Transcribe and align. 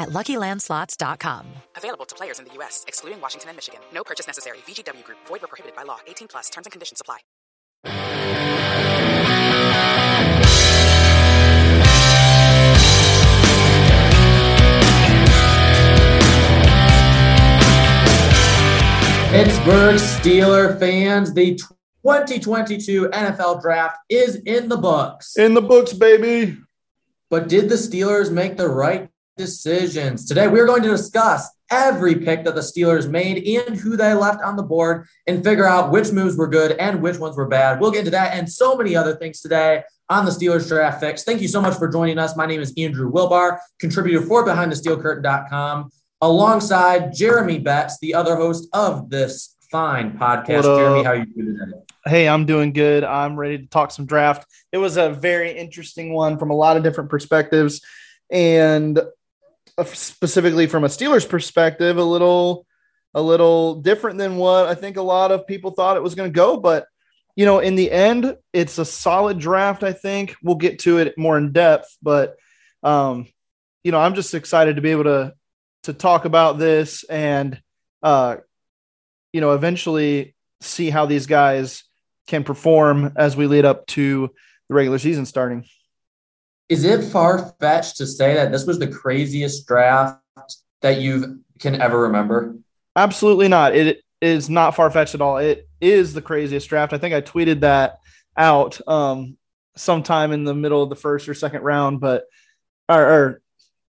at 0.00 0.08
LuckyLandSlots.com. 0.10 1.46
Available 1.76 2.06
to 2.06 2.14
players 2.14 2.38
in 2.38 2.46
the 2.46 2.54
U.S., 2.54 2.84
excluding 2.88 3.20
Washington 3.20 3.50
and 3.50 3.56
Michigan. 3.56 3.80
No 3.92 4.02
purchase 4.02 4.26
necessary. 4.26 4.58
VGW 4.66 5.04
Group. 5.04 5.18
Void 5.26 5.42
where 5.42 5.48
prohibited 5.48 5.76
by 5.76 5.84
law. 5.84 5.98
18 6.06 6.28
plus. 6.28 6.50
Terms 6.50 6.66
and 6.66 6.72
conditions 6.72 7.00
apply. 7.00 7.18
Pittsburgh 19.30 19.94
Steeler 19.94 20.76
fans, 20.80 21.32
the 21.32 21.54
2022 21.54 23.10
NFL 23.10 23.62
draft 23.62 23.98
is 24.08 24.34
in 24.34 24.68
the 24.68 24.76
books. 24.76 25.36
In 25.36 25.54
the 25.54 25.62
books, 25.62 25.92
baby. 25.92 26.56
But 27.30 27.48
did 27.48 27.68
the 27.68 27.76
Steelers 27.76 28.32
make 28.32 28.56
the 28.56 28.68
right 28.68 29.08
decisions? 29.36 30.26
Today, 30.26 30.48
we're 30.48 30.66
going 30.66 30.82
to 30.82 30.90
discuss 30.90 31.48
every 31.70 32.16
pick 32.16 32.44
that 32.44 32.54
the 32.54 32.60
Steelers 32.60 33.08
made 33.08 33.46
and 33.46 33.76
who 33.76 33.96
they 33.96 34.12
left 34.12 34.42
on 34.42 34.56
the 34.56 34.62
board 34.62 35.06
and 35.26 35.44
figure 35.44 35.66
out 35.66 35.92
which 35.92 36.10
moves 36.12 36.36
were 36.36 36.48
good 36.48 36.72
and 36.72 37.00
which 37.00 37.18
ones 37.18 37.36
were 37.36 37.46
bad. 37.46 37.80
We'll 37.80 37.92
get 37.92 38.00
into 38.00 38.10
that 38.10 38.34
and 38.34 38.50
so 38.50 38.76
many 38.76 38.96
other 38.96 39.16
things 39.16 39.40
today 39.40 39.82
on 40.08 40.24
the 40.24 40.32
Steelers 40.32 40.66
Draft 40.66 41.00
Fix. 41.00 41.22
Thank 41.22 41.40
you 41.40 41.48
so 41.48 41.62
much 41.62 41.78
for 41.78 41.88
joining 41.88 42.18
us. 42.18 42.36
My 42.36 42.46
name 42.46 42.60
is 42.60 42.74
Andrew 42.76 43.10
Wilbar, 43.10 43.58
contributor 43.78 44.20
for 44.20 44.44
BehindTheSteelCurtain.com 44.44 45.90
alongside 46.20 47.14
Jeremy 47.14 47.58
Betts, 47.60 47.98
the 48.00 48.14
other 48.14 48.36
host 48.36 48.68
of 48.72 49.08
this 49.08 49.56
fine 49.70 50.18
podcast. 50.18 50.64
Jeremy, 50.64 51.04
how 51.04 51.10
are 51.10 51.16
you 51.16 51.26
doing 51.26 51.56
today? 51.58 51.82
Hey, 52.04 52.28
I'm 52.28 52.46
doing 52.46 52.72
good. 52.72 53.04
I'm 53.04 53.36
ready 53.36 53.58
to 53.58 53.66
talk 53.66 53.92
some 53.92 54.06
draft. 54.06 54.46
It 54.72 54.78
was 54.78 54.96
a 54.96 55.10
very 55.10 55.56
interesting 55.56 56.12
one 56.12 56.38
from 56.38 56.50
a 56.50 56.56
lot 56.56 56.76
of 56.76 56.82
different 56.82 57.10
perspectives, 57.10 57.80
and 58.30 59.00
specifically 59.84 60.66
from 60.66 60.84
a 60.84 60.88
Steelers 60.88 61.28
perspective, 61.28 61.96
a 61.96 62.04
little, 62.04 62.66
a 63.14 63.22
little 63.22 63.76
different 63.76 64.18
than 64.18 64.36
what 64.36 64.66
I 64.66 64.74
think 64.74 64.96
a 64.96 65.02
lot 65.02 65.32
of 65.32 65.46
people 65.46 65.72
thought 65.72 65.96
it 65.96 66.02
was 66.02 66.14
going 66.14 66.30
to 66.30 66.34
go. 66.34 66.56
But 66.56 66.86
you 67.36 67.46
know, 67.46 67.60
in 67.60 67.74
the 67.74 67.90
end, 67.90 68.36
it's 68.52 68.78
a 68.78 68.84
solid 68.84 69.38
draft. 69.38 69.82
I 69.82 69.92
think 69.92 70.36
we'll 70.42 70.56
get 70.56 70.80
to 70.80 70.98
it 70.98 71.16
more 71.16 71.38
in 71.38 71.52
depth, 71.52 71.96
but 72.02 72.36
um, 72.82 73.26
you 73.84 73.92
know, 73.92 74.00
I'm 74.00 74.14
just 74.14 74.34
excited 74.34 74.76
to 74.76 74.82
be 74.82 74.90
able 74.90 75.04
to 75.04 75.34
to 75.84 75.92
talk 75.92 76.24
about 76.26 76.58
this 76.58 77.04
and 77.04 77.60
uh, 78.02 78.36
you 79.32 79.40
know 79.40 79.52
eventually 79.52 80.34
see 80.60 80.90
how 80.90 81.06
these 81.06 81.26
guys 81.26 81.84
can 82.26 82.44
perform 82.44 83.12
as 83.16 83.36
we 83.36 83.46
lead 83.46 83.64
up 83.64 83.86
to 83.86 84.30
the 84.68 84.74
regular 84.74 84.98
season 84.98 85.26
starting. 85.26 85.64
Is 86.70 86.84
it 86.84 87.02
far 87.02 87.52
fetched 87.58 87.96
to 87.96 88.06
say 88.06 88.34
that 88.34 88.52
this 88.52 88.64
was 88.64 88.78
the 88.78 88.86
craziest 88.86 89.66
draft 89.66 90.22
that 90.82 91.00
you 91.00 91.40
can 91.58 91.80
ever 91.80 92.02
remember? 92.02 92.54
Absolutely 92.94 93.48
not. 93.48 93.74
It 93.74 94.02
is 94.20 94.48
not 94.48 94.76
far 94.76 94.88
fetched 94.88 95.16
at 95.16 95.20
all. 95.20 95.38
It 95.38 95.68
is 95.80 96.14
the 96.14 96.22
craziest 96.22 96.68
draft. 96.68 96.92
I 96.92 96.98
think 96.98 97.12
I 97.12 97.22
tweeted 97.22 97.60
that 97.60 97.98
out 98.36 98.80
um, 98.86 99.36
sometime 99.76 100.30
in 100.30 100.44
the 100.44 100.54
middle 100.54 100.80
of 100.80 100.90
the 100.90 100.96
first 100.96 101.28
or 101.28 101.34
second 101.34 101.62
round, 101.62 101.98
but 101.98 102.26
or, 102.88 103.02
or 103.02 103.42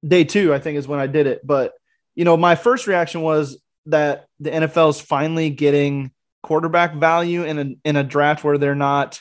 day 0.08 0.24
two, 0.24 0.53
I 0.53 0.59
think 0.59 0.78
is 0.78 0.88
when 0.88 1.00
I 1.00 1.08
did 1.08 1.28
it. 1.28 1.46
But 1.46 1.74
you 2.16 2.24
know, 2.24 2.38
my 2.38 2.56
first 2.56 2.88
reaction 2.88 3.22
was 3.22 3.62
that 3.88 4.28
the 4.40 4.50
NFL 4.50 4.92
is 4.92 5.02
finally 5.02 5.50
getting 5.50 6.12
quarterback 6.42 6.96
value 6.96 7.44
in 7.44 7.59
a 7.59 7.76
in 7.84 7.96
a 7.98 8.03
draft 8.03 8.46
where 8.46 8.58
they're 8.58 8.76
not 8.76 9.20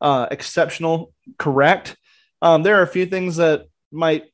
uh, 0.00 0.26
exceptional 0.30 1.12
correct. 1.38 1.96
Um, 2.42 2.62
there 2.62 2.78
are 2.78 2.82
a 2.82 2.86
few 2.86 3.06
things 3.06 3.36
that 3.36 3.66
might 3.92 4.24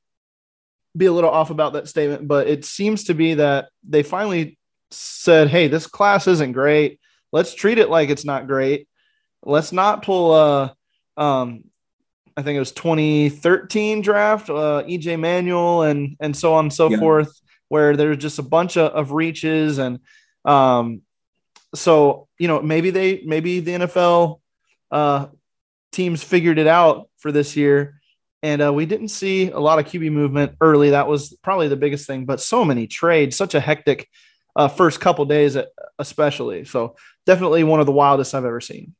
be 0.96 1.06
a 1.06 1.12
little 1.12 1.30
off 1.30 1.50
about 1.50 1.74
that 1.74 1.88
statement, 1.88 2.26
but 2.26 2.46
it 2.46 2.64
seems 2.64 3.04
to 3.04 3.14
be 3.14 3.34
that 3.34 3.68
they 3.86 4.02
finally 4.02 4.58
said, 4.90 5.48
"Hey, 5.48 5.68
this 5.68 5.86
class 5.86 6.26
isn't 6.26 6.52
great. 6.52 7.00
Let's 7.32 7.54
treat 7.54 7.78
it 7.78 7.90
like 7.90 8.08
it's 8.08 8.24
not 8.24 8.46
great. 8.46 8.88
Let's 9.42 9.72
not 9.72 10.02
pull 10.02 10.34
a 10.34 10.76
um, 11.16 11.64
I 12.36 12.42
think 12.42 12.56
it 12.56 12.60
was 12.60 12.72
2013 12.72 14.02
draft, 14.02 14.50
uh, 14.50 14.82
EJ 14.86 15.18
Manuel, 15.18 15.82
and 15.82 16.16
and 16.20 16.36
so 16.36 16.54
on 16.54 16.66
and 16.66 16.72
so 16.72 16.90
yeah. 16.90 16.98
forth, 16.98 17.40
where 17.68 17.96
there's 17.96 18.18
just 18.18 18.38
a 18.38 18.42
bunch 18.42 18.76
of, 18.76 18.92
of 18.92 19.12
reaches, 19.12 19.78
and 19.78 20.00
um, 20.44 21.02
so 21.74 22.28
you 22.38 22.46
know 22.46 22.60
maybe 22.60 22.90
they 22.90 23.22
maybe 23.24 23.60
the 23.60 23.72
NFL 23.72 24.40
uh, 24.90 25.26
teams 25.92 26.22
figured 26.22 26.58
it 26.58 26.66
out 26.66 27.08
for 27.16 27.32
this 27.32 27.56
year, 27.56 27.95
and 28.46 28.62
uh, 28.62 28.72
we 28.72 28.86
didn't 28.86 29.08
see 29.08 29.50
a 29.50 29.58
lot 29.58 29.80
of 29.80 29.86
QB 29.86 30.12
movement 30.12 30.52
early. 30.60 30.90
That 30.90 31.08
was 31.08 31.36
probably 31.42 31.66
the 31.66 31.76
biggest 31.76 32.06
thing, 32.06 32.26
but 32.26 32.40
so 32.40 32.64
many 32.64 32.86
trades, 32.86 33.34
such 33.34 33.56
a 33.56 33.60
hectic 33.60 34.08
uh, 34.54 34.68
first 34.68 35.00
couple 35.00 35.24
days, 35.24 35.58
especially. 35.98 36.64
So 36.64 36.94
definitely 37.26 37.64
one 37.64 37.80
of 37.80 37.86
the 37.86 37.92
wildest 37.92 38.36
I've 38.36 38.44
ever 38.44 38.60
seen. 38.60 38.94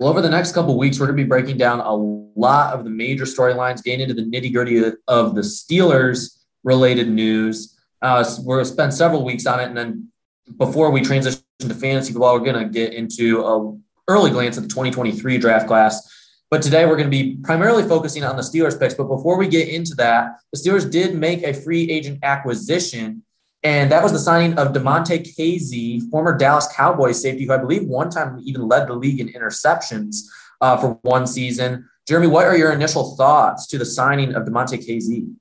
Well, 0.00 0.08
over 0.08 0.22
the 0.22 0.30
next 0.30 0.52
couple 0.52 0.78
weeks, 0.78 0.98
we're 0.98 1.04
going 1.04 1.18
to 1.18 1.22
be 1.22 1.28
breaking 1.28 1.58
down 1.58 1.80
a 1.80 1.94
lot 1.94 2.72
of 2.72 2.84
the 2.84 2.90
major 2.90 3.24
storylines, 3.24 3.84
getting 3.84 4.08
into 4.08 4.14
the 4.14 4.22
nitty 4.22 4.54
gritty 4.54 4.82
of 5.06 5.34
the 5.34 5.42
Steelers 5.42 6.38
related 6.64 7.10
news. 7.10 7.78
Uh, 8.00 8.24
we're 8.42 8.56
going 8.56 8.64
to 8.64 8.72
spend 8.72 8.94
several 8.94 9.22
weeks 9.22 9.44
on 9.44 9.60
it. 9.60 9.64
And 9.64 9.76
then 9.76 10.08
before 10.56 10.90
we 10.90 11.02
transition 11.02 11.42
to 11.58 11.74
fantasy 11.74 12.14
football, 12.14 12.32
we're 12.38 12.52
going 12.52 12.66
to 12.66 12.72
get 12.72 12.94
into 12.94 13.44
a 13.44 13.78
early 14.08 14.30
glance 14.30 14.56
at 14.56 14.62
the 14.62 14.68
2023 14.70 15.36
draft 15.36 15.66
class. 15.66 16.23
But 16.50 16.62
today 16.62 16.86
we're 16.86 16.96
going 16.96 17.10
to 17.10 17.16
be 17.16 17.36
primarily 17.42 17.82
focusing 17.82 18.22
on 18.22 18.36
the 18.36 18.42
Steelers 18.42 18.78
picks. 18.78 18.94
But 18.94 19.04
before 19.04 19.36
we 19.36 19.48
get 19.48 19.68
into 19.68 19.94
that, 19.96 20.36
the 20.52 20.58
Steelers 20.58 20.88
did 20.88 21.14
make 21.16 21.42
a 21.42 21.52
free 21.52 21.90
agent 21.90 22.20
acquisition 22.22 23.24
And 23.64 23.90
that 23.90 24.02
was 24.02 24.12
the 24.12 24.18
signing 24.18 24.58
of 24.58 24.74
Damontae 24.74 25.26
Kazee, 25.34 26.08
former 26.10 26.36
Dallas 26.36 26.68
Cowboys 26.76 27.20
safety, 27.20 27.46
who 27.46 27.52
I 27.52 27.56
believe 27.56 27.84
one 27.88 28.10
time 28.10 28.38
even 28.44 28.68
led 28.68 28.86
the 28.86 28.92
league 28.92 29.20
in 29.20 29.28
interceptions 29.28 30.18
uh, 30.60 30.76
for 30.76 30.98
one 31.02 31.26
season. 31.26 31.88
Jeremy, 32.06 32.26
what 32.26 32.46
are 32.46 32.56
your 32.56 32.72
initial 32.72 33.16
thoughts 33.16 33.66
to 33.68 33.78
the 33.78 33.86
signing 33.86 34.34
of 34.34 34.44
Damontae 34.44 34.86
Kazee? 34.86 35.34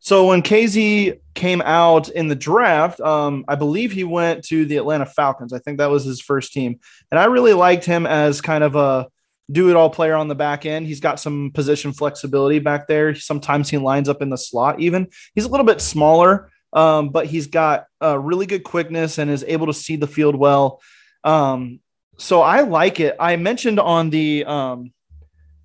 So 0.00 0.26
when 0.26 0.42
Kazee 0.42 1.20
came 1.32 1.62
out 1.62 2.10
in 2.10 2.28
the 2.28 2.34
draft, 2.34 3.00
um, 3.00 3.44
I 3.48 3.54
believe 3.54 3.92
he 3.92 4.04
went 4.04 4.44
to 4.46 4.66
the 4.66 4.76
Atlanta 4.76 5.06
Falcons. 5.06 5.54
I 5.54 5.58
think 5.58 5.78
that 5.78 5.90
was 5.90 6.04
his 6.04 6.20
first 6.20 6.52
team, 6.52 6.78
and 7.10 7.18
I 7.18 7.24
really 7.24 7.54
liked 7.54 7.86
him 7.86 8.06
as 8.06 8.42
kind 8.42 8.64
of 8.64 8.76
a 8.76 9.08
do-it-all 9.50 9.90
player 9.90 10.14
on 10.14 10.28
the 10.28 10.34
back 10.34 10.66
end. 10.66 10.86
He's 10.86 11.00
got 11.00 11.20
some 11.20 11.50
position 11.52 11.92
flexibility 11.92 12.58
back 12.58 12.86
there. 12.86 13.14
Sometimes 13.14 13.68
he 13.68 13.78
lines 13.78 14.08
up 14.08 14.22
in 14.22 14.30
the 14.30 14.38
slot. 14.38 14.80
Even 14.80 15.08
he's 15.34 15.44
a 15.44 15.48
little 15.48 15.66
bit 15.66 15.80
smaller, 15.80 16.50
um, 16.72 17.10
but 17.10 17.26
he's 17.26 17.48
got 17.48 17.86
a 18.00 18.18
really 18.18 18.46
good 18.46 18.64
quickness 18.64 19.18
and 19.18 19.30
is 19.30 19.44
able 19.46 19.66
to 19.66 19.74
see 19.74 19.96
the 19.96 20.06
field 20.06 20.36
well. 20.36 20.80
Um, 21.24 21.80
so 22.18 22.40
I 22.40 22.60
like 22.60 23.00
it. 23.00 23.16
I 23.18 23.36
mentioned 23.36 23.80
on 23.80 24.10
the 24.10 24.44
um, 24.44 24.92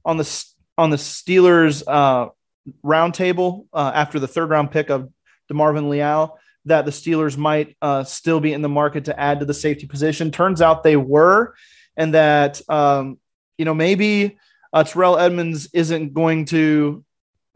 on 0.03 0.17
the 0.17 0.45
on 0.77 0.89
the 0.89 0.97
Steelers 0.97 1.83
uh, 1.87 2.29
roundtable 2.83 3.67
uh, 3.73 3.91
after 3.93 4.19
the 4.19 4.27
third 4.27 4.49
round 4.49 4.71
pick 4.71 4.89
of 4.89 5.09
DeMarvin 5.51 5.89
Leal 5.89 6.37
that 6.65 6.85
the 6.85 6.91
Steelers 6.91 7.37
might 7.37 7.75
uh, 7.81 8.03
still 8.03 8.39
be 8.39 8.51
in 8.53 8.61
the 8.61 8.69
market 8.69 9.05
to 9.05 9.17
add 9.17 9.39
to 9.39 9.45
the 9.45 9.53
safety 9.53 9.87
position. 9.87 10.31
Turns 10.31 10.61
out 10.61 10.83
they 10.83 10.97
were, 10.97 11.55
and 11.95 12.13
that 12.13 12.61
um, 12.69 13.19
you 13.57 13.65
know 13.65 13.73
maybe 13.73 14.37
uh, 14.73 14.83
Terrell 14.83 15.17
Edmunds 15.17 15.69
isn't 15.73 16.13
going 16.13 16.45
to 16.45 17.03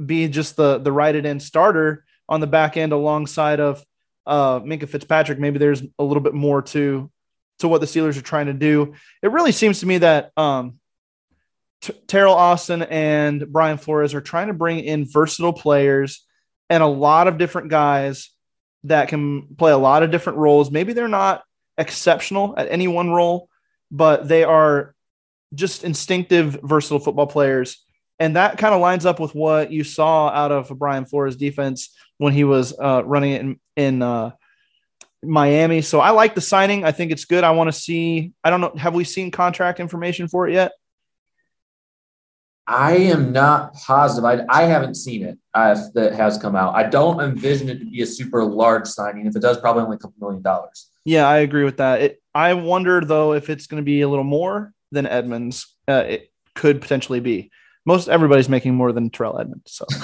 be 0.04 0.28
just 0.28 0.56
the 0.56 0.80
the 0.80 0.92
righted 0.92 1.26
end 1.26 1.42
starter 1.42 2.06
on 2.28 2.40
the 2.40 2.48
back 2.48 2.78
end 2.78 2.94
alongside 2.94 3.60
of 3.60 3.84
uh, 4.26 4.60
Minkah 4.60 4.90
Fitzpatrick. 4.90 5.40
Maybe 5.40 5.60
there's 5.60 5.84
a 6.00 6.04
little 6.04 6.24
bit 6.24 6.34
more 6.34 6.62
to 6.62 7.12
to 7.60 7.68
what 7.68 7.82
the 7.82 7.88
Steelers 7.88 8.18
are 8.18 8.22
trying 8.22 8.48
to 8.48 8.54
do. 8.54 8.96
It 9.22 9.32
really 9.32 9.52
seems 9.52 9.82
to 9.82 9.86
me 9.86 10.00
that 10.00 10.32
um, 10.36 10.80
T- 11.82 11.94
Teryl 12.08 12.36
Austin 12.36 12.82
and 12.82 13.52
Brian 13.52 13.78
Flores 13.78 14.14
are 14.14 14.22
trying 14.22 14.48
to 14.48 14.54
bring 14.54 14.80
in 14.80 15.06
versatile 15.06 15.54
players 15.54 16.26
and 16.70 16.82
a 16.82 16.88
lot 16.88 17.28
of 17.28 17.38
different 17.38 17.70
guys 17.70 18.32
that 18.86 19.10
can 19.10 19.56
play 19.56 19.72
a 19.72 19.78
lot 19.78 20.02
of 20.02 20.10
different 20.10 20.40
roles. 20.40 20.72
Maybe 20.72 20.94
they're 20.94 21.08
not 21.08 21.44
exceptional 21.78 22.56
at 22.58 22.72
any 22.72 22.88
one 22.88 23.12
role, 23.12 23.50
but 23.92 24.28
they 24.28 24.44
are 24.44 24.96
just 25.54 25.84
instinctive, 25.84 26.60
versatile 26.64 27.00
football 27.00 27.28
players. 27.28 27.84
And 28.20 28.36
that 28.36 28.58
kind 28.58 28.74
of 28.74 28.82
lines 28.82 29.06
up 29.06 29.20
with 29.20 29.34
what 29.34 29.72
you 29.72 29.84
saw 29.84 30.30
out 30.30 30.52
of 30.52 30.70
Brian 30.78 31.06
Flores' 31.06 31.36
defense 31.36 31.96
when 32.18 32.34
he 32.34 32.44
was 32.44 32.74
uh, 32.78 33.04
running 33.04 33.32
it 33.32 33.42
in, 33.42 33.60
in 33.76 34.02
uh, 34.02 34.32
Miami. 35.24 35.82
So 35.82 36.00
I 36.00 36.12
like 36.12 36.36
the 36.36 36.42
signing. 36.42 36.84
I 36.84 36.92
think 36.92 37.12
it's 37.12 37.26
good. 37.26 37.44
I 37.44 37.52
want 37.52 37.70
to 37.70 37.72
see. 37.72 38.34
I 38.44 38.50
don't 38.52 38.62
know. 38.62 38.74
Have 38.78 38.94
we 38.94 39.04
seen 39.04 39.32
contract 39.32 39.80
information 39.80 40.28
for 40.28 40.48
it 40.48 40.54
yet? 40.54 40.72
I 42.68 42.96
am 42.96 43.32
not 43.32 43.74
positive. 43.74 44.24
I, 44.24 44.46
I 44.48 44.64
haven't 44.64 44.96
seen 44.96 45.24
it 45.24 45.38
uh, 45.54 45.76
that 45.96 46.14
has 46.14 46.38
come 46.38 46.56
out. 46.56 46.76
I 46.76 46.84
don't 46.84 47.20
envision 47.20 47.70
it 47.70 47.80
to 47.80 47.86
be 47.86 48.02
a 48.02 48.06
super 48.06 48.46
large 48.46 48.88
signing. 48.88 49.26
If 49.26 49.36
it 49.36 49.42
does, 49.42 49.60
probably 49.60 49.84
only 49.84 49.96
a 49.96 50.00
couple 50.00 50.16
million 50.20 50.42
dollars. 50.42 50.90
Yeah, 51.04 51.28
I 51.28 51.40
agree 51.40 51.64
with 51.64 51.78
that. 51.78 52.02
It, 52.02 52.22
I 52.34 52.54
wonder 52.54 53.02
though 53.02 53.34
if 53.34 53.50
it's 53.50 53.68
going 53.68 53.82
to 53.82 53.86
be 53.86 54.02
a 54.02 54.08
little 54.08 54.24
more 54.24 54.74
than 54.92 55.06
Edmunds 55.06 55.76
Uh, 55.88 56.04
it 56.08 56.32
could 56.56 56.82
potentially 56.82 57.20
be. 57.20 57.52
Most 57.86 58.10
everybody's 58.10 58.50
making 58.50 58.76
more 58.76 58.92
than 58.92 59.10
Terrell 59.10 59.40
Edmunds. 59.40 59.72
So 59.72 59.86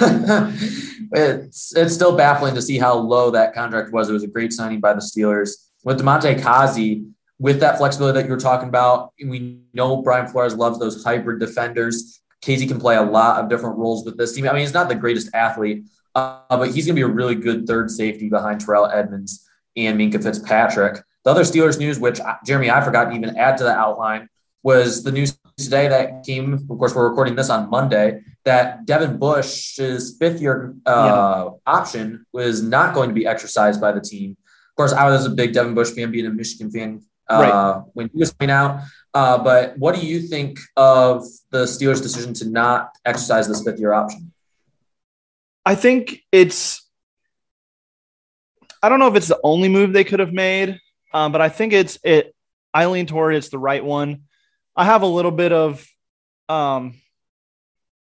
it's 1.12 1.76
it's 1.76 1.94
still 1.94 2.16
baffling 2.16 2.54
to 2.54 2.62
see 2.62 2.78
how 2.78 2.94
low 2.94 3.30
that 3.30 3.54
contract 3.54 3.92
was. 3.92 4.08
It 4.08 4.12
was 4.12 4.24
a 4.24 4.28
great 4.28 4.52
signing 4.52 4.80
by 4.80 4.94
the 4.94 5.00
Steelers 5.00 5.50
with 5.84 6.00
Damontae 6.00 6.40
Kazee. 6.40 7.08
With 7.40 7.60
that 7.60 7.78
flexibility 7.78 8.18
that 8.18 8.26
you 8.26 8.32
were 8.32 8.40
talking 8.40 8.68
about, 8.68 9.12
we 9.24 9.60
know 9.72 10.02
Brian 10.02 10.26
Flores 10.26 10.56
loves 10.56 10.80
those 10.80 11.04
hybrid 11.04 11.38
defenders 11.38 12.18
Kazee 12.42 12.68
can 12.68 12.80
play 12.80 12.96
a 12.96 13.02
lot 13.02 13.42
of 13.42 13.48
different 13.48 13.78
roles 13.78 14.04
with 14.04 14.16
this 14.16 14.34
team. 14.34 14.48
I 14.48 14.52
mean, 14.52 14.60
he's 14.60 14.74
not 14.74 14.88
the 14.88 14.94
greatest 14.94 15.30
athlete, 15.34 15.84
uh, 16.14 16.40
but 16.48 16.70
he's 16.70 16.86
going 16.86 16.96
to 16.96 17.00
be 17.06 17.10
a 17.10 17.12
really 17.12 17.34
good 17.34 17.66
third 17.66 17.90
safety 17.90 18.28
behind 18.28 18.60
Terrell 18.60 18.86
Edmunds 18.86 19.46
and 19.76 19.98
Minkah 19.98 20.22
Fitzpatrick. 20.22 21.02
The 21.24 21.30
other 21.30 21.42
Steelers 21.42 21.78
news, 21.78 21.98
which 21.98 22.20
uh, 22.20 22.36
Jeremy, 22.46 22.70
I 22.70 22.82
forgot 22.82 23.06
to 23.06 23.16
even 23.16 23.36
add 23.36 23.58
to 23.58 23.64
the 23.64 23.74
outline, 23.74 24.28
was 24.62 25.02
the 25.02 25.12
news 25.12 25.38
today 25.56 25.88
that 25.88 26.24
came. 26.24 26.54
Of 26.54 26.66
course, 26.68 26.94
we're 26.94 27.08
recording 27.08 27.36
this 27.36 27.50
on 27.50 27.70
Monday. 27.70 28.22
That 28.44 28.86
Devin 28.86 29.18
Bush's 29.18 30.16
fifth 30.18 30.40
year 30.40 30.74
uh, 30.86 31.44
yeah. 31.46 31.50
option 31.66 32.26
was 32.32 32.62
not 32.62 32.94
going 32.94 33.08
to 33.08 33.14
be 33.14 33.26
exercised 33.26 33.80
by 33.80 33.92
the 33.92 34.00
team. 34.00 34.36
Of 34.42 34.76
course, 34.76 34.92
I 34.92 35.08
was 35.08 35.26
a 35.26 35.30
big 35.30 35.52
Devin 35.52 35.74
Bush 35.74 35.90
fan, 35.90 36.10
being 36.10 36.26
a 36.26 36.30
Michigan 36.30 36.70
fan 36.70 37.02
uh, 37.28 37.34
right. 37.34 37.82
when 37.94 38.10
he 38.12 38.18
was 38.18 38.32
coming 38.32 38.50
out. 38.50 38.80
Uh, 39.14 39.38
but 39.38 39.76
what 39.78 39.94
do 39.94 40.06
you 40.06 40.20
think 40.20 40.58
of 40.76 41.24
the 41.50 41.64
Steelers' 41.64 42.02
decision 42.02 42.34
to 42.34 42.48
not 42.48 42.96
exercise 43.04 43.48
this 43.48 43.62
fifth 43.62 43.80
year 43.80 43.92
option? 43.92 44.32
I 45.64 45.74
think 45.74 46.20
it's. 46.32 46.84
I 48.82 48.88
don't 48.88 49.00
know 49.00 49.08
if 49.08 49.16
it's 49.16 49.28
the 49.28 49.40
only 49.42 49.68
move 49.68 49.92
they 49.92 50.04
could 50.04 50.20
have 50.20 50.32
made, 50.32 50.78
um, 51.12 51.32
but 51.32 51.40
I 51.40 51.48
think 51.48 51.72
it's 51.72 51.98
it. 52.04 52.34
I 52.72 52.86
lean 52.86 53.06
toward 53.06 53.34
it's 53.34 53.48
the 53.48 53.58
right 53.58 53.84
one. 53.84 54.27
I 54.78 54.84
have 54.84 55.02
a 55.02 55.06
little 55.06 55.32
bit 55.32 55.52
of, 55.52 55.84
um, 56.48 56.94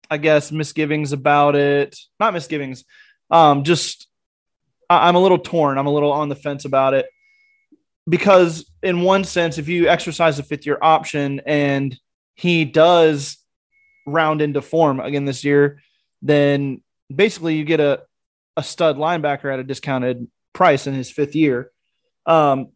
I 0.09 0.17
guess, 0.17 0.51
misgivings 0.51 1.13
about 1.13 1.56
it. 1.56 1.95
Not 2.19 2.33
misgivings, 2.33 2.83
um, 3.29 3.63
just 3.63 4.07
I, 4.89 5.07
I'm 5.07 5.15
a 5.15 5.21
little 5.21 5.38
torn. 5.38 5.77
I'm 5.77 5.85
a 5.85 5.94
little 5.94 6.12
on 6.12 6.27
the 6.27 6.35
fence 6.35 6.65
about 6.65 6.95
it 6.95 7.06
because 8.09 8.69
in 8.81 9.01
one 9.01 9.23
sense, 9.23 9.59
if 9.59 9.67
you 9.67 9.88
exercise 9.88 10.39
a 10.39 10.44
fifth 10.44 10.65
year 10.65 10.79
option 10.81 11.41
and 11.45 11.95
he 12.33 12.65
does 12.65 13.38
round 14.07 14.41
into 14.41 14.62
form 14.62 15.00
again 15.00 15.25
this 15.25 15.44
year, 15.44 15.81
then 16.23 16.81
basically 17.13 17.57
you 17.57 17.63
get 17.63 17.79
a, 17.79 18.01
a 18.57 18.63
stud 18.63 18.97
linebacker 18.97 19.53
at 19.53 19.59
a 19.59 19.63
discounted 19.63 20.27
price 20.51 20.88
in 20.88 20.95
his 20.95 21.12
fifth 21.12 21.35
year. 21.35 21.71
Um, 22.25 22.69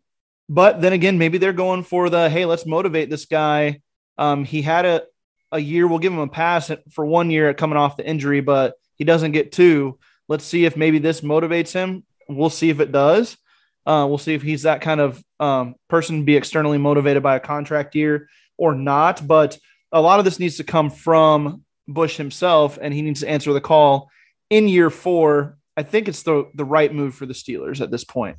but 0.50 0.82
then 0.82 0.94
again, 0.94 1.20
maybe 1.20 1.38
they're 1.38 1.54
going 1.54 1.84
for 1.84 2.10
the 2.10 2.30
hey, 2.30 2.46
let's 2.46 2.66
motivate 2.66 3.10
this 3.10 3.26
guy. 3.26 3.82
Um, 4.18 4.44
he 4.44 4.64
had 4.64 4.86
a, 4.86 5.04
a 5.52 5.60
year, 5.60 5.88
we'll 5.88 6.00
give 6.00 6.12
him 6.12 6.20
a 6.20 6.28
pass 6.28 6.72
for 6.92 7.06
one 7.06 7.30
year 7.30 7.54
coming 7.54 7.78
off 7.78 7.98
the 7.98 8.06
injury, 8.06 8.42
but 8.42 8.74
he 8.96 9.04
doesn't 9.04 9.32
get 9.32 9.52
two. 9.52 10.00
Let's 10.28 10.44
see 10.44 10.66
if 10.66 10.76
maybe 10.76 11.00
this 11.00 11.22
motivates 11.22 11.72
him. 11.72 12.04
We'll 12.28 12.50
see 12.50 12.70
if 12.70 12.80
it 12.80 12.92
does. 12.92 13.38
Uh, 13.86 14.06
we'll 14.08 14.18
see 14.18 14.34
if 14.34 14.42
he's 14.42 14.64
that 14.64 14.82
kind 14.82 15.00
of 15.00 15.24
um, 15.40 15.76
person, 15.88 16.26
be 16.26 16.36
externally 16.36 16.78
motivated 16.78 17.24
by 17.24 17.36
a 17.36 17.40
contract 17.40 17.96
year 17.96 18.28
or 18.58 18.76
not. 18.76 19.26
But 19.26 19.58
a 19.92 20.02
lot 20.02 20.20
of 20.20 20.26
this 20.26 20.40
needs 20.40 20.58
to 20.58 20.64
come 20.64 20.90
from 20.90 21.64
Bush 21.88 22.18
himself, 22.18 22.78
and 22.80 22.94
he 22.94 23.02
needs 23.02 23.22
to 23.22 23.30
answer 23.30 23.54
the 23.54 23.62
call 23.62 24.10
in 24.50 24.68
year 24.68 24.90
four. 24.90 25.58
I 25.76 25.84
think 25.84 26.08
it's 26.08 26.24
the 26.24 26.50
the 26.54 26.66
right 26.66 26.94
move 26.94 27.16
for 27.16 27.26
the 27.26 27.34
Steelers 27.34 27.82
at 27.82 27.90
this 27.90 28.04
point. 28.04 28.38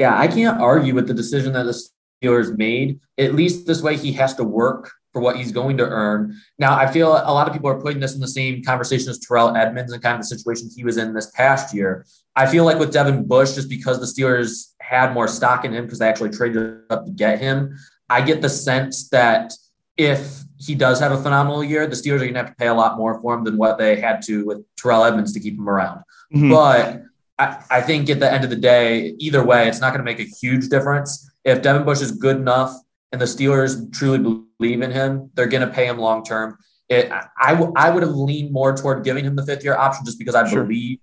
Yeah, 0.00 0.18
I 0.18 0.28
can't 0.28 0.58
argue 0.62 0.94
with 0.94 1.06
the 1.06 1.12
decision 1.12 1.52
that 1.52 1.64
the 1.64 1.78
Steelers 2.24 2.56
made. 2.56 3.00
At 3.18 3.34
least 3.34 3.66
this 3.66 3.82
way, 3.82 3.98
he 3.98 4.12
has 4.12 4.34
to 4.36 4.44
work 4.44 4.90
for 5.12 5.20
what 5.20 5.36
he's 5.36 5.52
going 5.52 5.76
to 5.76 5.86
earn. 5.86 6.40
Now, 6.58 6.74
I 6.74 6.90
feel 6.90 7.08
a 7.12 7.34
lot 7.34 7.46
of 7.46 7.52
people 7.52 7.68
are 7.68 7.78
putting 7.78 8.00
this 8.00 8.14
in 8.14 8.20
the 8.20 8.26
same 8.26 8.62
conversation 8.62 9.10
as 9.10 9.18
Terrell 9.18 9.54
Edmunds 9.54 9.92
and 9.92 10.02
kind 10.02 10.14
of 10.14 10.22
the 10.22 10.34
situation 10.34 10.70
he 10.74 10.84
was 10.84 10.96
in 10.96 11.12
this 11.12 11.30
past 11.32 11.74
year. 11.74 12.06
I 12.34 12.46
feel 12.46 12.64
like 12.64 12.78
with 12.78 12.94
Devin 12.94 13.26
Bush, 13.26 13.52
just 13.52 13.68
because 13.68 14.00
the 14.00 14.06
Steelers 14.06 14.72
had 14.80 15.12
more 15.12 15.28
stock 15.28 15.66
in 15.66 15.74
him 15.74 15.84
because 15.84 15.98
they 15.98 16.08
actually 16.08 16.30
traded 16.30 16.80
up 16.88 17.04
to 17.04 17.10
get 17.10 17.38
him, 17.38 17.76
I 18.08 18.22
get 18.22 18.40
the 18.40 18.48
sense 18.48 19.10
that 19.10 19.52
if 19.98 20.44
he 20.56 20.74
does 20.74 20.98
have 21.00 21.12
a 21.12 21.22
phenomenal 21.22 21.62
year, 21.62 21.86
the 21.86 21.94
Steelers 21.94 22.16
are 22.16 22.30
going 22.30 22.32
to 22.32 22.40
have 22.40 22.48
to 22.48 22.56
pay 22.56 22.68
a 22.68 22.74
lot 22.74 22.96
more 22.96 23.20
for 23.20 23.34
him 23.34 23.44
than 23.44 23.58
what 23.58 23.76
they 23.76 24.00
had 24.00 24.22
to 24.22 24.46
with 24.46 24.64
Terrell 24.78 25.04
Edmunds 25.04 25.34
to 25.34 25.40
keep 25.40 25.58
him 25.58 25.68
around. 25.68 25.98
Mm-hmm. 26.34 26.50
But 26.50 27.02
I, 27.40 27.64
I 27.70 27.80
think 27.80 28.10
at 28.10 28.20
the 28.20 28.30
end 28.30 28.44
of 28.44 28.50
the 28.50 28.56
day, 28.56 29.14
either 29.18 29.42
way, 29.42 29.66
it's 29.66 29.80
not 29.80 29.94
going 29.94 30.04
to 30.04 30.04
make 30.04 30.20
a 30.20 30.30
huge 30.30 30.68
difference. 30.68 31.28
If 31.42 31.62
Devin 31.62 31.84
Bush 31.84 32.02
is 32.02 32.12
good 32.12 32.36
enough 32.36 32.76
and 33.12 33.20
the 33.20 33.24
Steelers 33.24 33.90
truly 33.92 34.18
believe 34.18 34.82
in 34.82 34.90
him, 34.90 35.30
they're 35.34 35.46
going 35.46 35.66
to 35.66 35.72
pay 35.72 35.86
him 35.86 35.98
long 35.98 36.22
term. 36.22 36.58
It, 36.90 37.10
I, 37.10 37.54
w- 37.54 37.72
I 37.76 37.88
would 37.90 38.02
have 38.02 38.12
leaned 38.12 38.52
more 38.52 38.76
toward 38.76 39.04
giving 39.04 39.24
him 39.24 39.36
the 39.36 39.46
fifth 39.46 39.64
year 39.64 39.74
option 39.74 40.04
just 40.04 40.18
because 40.18 40.34
I 40.34 40.46
sure. 40.48 40.64
believe 40.64 40.98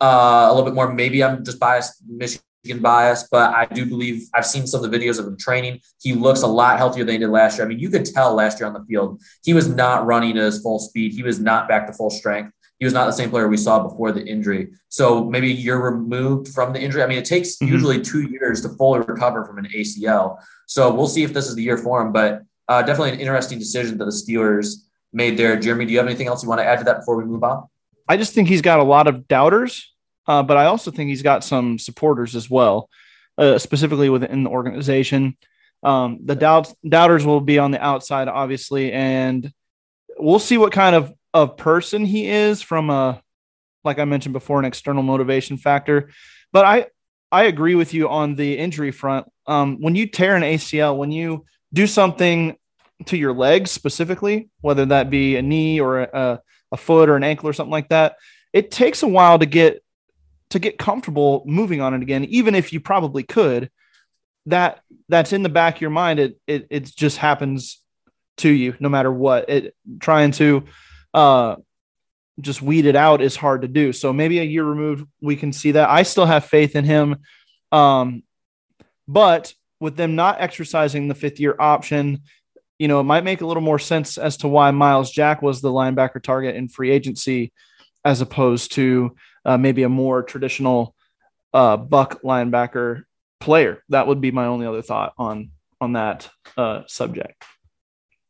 uh, 0.00 0.46
a 0.48 0.54
little 0.54 0.64
bit 0.64 0.74
more. 0.74 0.92
Maybe 0.92 1.24
I'm 1.24 1.44
just 1.44 1.58
biased, 1.58 1.94
Michigan 2.06 2.80
bias, 2.80 3.26
but 3.28 3.52
I 3.52 3.64
do 3.66 3.84
believe 3.84 4.28
I've 4.32 4.46
seen 4.46 4.68
some 4.68 4.84
of 4.84 4.90
the 4.90 4.96
videos 4.96 5.18
of 5.18 5.26
him 5.26 5.36
training. 5.38 5.80
He 6.00 6.12
looks 6.12 6.42
a 6.42 6.46
lot 6.46 6.78
healthier 6.78 7.04
than 7.04 7.14
he 7.14 7.18
did 7.18 7.30
last 7.30 7.58
year. 7.58 7.66
I 7.66 7.68
mean, 7.68 7.80
you 7.80 7.90
could 7.90 8.04
tell 8.04 8.34
last 8.34 8.60
year 8.60 8.68
on 8.68 8.74
the 8.74 8.84
field, 8.84 9.20
he 9.42 9.54
was 9.54 9.66
not 9.68 10.06
running 10.06 10.36
at 10.38 10.44
his 10.44 10.62
full 10.62 10.78
speed. 10.78 11.14
He 11.14 11.24
was 11.24 11.40
not 11.40 11.68
back 11.68 11.88
to 11.88 11.92
full 11.92 12.10
strength. 12.10 12.52
He 12.80 12.84
was 12.84 12.92
not 12.92 13.06
the 13.06 13.12
same 13.12 13.30
player 13.30 13.46
we 13.46 13.56
saw 13.56 13.82
before 13.82 14.10
the 14.10 14.24
injury. 14.26 14.70
So 14.88 15.24
maybe 15.24 15.52
you're 15.52 15.80
removed 15.80 16.48
from 16.48 16.72
the 16.72 16.80
injury. 16.80 17.02
I 17.02 17.06
mean, 17.06 17.18
it 17.18 17.24
takes 17.24 17.56
mm-hmm. 17.56 17.72
usually 17.72 18.00
two 18.00 18.22
years 18.22 18.62
to 18.62 18.70
fully 18.70 19.00
recover 19.00 19.44
from 19.44 19.58
an 19.58 19.68
ACL. 19.74 20.38
So 20.66 20.92
we'll 20.92 21.06
see 21.06 21.22
if 21.22 21.32
this 21.32 21.46
is 21.46 21.54
the 21.54 21.62
year 21.62 21.76
for 21.76 22.02
him. 22.02 22.10
But 22.10 22.42
uh, 22.66 22.82
definitely 22.82 23.12
an 23.12 23.20
interesting 23.20 23.60
decision 23.60 23.98
that 23.98 24.06
the 24.06 24.10
Steelers 24.10 24.76
made 25.12 25.36
there. 25.36 25.56
Jeremy, 25.56 25.84
do 25.84 25.92
you 25.92 25.98
have 25.98 26.06
anything 26.06 26.26
else 26.26 26.42
you 26.42 26.48
want 26.48 26.60
to 26.60 26.64
add 26.64 26.78
to 26.78 26.84
that 26.84 26.98
before 26.98 27.16
we 27.16 27.24
move 27.24 27.44
on? 27.44 27.68
I 28.08 28.16
just 28.16 28.34
think 28.34 28.48
he's 28.48 28.62
got 28.62 28.80
a 28.80 28.84
lot 28.84 29.06
of 29.06 29.28
doubters 29.28 29.90
uh, 30.30 30.44
but 30.44 30.56
I 30.56 30.66
also 30.66 30.92
think 30.92 31.08
he's 31.08 31.22
got 31.22 31.42
some 31.42 31.76
supporters 31.76 32.36
as 32.36 32.48
well, 32.48 32.88
uh, 33.36 33.58
specifically 33.58 34.08
within 34.08 34.44
the 34.44 34.50
organization. 34.50 35.36
Um, 35.82 36.20
the 36.24 36.36
doubts, 36.36 36.72
doubters 36.88 37.26
will 37.26 37.40
be 37.40 37.58
on 37.58 37.72
the 37.72 37.84
outside, 37.84 38.28
obviously, 38.28 38.92
and 38.92 39.52
we'll 40.18 40.38
see 40.38 40.56
what 40.56 40.70
kind 40.70 40.94
of, 40.94 41.12
of 41.32 41.56
person 41.56 42.04
he 42.04 42.28
is 42.28 42.62
from 42.62 42.90
a, 42.90 43.22
like 43.84 43.98
I 43.98 44.04
mentioned 44.04 44.32
before, 44.32 44.58
an 44.58 44.64
external 44.64 45.02
motivation 45.02 45.56
factor. 45.56 46.10
But 46.52 46.64
I, 46.64 46.86
I 47.32 47.44
agree 47.44 47.74
with 47.74 47.94
you 47.94 48.08
on 48.08 48.34
the 48.34 48.58
injury 48.58 48.90
front. 48.90 49.30
Um, 49.46 49.80
when 49.80 49.94
you 49.94 50.06
tear 50.06 50.36
an 50.36 50.42
ACL, 50.42 50.96
when 50.96 51.12
you 51.12 51.44
do 51.72 51.86
something 51.86 52.56
to 53.06 53.16
your 53.16 53.32
legs 53.32 53.70
specifically, 53.70 54.48
whether 54.60 54.86
that 54.86 55.10
be 55.10 55.36
a 55.36 55.42
knee 55.42 55.80
or 55.80 56.00
a, 56.00 56.40
a 56.72 56.76
foot 56.76 57.08
or 57.08 57.16
an 57.16 57.24
ankle 57.24 57.48
or 57.48 57.52
something 57.52 57.70
like 57.70 57.88
that, 57.88 58.16
it 58.52 58.70
takes 58.70 59.02
a 59.02 59.08
while 59.08 59.38
to 59.38 59.46
get 59.46 59.82
to 60.50 60.58
get 60.58 60.78
comfortable 60.78 61.44
moving 61.46 61.80
on 61.80 61.94
it 61.94 62.02
again, 62.02 62.24
even 62.24 62.54
if 62.54 62.72
you 62.72 62.80
probably 62.80 63.22
could. 63.22 63.70
That 64.46 64.80
that's 65.08 65.32
in 65.32 65.42
the 65.42 65.48
back 65.48 65.76
of 65.76 65.80
your 65.80 65.90
mind. 65.90 66.18
It 66.18 66.40
it 66.46 66.66
it 66.70 66.84
just 66.84 67.18
happens 67.18 67.80
to 68.38 68.48
you 68.48 68.74
no 68.80 68.88
matter 68.88 69.12
what. 69.12 69.48
It 69.48 69.76
trying 70.00 70.32
to 70.32 70.64
uh 71.14 71.56
just 72.40 72.62
weed 72.62 72.86
it 72.86 72.96
out 72.96 73.20
is 73.20 73.36
hard 73.36 73.62
to 73.62 73.68
do. 73.68 73.92
So 73.92 74.12
maybe 74.12 74.38
a 74.38 74.44
year 74.44 74.64
removed, 74.64 75.06
we 75.20 75.36
can 75.36 75.52
see 75.52 75.72
that. 75.72 75.88
I 75.90 76.02
still 76.02 76.26
have 76.26 76.44
faith 76.44 76.74
in 76.74 76.84
him. 76.84 77.16
Um, 77.70 78.22
but 79.06 79.52
with 79.78 79.96
them 79.96 80.16
not 80.16 80.40
exercising 80.40 81.08
the 81.08 81.14
fifth 81.14 81.40
year 81.40 81.54
option, 81.58 82.22
you 82.78 82.88
know, 82.88 83.00
it 83.00 83.04
might 83.04 83.24
make 83.24 83.40
a 83.40 83.46
little 83.46 83.62
more 83.62 83.78
sense 83.78 84.16
as 84.16 84.38
to 84.38 84.48
why 84.48 84.70
Myles 84.70 85.10
Jack 85.10 85.42
was 85.42 85.60
the 85.60 85.70
linebacker 85.70 86.22
target 86.22 86.56
in 86.56 86.68
free 86.68 86.90
agency 86.90 87.52
as 88.04 88.20
opposed 88.20 88.72
to 88.72 89.16
uh, 89.44 89.58
maybe 89.58 89.82
a 89.82 89.88
more 89.88 90.22
traditional 90.22 90.94
uh, 91.52 91.76
buck 91.76 92.22
linebacker 92.22 93.02
player. 93.38 93.82
That 93.88 94.06
would 94.06 94.20
be 94.20 94.30
my 94.30 94.46
only 94.46 94.66
other 94.66 94.82
thought 94.82 95.12
on 95.18 95.50
on 95.80 95.94
that 95.94 96.28
uh, 96.56 96.82
subject. 96.86 97.42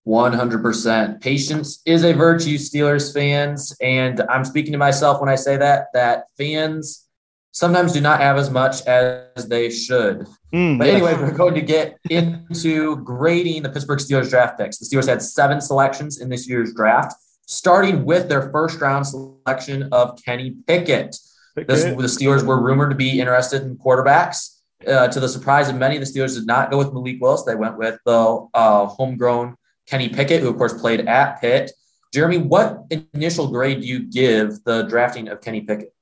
100%. 0.07 1.21
Patience 1.21 1.83
is 1.85 2.04
a 2.04 2.12
virtue, 2.12 2.57
Steelers 2.57 3.12
fans. 3.12 3.76
And 3.80 4.21
I'm 4.28 4.45
speaking 4.45 4.73
to 4.73 4.78
myself 4.78 5.21
when 5.21 5.28
I 5.28 5.35
say 5.35 5.57
that, 5.57 5.87
that 5.95 6.25
fans 6.37 7.07
sometimes 7.52 7.92
do 7.92 8.00
not 8.00 8.21
have 8.21 8.37
as 8.37 8.50
much 8.50 8.87
as 8.87 9.49
they 9.49 9.71
should. 9.71 10.26
Mm, 10.54 10.78
but 10.78 10.88
anyway, 10.88 11.14
we're 11.14 11.33
going 11.33 11.54
to 11.54 11.61
get 11.61 11.99
into 12.09 12.97
grading 12.97 13.62
the 13.62 13.69
Pittsburgh 13.69 13.99
Steelers 13.99 14.30
draft 14.30 14.59
picks. 14.59 14.78
The 14.78 14.87
Steelers 14.87 15.09
had 15.09 15.23
seven 15.23 15.61
selections 15.61 16.21
in 16.21 16.28
this 16.28 16.49
year's 16.49 16.73
draft 16.75 17.14
starting 17.50 18.04
with 18.04 18.28
their 18.28 18.50
first 18.52 18.80
round 18.80 19.04
selection 19.04 19.88
of 19.90 20.16
Kenny 20.25 20.54
Pickett. 20.69 21.16
This, 21.57 21.83
the 21.83 21.95
Steelers 22.07 22.47
were 22.47 22.62
rumored 22.62 22.90
to 22.90 22.97
be 22.97 23.21
interested 23.21 23.62
in 23.62 23.76
quarterbacks. 23.76 24.61
Uh, 24.87 25.09
to 25.09 25.21
the 25.21 25.28
surprise 25.28 25.69
of 25.69 25.75
many, 25.75 25.99
the 25.99 26.04
Steelers 26.04 26.37
did 26.37 26.47
not 26.47 26.71
go 26.71 26.78
with 26.78 26.92
Malik 26.92 27.21
Willis. 27.21 27.42
They 27.42 27.57
went 27.57 27.76
with 27.76 27.99
the 28.07 28.49
uh, 28.54 28.87
homegrown 28.87 29.57
Kenny 29.91 30.09
Pickett, 30.09 30.41
who, 30.41 30.49
of 30.49 30.57
course, 30.57 30.81
played 30.81 31.09
at 31.09 31.41
Pitt. 31.41 31.73
Jeremy, 32.15 32.39
what 32.39 32.85
initial 33.13 33.51
grade 33.51 33.81
do 33.81 33.87
you 33.87 34.09
give 34.09 34.63
the 34.63 34.83
drafting 34.85 35.29
of 35.29 35.41
Kenny 35.41 35.63
Pickett? 35.63 35.93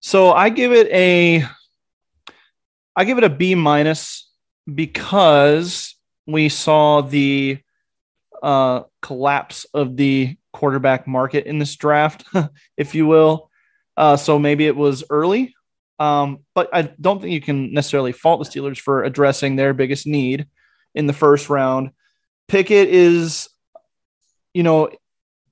So 0.00 0.32
I 0.32 0.48
give 0.48 0.72
it 0.72 0.88
a, 0.88 1.44
I 2.96 3.04
give 3.04 3.18
it 3.18 3.24
a 3.24 3.28
B 3.28 3.54
minus 3.54 4.30
because 4.72 5.96
we 6.26 6.48
saw 6.48 7.02
the 7.02 7.58
uh, 8.42 8.82
collapse 9.02 9.66
of 9.74 9.96
the 9.96 10.36
quarterback 10.52 11.06
market 11.06 11.44
in 11.44 11.58
this 11.58 11.76
draft, 11.76 12.24
if 12.78 12.94
you 12.94 13.06
will. 13.06 13.50
Uh, 13.98 14.16
so 14.16 14.38
maybe 14.38 14.66
it 14.66 14.76
was 14.76 15.04
early, 15.10 15.54
um, 15.98 16.38
but 16.54 16.70
I 16.72 16.82
don't 16.98 17.20
think 17.20 17.34
you 17.34 17.42
can 17.42 17.74
necessarily 17.74 18.12
fault 18.12 18.42
the 18.42 18.48
Steelers 18.48 18.78
for 18.78 19.04
addressing 19.04 19.56
their 19.56 19.74
biggest 19.74 20.06
need 20.06 20.46
in 20.94 21.06
the 21.06 21.12
first 21.12 21.50
round. 21.50 21.90
Pickett 22.50 22.88
is, 22.88 23.48
you 24.52 24.64
know, 24.64 24.90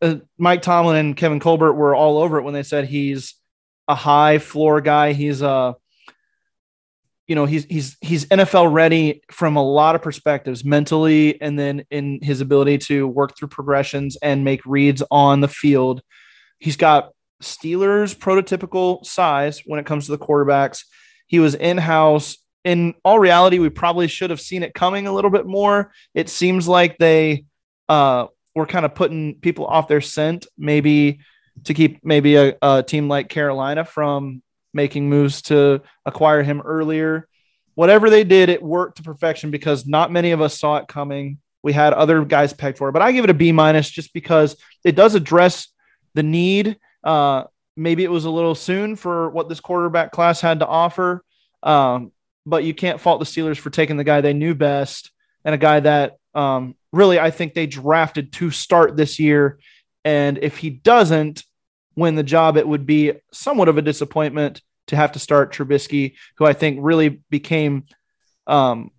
uh, 0.03 0.17
Mike 0.37 0.63
Tomlin 0.63 0.97
and 0.97 1.17
Kevin 1.17 1.39
Colbert 1.39 1.75
were 1.75 1.95
all 1.95 2.19
over 2.19 2.39
it 2.39 2.43
when 2.43 2.55
they 2.55 2.65
said 2.65 2.87
he's 2.87 3.35
a 3.87 3.95
high 3.95 4.39
floor 4.39 4.81
guy. 4.81 5.13
He's 5.13 5.41
a 5.41 5.77
you 7.29 7.37
know 7.37 7.47
he's 7.47 7.67
he's 7.67 7.97
he's 8.01 8.25
NFL 8.27 8.73
ready 8.73 9.23
from 9.31 9.55
a 9.55 9.63
lot 9.63 9.95
of 9.95 10.03
perspectives 10.03 10.65
mentally 10.65 11.41
and 11.41 11.57
then 11.57 11.85
in 11.93 12.19
his 12.21 12.41
ability 12.41 12.79
to 12.79 13.07
work 13.07 13.37
through 13.37 13.49
progressions 13.49 14.17
and 14.21 14.43
make 14.43 14.67
reads 14.67 15.01
on 15.09 15.41
the 15.41 15.47
field. 15.47 16.03
He's 16.59 16.77
got 16.77 17.13
Steelers 17.41 18.17
prototypical 18.17 19.07
size 19.07 19.63
when 19.67 19.79
it 19.79 19.87
comes 19.87 20.07
to 20.07 20.11
the 20.11 20.19
quarterbacks. 20.19 20.85
He 21.29 21.39
was 21.39 21.55
in-house. 21.55 22.39
In 22.65 22.95
all 23.05 23.19
reality, 23.19 23.59
we 23.59 23.69
probably 23.69 24.09
should 24.09 24.31
have 24.31 24.41
seen 24.41 24.63
it 24.63 24.75
coming 24.75 25.07
a 25.07 25.13
little 25.13 25.31
bit 25.31 25.47
more. 25.47 25.93
It 26.15 26.29
seems 26.29 26.69
like 26.69 26.99
they 26.99 27.45
uh, 27.89 28.27
were 28.55 28.67
kind 28.67 28.85
of 28.85 28.95
putting 28.95 29.37
people 29.37 29.67
off 29.67 29.89
their 29.89 30.01
scent, 30.01 30.47
maybe 30.59 31.21
to 31.65 31.75
keep 31.75 32.05
maybe 32.05 32.37
a, 32.37 32.57
a 32.61 32.83
team 32.83 33.09
like 33.09 33.29
Carolina 33.29 33.85
from 33.85 34.43
making 34.75 35.09
moves 35.09 35.43
to 35.43 35.83
acquire 36.05 36.43
him 36.43 36.61
earlier. 36.61 37.27
Whatever 37.75 38.11
they 38.11 38.25
did, 38.25 38.49
it 38.49 38.63
worked 38.63 38.97
to 38.97 39.03
perfection 39.03 39.51
because 39.51 39.87
not 39.87 40.13
many 40.13 40.33
of 40.33 40.41
us 40.41 40.59
saw 40.59 40.77
it 40.79 40.89
coming. 40.89 41.39
We 41.63 41.73
had 41.73 41.93
other 41.93 42.25
guys 42.25 42.53
pegged 42.53 42.79
for 42.79 42.89
it, 42.89 42.93
but 42.93 43.03
I 43.03 43.13
give 43.13 43.25
it 43.25 43.31
a 43.31 43.35
B 43.35 43.53
minus 43.53 43.89
just 43.89 44.13
because 44.13 44.57
it 44.85 44.95
does 44.95 45.15
address 45.15 45.69
the 46.15 46.23
need. 46.23 46.77
Uh, 47.03 47.45
maybe 47.77 48.05
it 48.05 48.11
was 48.11 48.25
a 48.25 48.31
little 48.31 48.55
soon 48.55 48.97
for 48.97 49.31
what 49.31 49.49
this 49.49 49.61
quarterback 49.61 50.13
class 50.13 50.41
had 50.41 50.61
to 50.61 50.67
offer, 50.67 51.25
um, 51.63 52.13
but 52.49 52.65
you 52.65 52.75
can't 52.75 53.01
fault 53.01 53.21
the 53.21 53.27
Steelers 53.27 53.59
for 53.59 53.71
taking 53.71 53.97
the 53.97 54.05
guy 54.05 54.21
they 54.21 54.33
knew 54.33 54.55
best 54.55 55.11
and 55.45 55.55
a 55.55 55.59
guy 55.59 55.81
that 55.81 56.17
um, 56.35 56.75
really 56.93 57.19
I 57.19 57.31
think 57.31 57.55
they 57.55 57.67
drafted 57.67 58.33
to 58.35 58.51
start 58.51 58.97
this 58.97 59.19
year. 59.19 59.59
And 60.05 60.39
if 60.39 60.59
he 60.59 60.71
doesn't, 60.71 61.45
win 61.99 62.15
the 62.15 62.23
job, 62.23 62.57
it 62.57 62.67
would 62.67 62.87
be 62.87 63.13
somewhat 63.33 63.69
of 63.69 63.77
a 63.77 63.83
disappointment 63.83 64.63
to 64.87 64.97
have 64.97 65.13
to 65.13 65.19
start 65.19 65.53
Trubisky, 65.53 66.15
who 66.37 66.47
I 66.47 66.53
think 66.53 66.79
really 66.81 67.21
became, 67.29 67.87
um, 68.47 68.93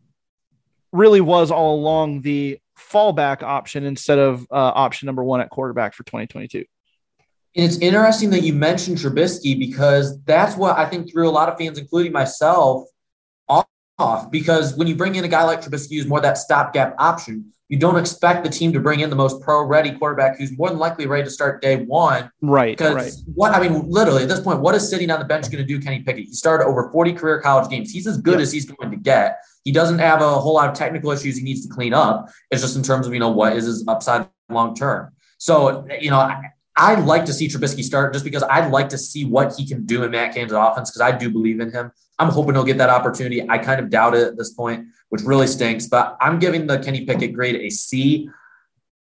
really 0.92 1.22
was 1.22 1.50
all 1.50 1.76
along 1.76 2.22
the 2.22 2.60
fallback 2.78 3.42
option 3.42 3.86
instead 3.86 4.20
of 4.20 4.42
uh, 4.52 4.56
option 4.56 5.06
number 5.06 5.24
one 5.24 5.40
at 5.40 5.50
quarterback 5.50 5.94
for 5.94 6.04
2022. 6.04 6.66
And 7.56 7.66
it's 7.66 7.78
interesting 7.78 8.30
that 8.32 8.44
you 8.44 8.54
mentioned 8.54 8.98
Trubisky 8.98 9.58
because 9.58 10.22
that's 10.24 10.56
what 10.56 10.78
I 10.78 10.86
think 10.86 11.10
threw 11.10 11.28
a 11.28 11.32
lot 11.32 11.50
of 11.50 11.58
fans, 11.58 11.80
including 11.80 12.12
myself, 12.12 12.88
off. 14.00 14.32
Because 14.32 14.76
when 14.76 14.88
you 14.88 14.96
bring 14.96 15.16
in 15.16 15.24
a 15.24 15.28
guy 15.28 15.44
like 15.44 15.62
Trubisky, 15.62 15.98
who's 15.98 16.08
more 16.08 16.22
that 16.22 16.38
stopgap 16.38 16.96
option, 16.98 17.52
you 17.68 17.78
don't 17.78 17.98
expect 17.98 18.44
the 18.44 18.50
team 18.50 18.74
to 18.74 18.80
bring 18.80 19.02
in 19.02 19.12
the 19.12 19.16
most 19.16 19.42
pro 19.42 19.62
ready 19.64 19.92
quarterback 19.92 20.38
who's 20.38 20.58
more 20.58 20.70
than 20.70 20.80
likely 20.80 21.06
ready 21.06 21.24
to 21.24 21.30
start 21.30 21.62
day 21.62 21.78
one. 21.78 22.32
Right. 22.42 22.76
Because 22.76 22.96
right. 22.96 23.14
what 23.36 23.54
I 23.54 23.62
mean, 23.62 23.88
literally 23.88 24.24
at 24.24 24.30
this 24.30 24.40
point, 24.40 24.60
what 24.60 24.74
is 24.74 24.90
sitting 24.90 25.12
on 25.12 25.20
the 25.20 25.26
bench 25.26 25.46
going 25.52 25.64
to 25.64 25.68
do 25.68 25.80
Kenny 25.80 26.00
Pickett? 26.00 26.26
He 26.26 26.34
started 26.34 26.66
over 26.66 26.92
40 26.92 27.14
career 27.14 27.40
college 27.40 27.70
games. 27.70 27.92
He's 27.92 28.08
as 28.08 28.18
good 28.18 28.34
yep. 28.34 28.42
as 28.42 28.52
he's 28.52 28.66
going 28.66 28.90
to 28.90 28.98
get. 28.98 29.38
He 29.64 29.72
doesn't 29.72 30.00
have 30.00 30.22
a 30.22 30.40
whole 30.40 30.56
lot 30.56 30.68
of 30.68 30.74
technical 30.74 31.12
issues 31.12 31.38
he 31.38 31.44
needs 31.44 31.66
to 31.68 31.72
clean 31.72 31.94
up. 31.94 32.30
It's 32.50 32.62
just 32.64 32.76
in 32.76 32.82
terms 32.82 33.06
of, 33.06 33.14
you 33.14 33.20
know, 33.20 33.30
what 33.30 33.56
is 33.56 33.66
his 33.66 33.86
upside 33.88 34.28
long 34.50 34.74
term. 34.74 35.14
So, 35.38 35.86
you 36.02 36.10
know, 36.10 36.18
I, 36.18 36.42
I'd 36.76 37.06
like 37.06 37.26
to 37.26 37.34
see 37.34 37.48
Trubisky 37.48 37.84
start 37.84 38.14
just 38.14 38.26
because 38.26 38.42
I'd 38.44 38.72
like 38.72 38.90
to 38.90 38.98
see 38.98 39.26
what 39.26 39.54
he 39.56 39.68
can 39.68 39.86
do 39.86 40.04
in 40.04 40.12
Matt 40.12 40.34
Cain's 40.34 40.54
offense 40.54 40.90
because 40.90 41.02
I 41.02 41.16
do 41.16 41.30
believe 41.30 41.60
in 41.60 41.72
him. 41.72 41.92
I'm 42.20 42.30
hoping 42.30 42.54
he'll 42.54 42.66
get 42.66 42.78
that 42.78 42.90
opportunity. 42.90 43.48
I 43.50 43.58
kind 43.58 43.80
of 43.80 43.90
doubt 43.90 44.14
it 44.14 44.28
at 44.28 44.38
this 44.38 44.52
point, 44.52 44.88
which 45.10 45.22
really 45.22 45.48
stinks. 45.48 45.88
But 45.88 46.18
I'm 46.20 46.38
giving 46.38 46.68
the 46.68 46.78
Kenny 46.80 47.06
Pickett 47.06 47.34
grade 47.34 47.56
a 47.56 47.70
C. 47.70 48.30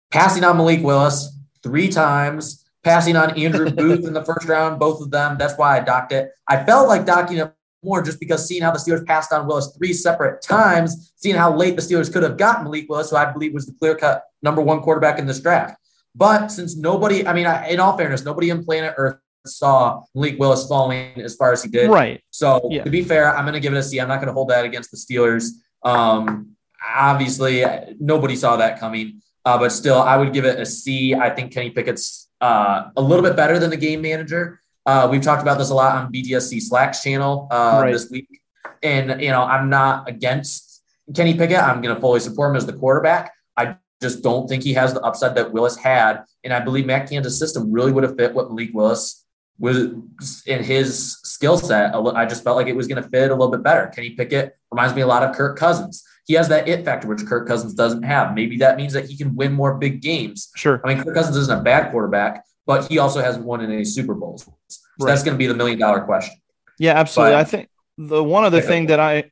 Passing 0.09 0.43
on 0.43 0.57
Malik 0.57 0.81
Willis 0.81 1.37
three 1.61 1.89
times, 1.89 2.65
passing 2.83 3.15
on 3.15 3.37
Andrew 3.37 3.69
Booth 3.75 4.07
in 4.07 4.13
the 4.13 4.23
first 4.23 4.47
round, 4.47 4.79
both 4.79 5.01
of 5.01 5.11
them. 5.11 5.37
That's 5.37 5.55
why 5.57 5.77
I 5.77 5.81
docked 5.81 6.13
it. 6.13 6.31
I 6.47 6.63
felt 6.63 6.87
like 6.87 7.05
docking 7.05 7.37
it 7.37 7.53
more 7.83 8.01
just 8.01 8.19
because 8.19 8.47
seeing 8.47 8.61
how 8.61 8.71
the 8.71 8.79
Steelers 8.79 9.05
passed 9.05 9.31
on 9.31 9.47
Willis 9.47 9.75
three 9.77 9.93
separate 9.93 10.41
times, 10.41 11.13
seeing 11.15 11.35
how 11.35 11.55
late 11.55 11.75
the 11.75 11.81
Steelers 11.81 12.11
could 12.11 12.23
have 12.23 12.37
gotten 12.37 12.63
Malik 12.63 12.89
Willis, 12.89 13.09
who 13.09 13.17
I 13.17 13.31
believe 13.31 13.53
was 13.53 13.65
the 13.65 13.73
clear 13.73 13.95
cut 13.95 14.23
number 14.41 14.61
one 14.61 14.81
quarterback 14.81 15.19
in 15.19 15.27
this 15.27 15.39
draft. 15.39 15.77
But 16.15 16.47
since 16.47 16.75
nobody, 16.75 17.27
I 17.27 17.33
mean, 17.33 17.45
in 17.69 17.79
all 17.79 17.97
fairness, 17.97 18.25
nobody 18.25 18.51
on 18.51 18.63
planet 18.65 18.95
Earth 18.97 19.19
saw 19.45 20.03
Malik 20.13 20.39
Willis 20.39 20.67
falling 20.67 21.21
as 21.21 21.35
far 21.35 21.51
as 21.51 21.63
he 21.63 21.69
did. 21.69 21.89
Right. 21.89 22.21
So 22.29 22.67
yeah. 22.69 22.83
to 22.83 22.89
be 22.89 23.03
fair, 23.03 23.35
I'm 23.35 23.45
going 23.45 23.53
to 23.53 23.59
give 23.59 23.73
it 23.73 23.77
a 23.77 23.83
C. 23.83 23.99
I'm 23.99 24.07
not 24.07 24.17
going 24.17 24.27
to 24.27 24.33
hold 24.33 24.49
that 24.49 24.65
against 24.65 24.91
the 24.91 24.97
Steelers. 24.97 25.49
Um, 25.83 26.55
obviously, 26.95 27.63
nobody 27.99 28.35
saw 28.35 28.57
that 28.57 28.79
coming, 28.79 29.21
uh, 29.45 29.57
but 29.57 29.71
still, 29.71 30.01
I 30.01 30.17
would 30.17 30.33
give 30.33 30.45
it 30.45 30.59
a 30.59 30.65
C. 30.65 31.15
I 31.15 31.29
think 31.29 31.53
Kenny 31.53 31.71
Pickett's 31.71 32.29
uh, 32.41 32.89
a 32.95 33.01
little 33.01 33.23
bit 33.23 33.35
better 33.35 33.59
than 33.59 33.69
the 33.69 33.77
game 33.77 34.01
manager. 34.01 34.61
Uh, 34.85 35.07
we've 35.09 35.21
talked 35.21 35.41
about 35.41 35.57
this 35.57 35.69
a 35.69 35.75
lot 35.75 35.95
on 35.95 36.11
BTSC 36.11 36.61
Slacks 36.61 37.03
channel 37.03 37.47
uh, 37.51 37.81
right. 37.83 37.93
this 37.93 38.09
week, 38.09 38.41
and 38.81 39.21
you 39.21 39.29
know, 39.29 39.43
I'm 39.43 39.69
not 39.69 40.09
against 40.09 40.81
Kenny 41.15 41.33
Pickett. 41.33 41.59
I'm 41.59 41.81
going 41.81 41.93
to 41.93 42.01
fully 42.01 42.19
support 42.19 42.51
him 42.51 42.55
as 42.55 42.65
the 42.65 42.73
quarterback. 42.73 43.33
I 43.55 43.75
just 44.01 44.23
don't 44.23 44.47
think 44.47 44.63
he 44.63 44.73
has 44.73 44.93
the 44.93 45.01
upside 45.01 45.35
that 45.35 45.51
Willis 45.51 45.77
had, 45.77 46.23
and 46.43 46.53
I 46.53 46.59
believe 46.59 46.85
Matt 46.85 47.09
Canada's 47.09 47.37
system 47.37 47.71
really 47.71 47.91
would 47.91 48.03
have 48.03 48.15
fit 48.15 48.33
what 48.33 48.49
Malik 48.49 48.71
Willis 48.73 49.25
was 49.59 50.43
in 50.45 50.63
his 50.63 51.19
skill 51.23 51.57
set. 51.57 51.93
I 51.93 52.25
just 52.25 52.43
felt 52.43 52.55
like 52.55 52.67
it 52.67 52.75
was 52.75 52.87
going 52.87 53.01
to 53.03 53.09
fit 53.09 53.29
a 53.29 53.33
little 53.33 53.51
bit 53.51 53.61
better. 53.61 53.87
Kenny 53.87 54.11
Pickett 54.11 54.57
reminds 54.71 54.95
me 54.95 55.01
a 55.01 55.07
lot 55.07 55.23
of 55.23 55.35
Kirk 55.35 55.57
Cousins. 55.57 56.03
He 56.25 56.35
has 56.35 56.47
that 56.49 56.67
it 56.67 56.85
factor, 56.85 57.07
which 57.07 57.25
Kirk 57.25 57.47
Cousins 57.47 57.73
doesn't 57.73 58.03
have. 58.03 58.33
Maybe 58.33 58.57
that 58.57 58.77
means 58.77 58.93
that 58.93 59.05
he 59.05 59.17
can 59.17 59.35
win 59.35 59.51
more 59.51 59.77
big 59.77 60.01
games. 60.01 60.49
Sure. 60.55 60.81
I 60.83 60.93
mean, 60.93 61.03
Kirk 61.03 61.13
Cousins 61.15 61.35
isn't 61.35 61.59
a 61.59 61.61
bad 61.61 61.91
quarterback, 61.91 62.45
but 62.65 62.87
he 62.89 62.99
also 62.99 63.21
hasn't 63.21 63.45
won 63.45 63.61
in 63.61 63.71
any 63.71 63.83
Super 63.83 64.13
Bowls. 64.13 64.43
So 64.43 64.81
right. 65.01 65.11
that's 65.11 65.23
going 65.23 65.33
to 65.33 65.37
be 65.37 65.47
the 65.47 65.55
million 65.55 65.79
dollar 65.79 66.01
question. 66.01 66.35
Yeah, 66.77 66.93
absolutely. 66.93 67.33
But, 67.33 67.39
I 67.39 67.43
think 67.43 67.69
the 67.97 68.23
one 68.23 68.45
other 68.45 68.61
thing 68.61 68.87
that 68.87 68.99
I, 68.99 69.31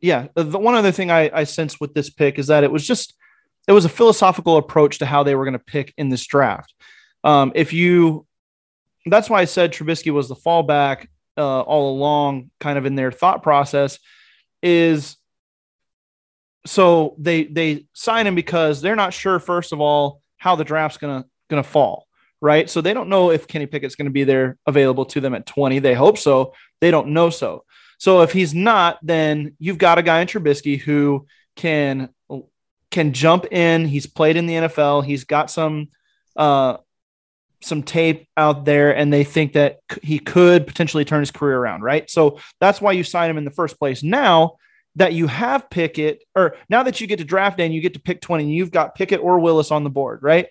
yeah, 0.00 0.28
the 0.34 0.58
one 0.58 0.74
other 0.74 0.92
thing 0.92 1.10
I, 1.10 1.30
I 1.32 1.44
sensed 1.44 1.80
with 1.80 1.94
this 1.94 2.10
pick 2.10 2.38
is 2.38 2.48
that 2.48 2.64
it 2.64 2.72
was 2.72 2.86
just, 2.86 3.14
it 3.68 3.72
was 3.72 3.84
a 3.84 3.88
philosophical 3.88 4.56
approach 4.56 4.98
to 4.98 5.06
how 5.06 5.22
they 5.22 5.34
were 5.34 5.44
going 5.44 5.52
to 5.52 5.58
pick 5.58 5.92
in 5.96 6.08
this 6.08 6.26
draft. 6.26 6.74
Um, 7.24 7.52
if 7.54 7.72
you, 7.72 8.25
that's 9.06 9.30
why 9.30 9.40
I 9.40 9.44
said 9.44 9.72
Trubisky 9.72 10.12
was 10.12 10.28
the 10.28 10.36
fallback 10.36 11.06
uh, 11.36 11.60
all 11.60 11.96
along, 11.96 12.50
kind 12.60 12.78
of 12.78 12.86
in 12.86 12.94
their 12.94 13.12
thought 13.12 13.42
process, 13.42 13.98
is 14.62 15.16
so 16.66 17.14
they 17.18 17.44
they 17.44 17.86
sign 17.92 18.26
him 18.26 18.34
because 18.34 18.80
they're 18.80 18.96
not 18.96 19.12
sure, 19.12 19.38
first 19.38 19.72
of 19.72 19.80
all, 19.80 20.22
how 20.38 20.56
the 20.56 20.64
draft's 20.64 20.98
gonna 20.98 21.24
gonna 21.48 21.62
fall, 21.62 22.06
right? 22.40 22.68
So 22.68 22.80
they 22.80 22.94
don't 22.94 23.08
know 23.08 23.30
if 23.30 23.46
Kenny 23.46 23.66
Pickett's 23.66 23.96
to 23.96 24.10
be 24.10 24.24
there 24.24 24.58
available 24.66 25.04
to 25.06 25.20
them 25.20 25.34
at 25.34 25.46
20. 25.46 25.78
They 25.78 25.94
hope 25.94 26.18
so. 26.18 26.54
They 26.80 26.90
don't 26.90 27.08
know 27.08 27.30
so. 27.30 27.64
So 27.98 28.22
if 28.22 28.32
he's 28.32 28.54
not, 28.54 28.98
then 29.02 29.54
you've 29.58 29.78
got 29.78 29.98
a 29.98 30.02
guy 30.02 30.20
in 30.20 30.28
Trubisky 30.28 30.78
who 30.78 31.26
can 31.54 32.10
can 32.90 33.12
jump 33.12 33.46
in. 33.52 33.86
He's 33.86 34.06
played 34.06 34.36
in 34.36 34.46
the 34.46 34.54
NFL. 34.54 35.04
He's 35.04 35.24
got 35.24 35.50
some 35.50 35.88
uh, 36.36 36.78
some 37.62 37.82
tape 37.82 38.28
out 38.36 38.64
there, 38.64 38.94
and 38.94 39.12
they 39.12 39.24
think 39.24 39.54
that 39.54 39.78
he 40.02 40.18
could 40.18 40.66
potentially 40.66 41.04
turn 41.04 41.20
his 41.20 41.30
career 41.30 41.56
around. 41.56 41.82
Right. 41.82 42.08
So 42.10 42.38
that's 42.60 42.80
why 42.80 42.92
you 42.92 43.04
sign 43.04 43.30
him 43.30 43.38
in 43.38 43.44
the 43.44 43.50
first 43.50 43.78
place. 43.78 44.02
Now 44.02 44.56
that 44.96 45.12
you 45.12 45.26
have 45.26 45.68
Pickett, 45.68 46.22
or 46.34 46.56
now 46.70 46.82
that 46.82 47.00
you 47.00 47.06
get 47.06 47.18
to 47.18 47.24
draft 47.24 47.58
day 47.58 47.66
and 47.66 47.74
you 47.74 47.80
get 47.80 47.94
to 47.94 48.00
pick 48.00 48.20
20, 48.20 48.44
and 48.44 48.52
you've 48.52 48.70
got 48.70 48.94
Pickett 48.94 49.20
or 49.20 49.38
Willis 49.38 49.70
on 49.70 49.84
the 49.84 49.90
board, 49.90 50.22
right? 50.22 50.48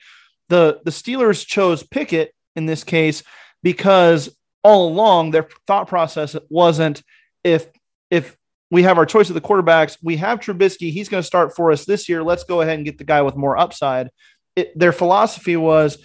The 0.49 0.81
the 0.85 0.91
Steelers 0.91 1.45
chose 1.45 1.83
Pickett 1.83 2.33
in 2.55 2.65
this 2.65 2.83
case 2.83 3.23
because 3.63 4.29
all 4.63 4.89
along 4.89 5.31
their 5.31 5.47
thought 5.67 5.87
process 5.87 6.35
wasn't 6.49 7.03
if 7.43 7.67
if 8.09 8.35
we 8.71 8.83
have 8.83 8.97
our 8.97 9.05
choice 9.05 9.29
of 9.29 9.35
the 9.35 9.41
quarterbacks, 9.41 9.97
we 10.01 10.17
have 10.17 10.39
Trubisky, 10.39 10.91
he's 10.91 11.09
going 11.09 11.21
to 11.21 11.27
start 11.27 11.55
for 11.55 11.71
us 11.71 11.85
this 11.85 12.09
year. 12.09 12.23
Let's 12.23 12.43
go 12.43 12.61
ahead 12.61 12.75
and 12.75 12.85
get 12.85 12.97
the 12.97 13.03
guy 13.03 13.21
with 13.21 13.35
more 13.35 13.57
upside. 13.57 14.09
It, 14.55 14.77
their 14.77 14.91
philosophy 14.91 15.55
was, 15.55 15.97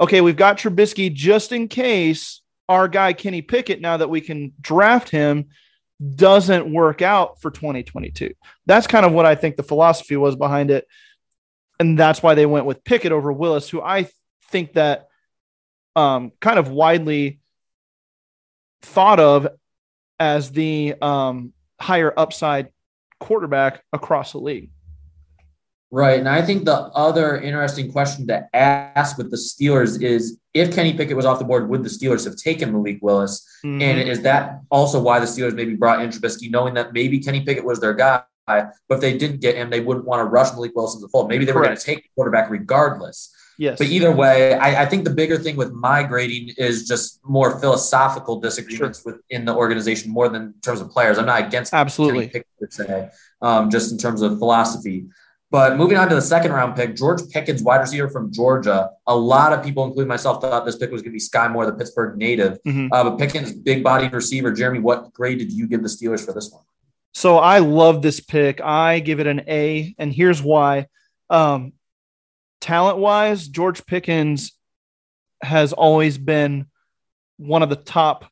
okay, 0.00 0.20
we've 0.20 0.36
got 0.36 0.58
Trubisky 0.58 1.12
just 1.12 1.52
in 1.52 1.68
case 1.68 2.40
our 2.68 2.88
guy 2.88 3.12
Kenny 3.12 3.42
Pickett, 3.42 3.80
now 3.80 3.96
that 3.96 4.08
we 4.08 4.20
can 4.20 4.52
draft 4.60 5.08
him, 5.10 5.48
doesn't 6.14 6.72
work 6.72 7.02
out 7.02 7.40
for 7.40 7.50
2022. 7.50 8.32
That's 8.64 8.86
kind 8.86 9.04
of 9.04 9.12
what 9.12 9.26
I 9.26 9.34
think 9.34 9.56
the 9.56 9.62
philosophy 9.62 10.16
was 10.16 10.36
behind 10.36 10.70
it. 10.70 10.86
And 11.78 11.98
that's 11.98 12.22
why 12.22 12.34
they 12.34 12.46
went 12.46 12.66
with 12.66 12.84
Pickett 12.84 13.12
over 13.12 13.32
Willis, 13.32 13.68
who 13.68 13.82
I 13.82 14.08
think 14.50 14.74
that 14.74 15.08
um, 15.96 16.32
kind 16.40 16.58
of 16.58 16.70
widely 16.70 17.40
thought 18.82 19.20
of 19.20 19.48
as 20.18 20.52
the 20.52 20.94
um, 21.02 21.52
higher 21.80 22.12
upside 22.16 22.68
quarterback 23.18 23.82
across 23.92 24.32
the 24.32 24.38
league. 24.38 24.70
Right. 25.92 26.20
And 26.20 26.28
I 26.28 26.40
think 26.40 26.64
the 26.64 26.74
other 26.74 27.40
interesting 27.40 27.90
question 27.90 28.28
to 28.28 28.48
ask 28.54 29.18
with 29.18 29.30
the 29.30 29.36
Steelers 29.36 30.00
is 30.00 30.38
if 30.54 30.72
Kenny 30.72 30.92
Pickett 30.92 31.16
was 31.16 31.26
off 31.26 31.40
the 31.40 31.44
board, 31.44 31.68
would 31.68 31.82
the 31.82 31.88
Steelers 31.88 32.24
have 32.24 32.36
taken 32.36 32.72
Malik 32.72 32.98
Willis? 33.02 33.44
Mm-hmm. 33.64 33.82
And 33.82 34.08
is 34.08 34.22
that 34.22 34.60
also 34.70 35.00
why 35.00 35.18
the 35.18 35.26
Steelers 35.26 35.54
maybe 35.54 35.74
brought 35.74 36.00
in 36.00 36.10
Trubisky, 36.10 36.48
knowing 36.48 36.74
that 36.74 36.92
maybe 36.92 37.18
Kenny 37.18 37.44
Pickett 37.44 37.64
was 37.64 37.80
their 37.80 37.94
guy, 37.94 38.22
but 38.46 38.72
if 38.90 39.00
they 39.00 39.16
didn't 39.18 39.40
get 39.40 39.56
him, 39.56 39.70
they 39.70 39.80
wouldn't 39.80 40.06
want 40.06 40.20
to 40.20 40.24
rush 40.24 40.52
Malik 40.52 40.72
Willis 40.74 40.94
into 40.94 41.06
the 41.06 41.10
fold. 41.10 41.28
Maybe 41.28 41.44
they 41.44 41.52
Correct. 41.52 41.60
were 41.60 41.66
going 41.66 41.78
to 41.78 41.84
take 41.84 42.02
the 42.02 42.08
quarterback 42.14 42.50
regardless. 42.50 43.34
Yes. 43.58 43.76
But 43.76 43.88
either 43.88 44.10
way, 44.10 44.54
I, 44.54 44.84
I, 44.84 44.86
think 44.86 45.04
the 45.04 45.10
bigger 45.10 45.36
thing 45.36 45.54
with 45.54 45.70
my 45.70 46.02
grading 46.02 46.54
is 46.56 46.88
just 46.88 47.20
more 47.22 47.60
philosophical 47.60 48.40
disagreements 48.40 49.02
sure. 49.02 49.12
within 49.12 49.44
the 49.44 49.54
organization 49.54 50.10
more 50.10 50.30
than 50.30 50.42
in 50.42 50.54
terms 50.62 50.80
of 50.80 50.88
players. 50.88 51.18
I'm 51.18 51.26
not 51.26 51.46
against 51.46 51.74
absolutely 51.74 52.28
Kenny 52.28 52.44
Pickett, 52.58 52.72
say, 52.72 53.10
um, 53.42 53.68
just 53.68 53.92
in 53.92 53.98
terms 53.98 54.22
of 54.22 54.38
philosophy. 54.38 55.08
But 55.50 55.76
moving 55.76 55.96
on 55.96 56.08
to 56.08 56.14
the 56.14 56.22
second 56.22 56.52
round 56.52 56.76
pick, 56.76 56.94
George 56.94 57.22
Pickens, 57.30 57.62
wide 57.62 57.78
receiver 57.78 58.08
from 58.08 58.32
Georgia. 58.32 58.90
A 59.08 59.16
lot 59.16 59.52
of 59.52 59.64
people, 59.64 59.84
including 59.84 60.06
myself, 60.06 60.40
thought 60.40 60.64
this 60.64 60.76
pick 60.76 60.92
was 60.92 61.02
going 61.02 61.10
to 61.10 61.16
be 61.16 61.20
Skyy 61.20 61.50
Moore, 61.50 61.66
the 61.66 61.72
Pittsburgh 61.72 62.16
native. 62.16 62.58
Mm-hmm. 62.62 62.92
Uh, 62.92 63.10
but 63.10 63.18
Pickens, 63.18 63.52
big 63.52 63.82
body 63.82 64.08
receiver. 64.08 64.52
Jeremy, 64.52 64.78
what 64.78 65.12
grade 65.12 65.38
did 65.38 65.52
you 65.52 65.66
give 65.66 65.82
the 65.82 65.88
Steelers 65.88 66.24
for 66.24 66.32
this 66.32 66.52
one? 66.52 66.62
So 67.14 67.38
I 67.38 67.58
love 67.58 68.00
this 68.00 68.20
pick. 68.20 68.60
I 68.60 69.00
give 69.00 69.18
it 69.18 69.26
an 69.26 69.42
A, 69.48 69.92
and 69.98 70.12
here's 70.12 70.40
why. 70.40 70.86
Um, 71.28 71.72
talent 72.60 72.98
wise, 72.98 73.48
George 73.48 73.84
Pickens 73.86 74.52
has 75.42 75.72
always 75.72 76.16
been 76.16 76.66
one 77.38 77.64
of 77.64 77.70
the 77.70 77.76
top 77.76 78.30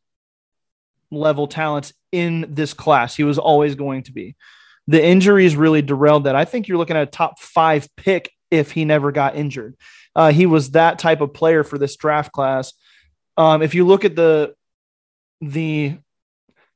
level 1.11 1.49
talents 1.49 1.93
in 2.13 2.47
this 2.51 2.75
class. 2.75 3.17
He 3.17 3.25
was 3.25 3.39
always 3.39 3.75
going 3.75 4.05
to 4.05 4.13
be 4.13 4.37
the 4.89 5.05
injuries 5.05 5.55
really 5.55 5.83
derailed 5.83 6.25
that. 6.25 6.35
I 6.35 6.47
think 6.47 6.67
you're 6.67 6.79
looking 6.79 6.97
at 6.97 7.03
a 7.03 7.11
top 7.11 7.39
five 7.39 7.87
pick 7.97 8.33
if 8.51 8.73
he 8.73 8.87
never 8.87 9.13
got 9.13 9.37
injured. 9.37 9.77
Uh, 10.17 10.33
he 10.33 10.47
was 10.47 10.73
that 10.73 10.99
type 10.99 11.21
of 11.21 11.35
player 11.35 11.63
for 11.63 11.79
this 11.79 11.95
draft 11.95 12.33
class. 12.33 12.73
Um, 13.37 13.63
if 13.63 13.75
you 13.75 13.87
look 13.87 14.05
at 14.05 14.17
the 14.17 14.55
the 15.41 15.99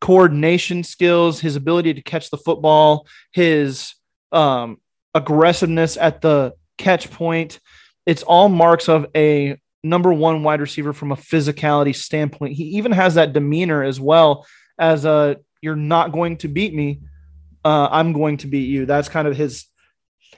coordination 0.01 0.85
skills, 0.85 1.40
his 1.40 1.57
ability 1.57 1.94
to 1.94 2.03
catch 2.03 2.31
the 2.31 2.37
football, 2.37 3.07
his 3.33 3.94
um, 4.31 4.79
aggressiveness 5.14 5.96
at 5.96 6.20
the 6.20 6.53
catch 6.77 7.11
point, 7.11 7.59
it's 8.05 8.22
all 8.22 8.48
marks 8.48 8.88
of 8.88 9.07
a 9.16 9.57
number 9.83 10.12
one 10.12 10.42
wide 10.42 10.61
receiver 10.61 10.92
from 10.92 11.12
a 11.12 11.16
physicality 11.16 11.96
standpoint. 11.96 12.55
He 12.55 12.64
even 12.77 12.92
has 12.92 13.14
that 13.14 13.33
demeanor 13.33 13.83
as 13.83 13.98
well 13.98 14.46
as 14.79 15.05
a 15.05 15.38
you're 15.62 15.77
not 15.77 16.12
going 16.12 16.37
to 16.38 16.48
beat 16.48 16.75
me 16.75 17.01
uh, 17.64 17.88
I'm 17.90 18.12
going 18.12 18.38
to 18.38 18.46
beat 18.46 18.68
you. 18.68 18.87
That's 18.87 19.09
kind 19.09 19.29
of 19.29 19.37
his 19.37 19.66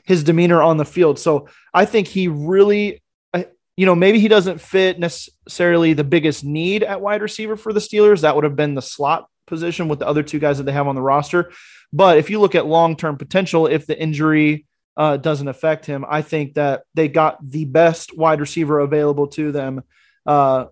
his 0.05 0.23
demeanor 0.23 0.63
on 0.63 0.77
the 0.77 0.85
field. 0.85 1.19
So 1.19 1.49
I 1.73 1.87
think 1.87 2.09
he 2.09 2.29
really, 2.29 3.03
uh, 3.33 3.45
you 3.77 3.87
know, 3.87 3.95
maybe 3.95 4.21
he 4.21 4.29
doesn't 4.29 4.61
fit 4.61 4.99
necessarily 4.99 5.95
the 5.95 6.05
biggest 6.05 6.45
need 6.45 6.83
at 6.83 7.01
wide 7.01 7.23
receiver 7.23 7.57
for 7.57 7.73
the 7.73 7.81
Steelers. 7.81 8.21
That 8.21 8.35
would 8.35 8.45
have 8.45 8.57
been 8.57 8.75
the 8.75 8.83
slot 8.83 9.29
position 9.47 9.89
with 9.89 9.99
the 9.99 10.07
other 10.07 10.23
two 10.23 10.39
guys 10.39 10.59
that 10.59 10.65
they 10.65 10.73
have 10.73 10.89
on 10.89 10.95
the 10.95 11.03
roster. 11.03 11.53
But 11.93 12.19
if 12.19 12.29
you 12.29 12.41
look 12.41 12.55
at 12.55 12.67
long 12.67 12.97
term 12.97 13.17
potential, 13.17 13.67
if 13.67 13.87
the 13.87 13.99
injury 13.99 14.67
uh, 14.97 15.17
doesn't 15.17 15.49
affect 15.49 15.87
him, 15.87 16.05
I 16.09 16.23
think 16.23 16.55
that 16.55 16.83
they 16.95 17.09
got 17.09 17.39
the 17.49 17.65
best 17.65 18.17
wide 18.17 18.41
receiver 18.41 18.81
available 18.81 19.29
to 19.29 19.53
them 19.53 19.83
uh, 20.27 20.67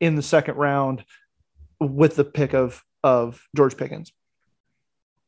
in 0.00 0.16
the 0.16 0.22
second 0.22 0.56
round 0.56 1.04
with 1.78 2.16
the 2.16 2.24
pick 2.24 2.54
of 2.54 2.82
of 3.02 3.42
George 3.56 3.76
Pickens. 3.76 4.12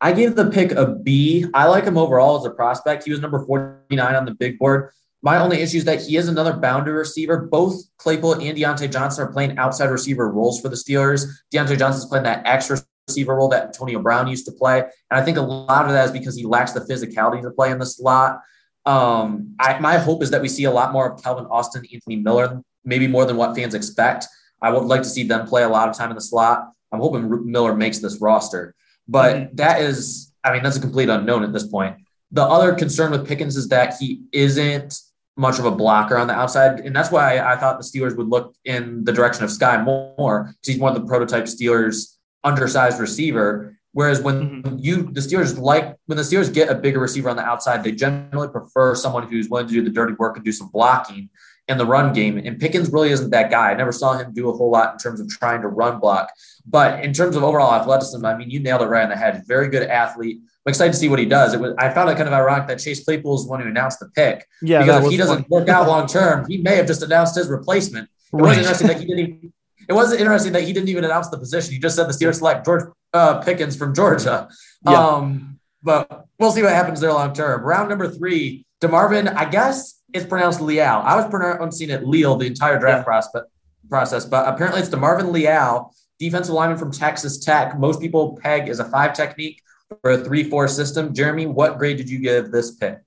I 0.03 0.12
gave 0.12 0.35
the 0.35 0.51
pick 0.51 0.73
a 0.73 0.97
B. 0.97 1.47
I 1.55 1.67
like 1.67 1.85
him 1.85 1.97
overall 1.97 2.37
as 2.37 2.45
a 2.45 2.51
prospect. 2.51 3.05
He 3.05 3.12
was 3.12 3.21
number 3.21 3.47
49 3.47 4.15
on 4.15 4.25
the 4.25 4.35
big 4.35 4.59
board. 4.59 4.91
My 5.23 5.38
only 5.38 5.59
issue 5.59 5.79
is 5.79 5.85
that 5.85 6.03
he 6.03 6.17
is 6.17 6.27
another 6.27 6.55
boundary 6.55 6.95
receiver. 6.95 7.47
Both 7.49 7.85
Claypool 7.99 8.35
and 8.35 8.59
Diontae 8.59 8.93
Johnson 8.93 9.25
are 9.25 9.33
playing 9.33 9.57
outside 9.59 9.91
receiver 9.91 10.29
roles 10.29 10.61
for 10.61 10.69
the 10.69 10.75
Steelers. 10.75 11.27
Diontae 11.55 11.79
Johnson's 11.79 12.07
playing 12.07 12.25
that 12.25 12.45
extra 12.45 12.81
receiver 13.07 13.37
role 13.37 13.49
that 13.51 13.67
Antonio 13.67 14.01
Brown 14.01 14.27
used 14.27 14.45
to 14.47 14.53
play. 14.53 14.81
And 14.81 15.21
I 15.21 15.25
think 15.25 15.38
a 15.38 15.43
lot 15.43 15.87
of 15.87 15.93
that 15.93 16.07
is 16.07 16.11
because 16.11 16.37
he 16.37 16.45
lacks 16.45 16.73
the 16.73 16.81
physicality 16.81 17.41
to 17.41 17.53
play 17.53 17.71
in 17.71 17.79
the 17.79 17.87
slot. 17.87 18.41
Um, 18.85 19.55
I, 19.61 19.79
my 19.79 19.99
hope 19.99 20.25
is 20.25 20.31
that 20.31 20.43
we 20.43 20.49
see 20.49 20.65
a 20.65 20.73
lot 20.73 20.93
more 20.93 21.12
of 21.12 21.23
Calvin 21.23 21.47
Austin, 21.47 21.85
Anthony 21.93 22.17
Miller, 22.17 22.61
maybe 22.85 23.07
more 23.07 23.25
than 23.25 23.37
what 23.37 23.55
fans 23.55 23.75
expect. 23.75 24.27
I 24.61 24.73
would 24.73 24.85
like 24.85 25.03
to 25.03 25.09
see 25.09 25.23
them 25.23 25.47
play 25.47 25.62
a 25.62 25.69
lot 25.69 25.88
of 25.88 25.97
time 25.97 26.11
in 26.11 26.17
the 26.17 26.21
slot. 26.21 26.73
I'm 26.91 26.99
hoping 26.99 27.51
Miller 27.51 27.77
makes 27.77 28.01
this 28.01 28.21
roster. 28.21 28.75
But 29.09 29.37
mm-hmm. 29.37 29.57
that 29.57 29.81
is, 29.81 30.33
I 30.45 30.53
mean, 30.53 30.62
that's 30.62 30.77
a 30.77 30.81
complete 30.81 31.09
unknown 31.09 31.43
at 31.45 31.53
this 31.53 31.67
point. 31.67 31.97
The 32.31 32.43
other 32.43 32.75
concern 32.75 33.11
with 33.11 33.27
Pickens 33.27 33.57
is 33.57 33.69
that 33.69 33.95
he 33.99 34.23
isn't 34.33 34.99
much 35.37 35.59
of 35.59 35.65
a 35.65 35.71
blocker 35.71 36.17
on 36.17 36.27
the 36.27 36.35
outside. 36.35 36.81
And 36.81 36.95
that's 36.95 37.11
why 37.11 37.38
I 37.38 37.57
thought 37.57 37.79
the 37.79 37.85
Steelers 37.85 38.17
would 38.17 38.29
look 38.29 38.55
in 38.65 39.05
the 39.05 39.12
direction 39.12 39.45
of 39.45 39.51
Skyy 39.51 39.83
Moore 39.85 40.45
because 40.45 40.67
he's 40.67 40.79
one 40.79 40.95
of 40.95 41.01
the 41.01 41.07
prototype 41.07 41.45
Steelers 41.45 42.17
undersized 42.45 43.01
receiver. 43.01 43.77
Whereas 43.93 44.21
when 44.21 44.62
mm-hmm. 44.62 44.77
you 44.79 45.03
the 45.12 45.21
Steelers 45.21 45.59
like 45.59 45.97
when 46.07 46.17
the 46.17 46.23
Steelers 46.23 46.53
get 46.53 46.71
a 46.71 46.75
bigger 46.75 46.99
receiver 46.99 47.29
on 47.29 47.37
the 47.37 47.45
outside, 47.45 47.85
they 47.85 47.93
generally 47.93 48.49
prefer 48.49 48.95
someone 48.95 49.29
who's 49.29 49.49
willing 49.49 49.69
to 49.69 49.73
do 49.73 49.83
the 49.83 49.91
dirty 49.91 50.15
work 50.15 50.37
and 50.37 50.45
do 50.45 50.53
some 50.53 50.69
blocking 50.69 51.29
in 51.73 51.79
the 51.79 51.87
run 51.87 52.13
game. 52.13 52.39
And 52.39 52.59
Pickens 52.59 52.93
really 52.93 53.11
isn't 53.11 53.31
that 53.31 53.51
guy. 53.51 53.71
I 53.71 53.75
never 53.75 53.93
saw 53.93 54.17
him 54.17 54.33
do 54.33 54.49
a 54.49 54.53
whole 54.53 54.71
lot 54.71 54.93
in 54.93 54.99
terms 54.99 55.21
of 55.21 55.29
trying 55.29 55.63
to 55.63 55.69
run 55.69 55.99
block. 55.99 56.31
But 56.67 57.05
in 57.05 57.13
terms 57.13 57.35
of 57.35 57.43
overall 57.43 57.75
athleticism, 57.75 58.25
I 58.25 58.37
mean, 58.37 58.51
you 58.51 58.61
nailed 58.61 58.83
it 58.83 58.87
right 58.87 59.03
on 59.03 59.11
the 59.11 59.17
head. 59.17 59.43
Very 59.47 59.69
good 59.69 59.83
athlete. 59.83 60.39
I'm 60.65 60.71
excited 60.71 60.93
to 60.93 60.99
see 60.99 61.09
what 61.09 61.19
he 61.19 61.27
does. 61.27 61.55
It 61.55 61.61
was 61.61 61.75
I 61.79 61.93
found 61.93 62.09
it 62.11 62.17
kind 62.17 62.29
of 62.29 62.35
ironic 62.35 62.69
that 62.69 62.79
Chase 62.79 63.05
Claypool 63.05 63.35
is 63.35 63.45
the 63.45 63.51
one 63.51 63.61
who 63.61 63.69
announced 63.69 63.99
the 63.99 64.09
pick. 64.11 64.47
Yeah, 64.61 64.79
because 64.81 65.07
if 65.07 65.11
he 65.11 65.17
doesn't 65.17 65.51
work 65.51 65.69
out 65.69 65.89
long 65.89 66.07
term, 66.07 66.47
he 66.49 66.59
may 66.59 66.77
have 66.77 66.87
just 66.87 67.03
announced 67.03 67.35
his 67.35 67.49
replacement. 67.49 68.09
It 68.33 68.37
right. 68.37 68.43
was 68.43 68.59
interesting 68.59 68.87
that 68.87 69.01
he 69.01 69.07
didn't 69.07 69.53
it 69.89 69.93
was 69.93 70.13
interesting 70.13 70.53
that 70.53 70.63
he 70.63 70.73
didn't 70.73 70.89
even 70.89 71.05
announce 71.05 71.29
the 71.29 71.39
position. 71.39 71.73
He 71.73 71.79
just 71.79 71.97
said 71.97 72.09
the 72.09 72.13
Steelers 72.13 72.37
select 72.37 72.65
George 72.65 72.85
uh, 73.13 73.41
Pickens 73.41 73.77
from 73.77 73.95
Georgia. 73.95 74.49
Yeah. 74.87 74.93
Um, 74.93 75.59
but 75.83 76.27
we'll 76.39 76.53
see 76.53 76.63
what 76.63 76.73
happens 76.73 77.01
there 77.01 77.13
long 77.13 77.33
term. 77.33 77.63
Round 77.63 77.89
number 77.89 78.09
three, 78.09 78.65
DeMarvin, 78.81 79.35
I 79.35 79.47
guess 79.47 80.01
it's 80.12 80.27
pronounced 80.27 80.61
Leal. 80.61 81.03
I 81.05 81.16
was 81.16 81.27
pronouncing 81.29 81.90
it 81.90 82.07
Leal 82.07 82.37
the 82.37 82.46
entire 82.46 82.79
draft 82.79 83.01
yeah. 83.01 83.05
prospect, 83.05 83.46
process, 83.88 84.25
but 84.25 84.48
apparently 84.48 84.81
it's 84.81 84.90
DeMarvin 84.90 85.33
Leal, 85.33 85.94
defensive 86.18 86.55
lineman 86.55 86.79
from 86.79 86.92
Texas 86.92 87.38
Tech. 87.38 87.79
Most 87.79 88.01
people 88.01 88.38
peg 88.42 88.68
as 88.68 88.79
a 88.79 88.85
five 88.85 89.14
technique 89.14 89.62
for 90.01 90.12
a 90.12 90.18
three 90.18 90.44
four 90.44 90.68
system. 90.68 91.14
Jeremy, 91.14 91.46
what 91.46 91.79
grade 91.79 91.96
did 91.96 92.09
you 92.09 92.18
give 92.18 92.51
this 92.51 92.72
pick? 92.72 93.01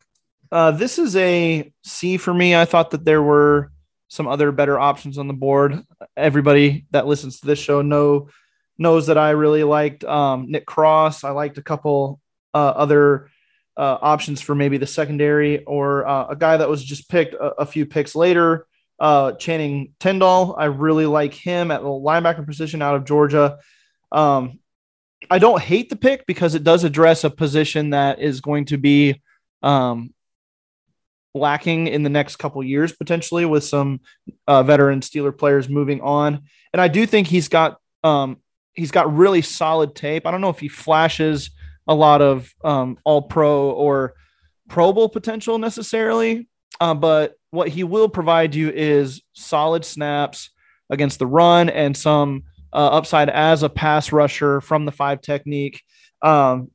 Uh, 0.51 0.71
this 0.71 0.99
is 0.99 1.15
a 1.15 1.71
C 1.83 2.17
for 2.17 2.33
me. 2.33 2.55
I 2.55 2.65
thought 2.65 2.91
that 2.91 3.05
there 3.05 3.21
were 3.23 3.71
some 4.07 4.27
other 4.27 4.51
better 4.51 4.79
options 4.79 5.17
on 5.17 5.27
the 5.27 5.33
board. 5.33 5.83
Everybody 6.15 6.85
that 6.91 7.07
listens 7.07 7.39
to 7.39 7.47
this 7.47 7.59
show 7.59 7.81
know 7.81 8.29
knows 8.77 9.07
that 9.07 9.17
I 9.17 9.31
really 9.31 9.63
liked 9.63 10.03
um, 10.03 10.51
Nick 10.51 10.65
Cross. 10.65 11.23
I 11.23 11.31
liked 11.31 11.57
a 11.57 11.63
couple 11.63 12.19
uh, 12.53 12.73
other 12.75 13.29
uh, 13.77 13.97
options 14.01 14.41
for 14.41 14.55
maybe 14.55 14.77
the 14.77 14.87
secondary 14.87 15.63
or 15.65 16.07
uh, 16.07 16.27
a 16.29 16.35
guy 16.35 16.57
that 16.57 16.69
was 16.69 16.83
just 16.83 17.09
picked 17.09 17.33
a, 17.33 17.61
a 17.61 17.65
few 17.65 17.85
picks 17.85 18.15
later. 18.15 18.67
Uh, 18.99 19.33
Channing 19.33 19.93
Tindall, 19.99 20.55
I 20.57 20.65
really 20.65 21.05
like 21.05 21.33
him 21.33 21.71
at 21.71 21.81
the 21.81 21.87
linebacker 21.87 22.45
position 22.45 22.81
out 22.81 22.95
of 22.95 23.05
Georgia. 23.05 23.57
Um, 24.11 24.59
I 25.29 25.39
don't 25.39 25.61
hate 25.61 25.89
the 25.89 25.95
pick 25.95 26.25
because 26.25 26.55
it 26.55 26.63
does 26.63 26.83
address 26.83 27.23
a 27.23 27.29
position 27.29 27.89
that 27.89 28.19
is 28.19 28.41
going 28.41 28.65
to 28.65 28.77
be 28.77 29.21
um, 29.61 30.13
lacking 31.33 31.87
in 31.87 32.03
the 32.03 32.09
next 32.09 32.37
couple 32.37 32.63
years 32.63 32.93
potentially 32.93 33.45
with 33.45 33.63
some 33.63 33.99
uh, 34.47 34.63
veteran 34.63 35.01
Steeler 35.01 35.37
players 35.37 35.67
moving 35.67 36.01
on. 36.01 36.43
And 36.71 36.81
I 36.81 36.87
do 36.87 37.05
think 37.05 37.27
he's 37.27 37.49
got 37.49 37.77
um, 38.03 38.37
he's 38.73 38.91
got 38.91 39.13
really 39.15 39.41
solid 39.41 39.95
tape. 39.95 40.25
I 40.25 40.31
don't 40.31 40.41
know 40.41 40.49
if 40.49 40.59
he 40.59 40.67
flashes 40.67 41.49
a 41.87 41.95
lot 41.95 42.21
of 42.21 42.53
um, 42.63 42.97
All 43.03 43.23
Pro 43.23 43.69
or 43.69 44.13
Pro 44.69 44.93
Bowl 44.93 45.09
potential 45.09 45.57
necessarily, 45.57 46.47
uh, 46.79 46.93
but 46.93 47.35
what 47.51 47.69
he 47.69 47.83
will 47.83 48.09
provide 48.09 48.55
you 48.55 48.69
is 48.69 49.21
solid 49.33 49.85
snaps 49.85 50.49
against 50.89 51.19
the 51.19 51.27
run 51.27 51.69
and 51.69 51.95
some 51.95 52.43
uh, 52.73 52.87
upside 52.87 53.29
as 53.29 53.63
a 53.63 53.69
pass 53.69 54.11
rusher 54.11 54.61
from 54.61 54.85
the 54.85 54.91
five 54.91 55.21
technique. 55.21 55.81
Um, 56.21 56.71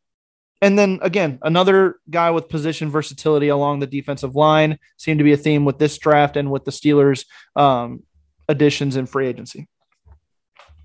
and 0.62 0.78
then 0.78 0.98
again, 1.02 1.38
another 1.42 1.96
guy 2.08 2.30
with 2.30 2.48
position 2.48 2.90
versatility 2.90 3.48
along 3.48 3.80
the 3.80 3.86
defensive 3.86 4.34
line 4.34 4.78
seemed 4.96 5.18
to 5.18 5.24
be 5.24 5.32
a 5.32 5.38
theme 5.38 5.64
with 5.64 5.78
this 5.78 5.96
draft 5.98 6.36
and 6.36 6.50
with 6.50 6.64
the 6.64 6.70
Steelers' 6.70 7.24
um, 7.56 8.02
additions 8.48 8.96
in 8.96 9.06
free 9.06 9.26
agency. 9.26 9.68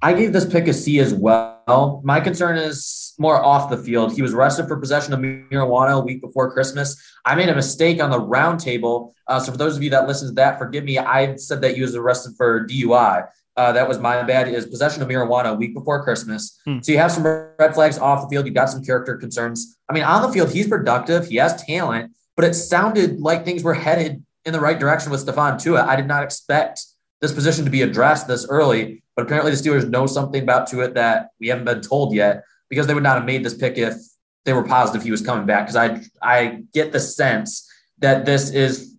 I 0.01 0.13
gave 0.13 0.33
this 0.33 0.45
pick 0.45 0.67
a 0.67 0.73
C 0.73 0.99
as 0.99 1.13
well. 1.13 2.01
My 2.03 2.19
concern 2.19 2.57
is 2.57 3.13
more 3.17 3.43
off 3.43 3.69
the 3.69 3.77
field. 3.77 4.13
He 4.13 4.21
was 4.21 4.33
arrested 4.33 4.67
for 4.67 4.77
possession 4.77 5.13
of 5.13 5.19
marijuana 5.19 5.99
a 5.99 5.99
week 5.99 6.21
before 6.21 6.51
Christmas. 6.51 7.01
I 7.23 7.35
made 7.35 7.49
a 7.49 7.55
mistake 7.55 8.01
on 8.01 8.09
the 8.09 8.19
roundtable. 8.19 9.13
Uh, 9.27 9.39
so 9.39 9.51
for 9.51 9.57
those 9.57 9.75
of 9.75 9.83
you 9.83 9.89
that 9.91 10.07
listen 10.07 10.27
to 10.27 10.33
that, 10.35 10.59
forgive 10.59 10.83
me. 10.83 10.99
I 10.99 11.35
said 11.37 11.61
that 11.61 11.75
he 11.75 11.81
was 11.81 11.95
arrested 11.95 12.33
for 12.37 12.67
DUI. 12.67 13.27
Uh, 13.57 13.71
that 13.71 13.87
was 13.87 13.99
my 13.99 14.21
bad. 14.23 14.47
Is 14.49 14.65
possession 14.65 15.01
of 15.01 15.07
marijuana 15.07 15.51
a 15.51 15.53
week 15.53 15.73
before 15.73 16.03
Christmas. 16.03 16.59
Hmm. 16.65 16.79
So 16.81 16.91
you 16.91 16.97
have 16.97 17.11
some 17.11 17.23
red 17.23 17.73
flags 17.73 17.97
off 17.97 18.23
the 18.23 18.27
field. 18.27 18.45
You 18.45 18.51
got 18.51 18.69
some 18.69 18.83
character 18.83 19.15
concerns. 19.15 19.77
I 19.89 19.93
mean, 19.93 20.03
on 20.03 20.21
the 20.21 20.29
field, 20.29 20.51
he's 20.51 20.67
productive. 20.67 21.27
He 21.27 21.37
has 21.37 21.63
talent, 21.63 22.11
but 22.35 22.45
it 22.45 22.53
sounded 22.53 23.21
like 23.21 23.45
things 23.45 23.63
were 23.63 23.73
headed 23.73 24.23
in 24.43 24.53
the 24.53 24.59
right 24.59 24.77
direction 24.77 25.11
with 25.11 25.25
Stephon 25.25 25.55
Tuitt. 25.55 25.85
I 25.85 25.95
did 25.95 26.05
not 26.05 26.23
expect 26.23 26.85
this 27.21 27.31
position 27.33 27.65
to 27.65 27.71
be 27.71 27.81
addressed 27.81 28.27
this 28.27 28.47
early, 28.49 29.03
but 29.15 29.25
apparently 29.25 29.51
the 29.51 29.57
Steelers 29.57 29.89
know 29.89 30.05
something 30.05 30.43
about 30.43 30.69
Tuitt 30.69 30.93
that 30.95 31.29
we 31.39 31.47
haven't 31.47 31.65
been 31.65 31.81
told 31.81 32.13
yet 32.13 32.43
because 32.69 32.87
they 32.87 32.93
would 32.93 33.03
not 33.03 33.17
have 33.17 33.25
made 33.25 33.43
this 33.43 33.53
pick 33.53 33.77
if 33.77 33.95
they 34.43 34.53
were 34.53 34.63
positive 34.63 35.03
he 35.03 35.11
was 35.11 35.21
coming 35.21 35.45
back. 35.45 35.67
Because 35.67 35.75
I 35.75 36.01
I 36.21 36.63
get 36.73 36.91
the 36.91 36.99
sense 36.99 37.69
that 37.99 38.25
this 38.25 38.51
is 38.51 38.95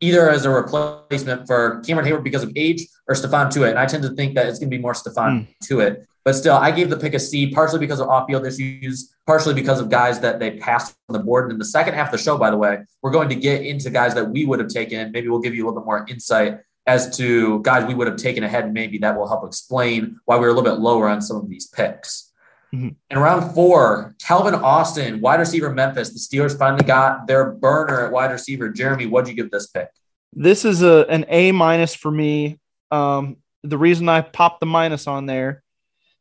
either 0.00 0.28
as 0.28 0.44
a 0.44 0.50
replacement 0.50 1.46
for 1.46 1.80
Cameron 1.86 2.06
Heyward 2.06 2.24
because 2.24 2.42
of 2.42 2.52
age 2.56 2.86
or 3.08 3.14
Stephon 3.14 3.50
Tuitt. 3.50 3.70
And 3.70 3.78
I 3.78 3.86
tend 3.86 4.02
to 4.02 4.10
think 4.10 4.34
that 4.34 4.46
it's 4.46 4.58
going 4.58 4.70
to 4.70 4.76
be 4.76 4.82
more 4.82 4.94
Stephon 4.94 5.46
mm. 5.46 5.48
Tuitt. 5.62 6.04
But 6.24 6.34
still, 6.34 6.54
I 6.54 6.70
gave 6.70 6.88
the 6.88 6.96
pick 6.96 7.14
a 7.14 7.18
C, 7.18 7.50
partially 7.50 7.80
because 7.80 8.00
of 8.00 8.08
off 8.08 8.26
field 8.28 8.46
issues, 8.46 9.14
partially 9.26 9.54
because 9.54 9.80
of 9.80 9.90
guys 9.90 10.20
that 10.20 10.38
they 10.38 10.52
passed 10.52 10.94
on 11.08 11.14
the 11.14 11.18
board. 11.18 11.44
And 11.46 11.54
in 11.54 11.58
the 11.58 11.64
second 11.64 11.94
half 11.94 12.08
of 12.08 12.12
the 12.12 12.18
show, 12.18 12.38
by 12.38 12.50
the 12.50 12.56
way, 12.56 12.78
we're 13.02 13.10
going 13.10 13.28
to 13.28 13.34
get 13.34 13.62
into 13.62 13.90
guys 13.90 14.14
that 14.14 14.30
we 14.30 14.44
would 14.44 14.60
have 14.60 14.68
taken. 14.68 15.10
Maybe 15.10 15.28
we'll 15.28 15.40
give 15.40 15.54
you 15.54 15.64
a 15.64 15.66
little 15.66 15.80
bit 15.80 15.86
more 15.86 16.06
insight 16.08 16.60
as 16.86 17.16
to 17.16 17.60
guys 17.62 17.86
we 17.86 17.94
would 17.94 18.06
have 18.06 18.16
taken 18.16 18.44
ahead. 18.44 18.72
Maybe 18.72 18.98
that 18.98 19.16
will 19.16 19.28
help 19.28 19.46
explain 19.46 20.18
why 20.24 20.36
we 20.36 20.42
were 20.42 20.48
a 20.48 20.54
little 20.54 20.70
bit 20.70 20.80
lower 20.80 21.08
on 21.08 21.20
some 21.20 21.36
of 21.36 21.48
these 21.48 21.66
picks. 21.68 22.32
Mm-hmm. 22.74 22.88
In 23.10 23.18
round 23.18 23.54
four, 23.54 24.14
Calvin 24.26 24.54
Austin, 24.54 25.20
wide 25.20 25.40
receiver 25.40 25.70
Memphis. 25.70 26.10
The 26.10 26.18
Steelers 26.18 26.58
finally 26.58 26.84
got 26.84 27.26
their 27.26 27.52
burner 27.52 28.06
at 28.06 28.12
wide 28.12 28.32
receiver. 28.32 28.70
Jeremy, 28.70 29.06
what'd 29.06 29.28
you 29.28 29.34
give 29.34 29.50
this 29.50 29.66
pick? 29.66 29.88
This 30.32 30.64
is 30.64 30.82
a 30.82 31.06
an 31.08 31.26
A 31.28 31.52
minus 31.52 31.94
for 31.94 32.10
me. 32.10 32.58
Um, 32.90 33.36
the 33.62 33.78
reason 33.78 34.08
I 34.08 34.22
popped 34.22 34.60
the 34.60 34.66
minus 34.66 35.06
on 35.06 35.26
there 35.26 35.62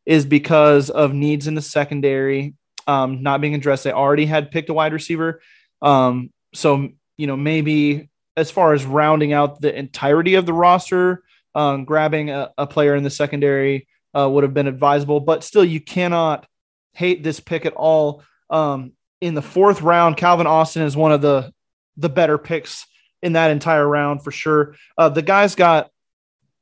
is 0.06 0.26
because 0.26 0.90
of 0.90 1.14
needs 1.14 1.48
in 1.48 1.56
the 1.56 1.62
secondary 1.62 2.54
um, 2.88 3.24
not 3.24 3.42
being 3.42 3.56
addressed. 3.56 3.84
They 3.84 3.92
already 3.92 4.26
had 4.26 4.52
picked 4.52 4.70
a 4.70 4.74
wide 4.74 4.94
receiver. 4.94 5.42
Um, 5.82 6.32
so, 6.54 6.90
you 7.18 7.28
know, 7.28 7.38
maybe 7.38 8.10
as 8.38 8.52
far 8.52 8.74
as 8.74 8.86
rounding 8.86 9.34
out 9.34 9.62
the 9.62 9.76
entirety 9.78 10.36
of 10.36 10.46
the 10.46 10.54
roster, 10.54 11.24
um, 11.56 11.86
grabbing 11.86 12.30
a, 12.30 12.52
a, 12.58 12.66
player 12.66 12.96
in 12.96 13.04
the 13.04 13.10
secondary 13.10 13.88
uh, 14.18 14.30
would 14.30 14.44
have 14.44 14.54
been 14.54 14.68
advisable. 14.68 15.20
But 15.20 15.44
still, 15.44 15.66
you 15.66 15.82
cannot 15.82 16.48
hate 16.94 17.24
this 17.24 17.40
pick 17.40 17.66
at 17.66 17.74
all. 17.74 18.24
Um, 18.50 18.94
in 19.20 19.34
the 19.34 19.42
fourth 19.42 19.82
round, 19.82 20.18
Calvin 20.18 20.48
Austin 20.48 20.84
is 20.84 20.96
one 20.96 21.12
of 21.12 21.22
the 21.22 21.52
the 21.98 22.10
better 22.10 22.38
picks 22.38 22.86
in 23.22 23.34
that 23.34 23.52
entire 23.52 23.88
round 23.88 24.24
for 24.24 24.32
sure. 24.32 24.76
Uh, 24.98 25.10
the 25.10 25.22
guy's 25.22 25.56
got 25.56 25.92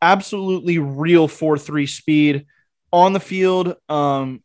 absolutely 0.02 0.80
real 0.80 1.28
four 1.28 1.58
three 1.58 1.86
speed 1.86 2.46
on 2.92 3.14
the 3.14 3.20
field, 3.20 3.76
um, 3.88 4.44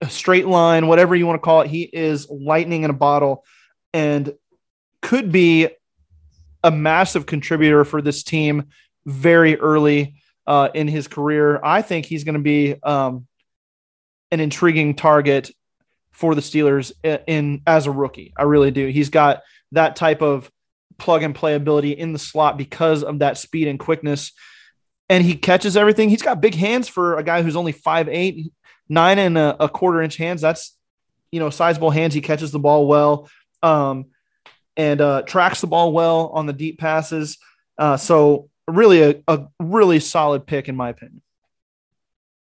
a 0.00 0.08
straight 0.08 0.46
line, 0.46 0.86
whatever 0.86 1.14
you 1.14 1.26
want 1.26 1.40
to 1.40 1.44
call 1.44 1.60
it. 1.60 1.68
He 1.68 1.82
is 1.82 2.28
lightning 2.30 2.82
in 2.82 2.90
a 2.90 2.94
bottle, 2.94 3.44
and 3.92 4.32
could 5.02 5.30
be 5.30 5.68
a 6.64 6.70
massive 6.70 7.26
contributor 7.26 7.84
for 7.84 8.02
this 8.02 8.22
team 8.22 8.68
very 9.04 9.58
early 9.58 10.16
uh, 10.46 10.68
in 10.74 10.88
his 10.88 11.08
career. 11.08 11.60
I 11.62 11.82
think 11.82 12.06
he's 12.06 12.24
going 12.24 12.34
to 12.34 12.40
be 12.40 12.76
um, 12.82 13.26
an 14.30 14.40
intriguing 14.40 14.94
target 14.94 15.50
for 16.12 16.34
the 16.34 16.40
Steelers 16.40 16.92
in, 17.02 17.18
in, 17.26 17.62
as 17.66 17.86
a 17.86 17.90
rookie. 17.90 18.32
I 18.36 18.44
really 18.44 18.70
do. 18.70 18.86
He's 18.86 19.10
got 19.10 19.42
that 19.72 19.96
type 19.96 20.22
of 20.22 20.50
plug 20.98 21.22
and 21.22 21.34
play 21.34 21.54
ability 21.54 21.92
in 21.92 22.12
the 22.12 22.18
slot 22.18 22.56
because 22.56 23.02
of 23.02 23.20
that 23.20 23.38
speed 23.38 23.68
and 23.68 23.78
quickness. 23.78 24.32
And 25.08 25.24
he 25.24 25.34
catches 25.34 25.76
everything. 25.76 26.08
He's 26.08 26.22
got 26.22 26.40
big 26.40 26.54
hands 26.54 26.88
for 26.88 27.18
a 27.18 27.24
guy 27.24 27.42
who's 27.42 27.56
only 27.56 27.72
five 27.72 28.08
eight, 28.08 28.52
nine 28.88 29.18
and 29.18 29.36
a, 29.36 29.64
a 29.64 29.68
quarter 29.68 30.00
inch 30.00 30.16
hands. 30.16 30.40
That's 30.40 30.76
you 31.30 31.40
know 31.40 31.50
sizable 31.50 31.90
hands. 31.90 32.14
He 32.14 32.20
catches 32.20 32.52
the 32.52 32.58
ball 32.58 32.86
well. 32.86 33.28
Um, 33.62 34.06
and 34.76 35.00
uh, 35.00 35.22
tracks 35.22 35.60
the 35.60 35.66
ball 35.66 35.92
well 35.92 36.28
on 36.34 36.46
the 36.46 36.52
deep 36.52 36.78
passes. 36.78 37.38
Uh, 37.78 37.96
so 37.96 38.48
really 38.68 39.02
a, 39.02 39.22
a 39.28 39.46
really 39.60 40.00
solid 40.00 40.46
pick 40.46 40.68
in 40.68 40.76
my 40.76 40.90
opinion. 40.90 41.20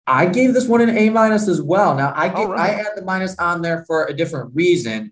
I 0.05 0.25
gave 0.25 0.53
this 0.53 0.67
one 0.67 0.81
an 0.81 0.97
A 0.97 1.09
minus 1.09 1.47
as 1.47 1.61
well. 1.61 1.95
Now 1.95 2.13
I 2.15 2.29
gave, 2.29 2.49
right. 2.49 2.71
I 2.71 2.73
had 2.73 2.93
the 2.95 3.03
minus 3.03 3.37
on 3.37 3.61
there 3.61 3.85
for 3.85 4.07
a 4.07 4.13
different 4.13 4.55
reason, 4.55 5.11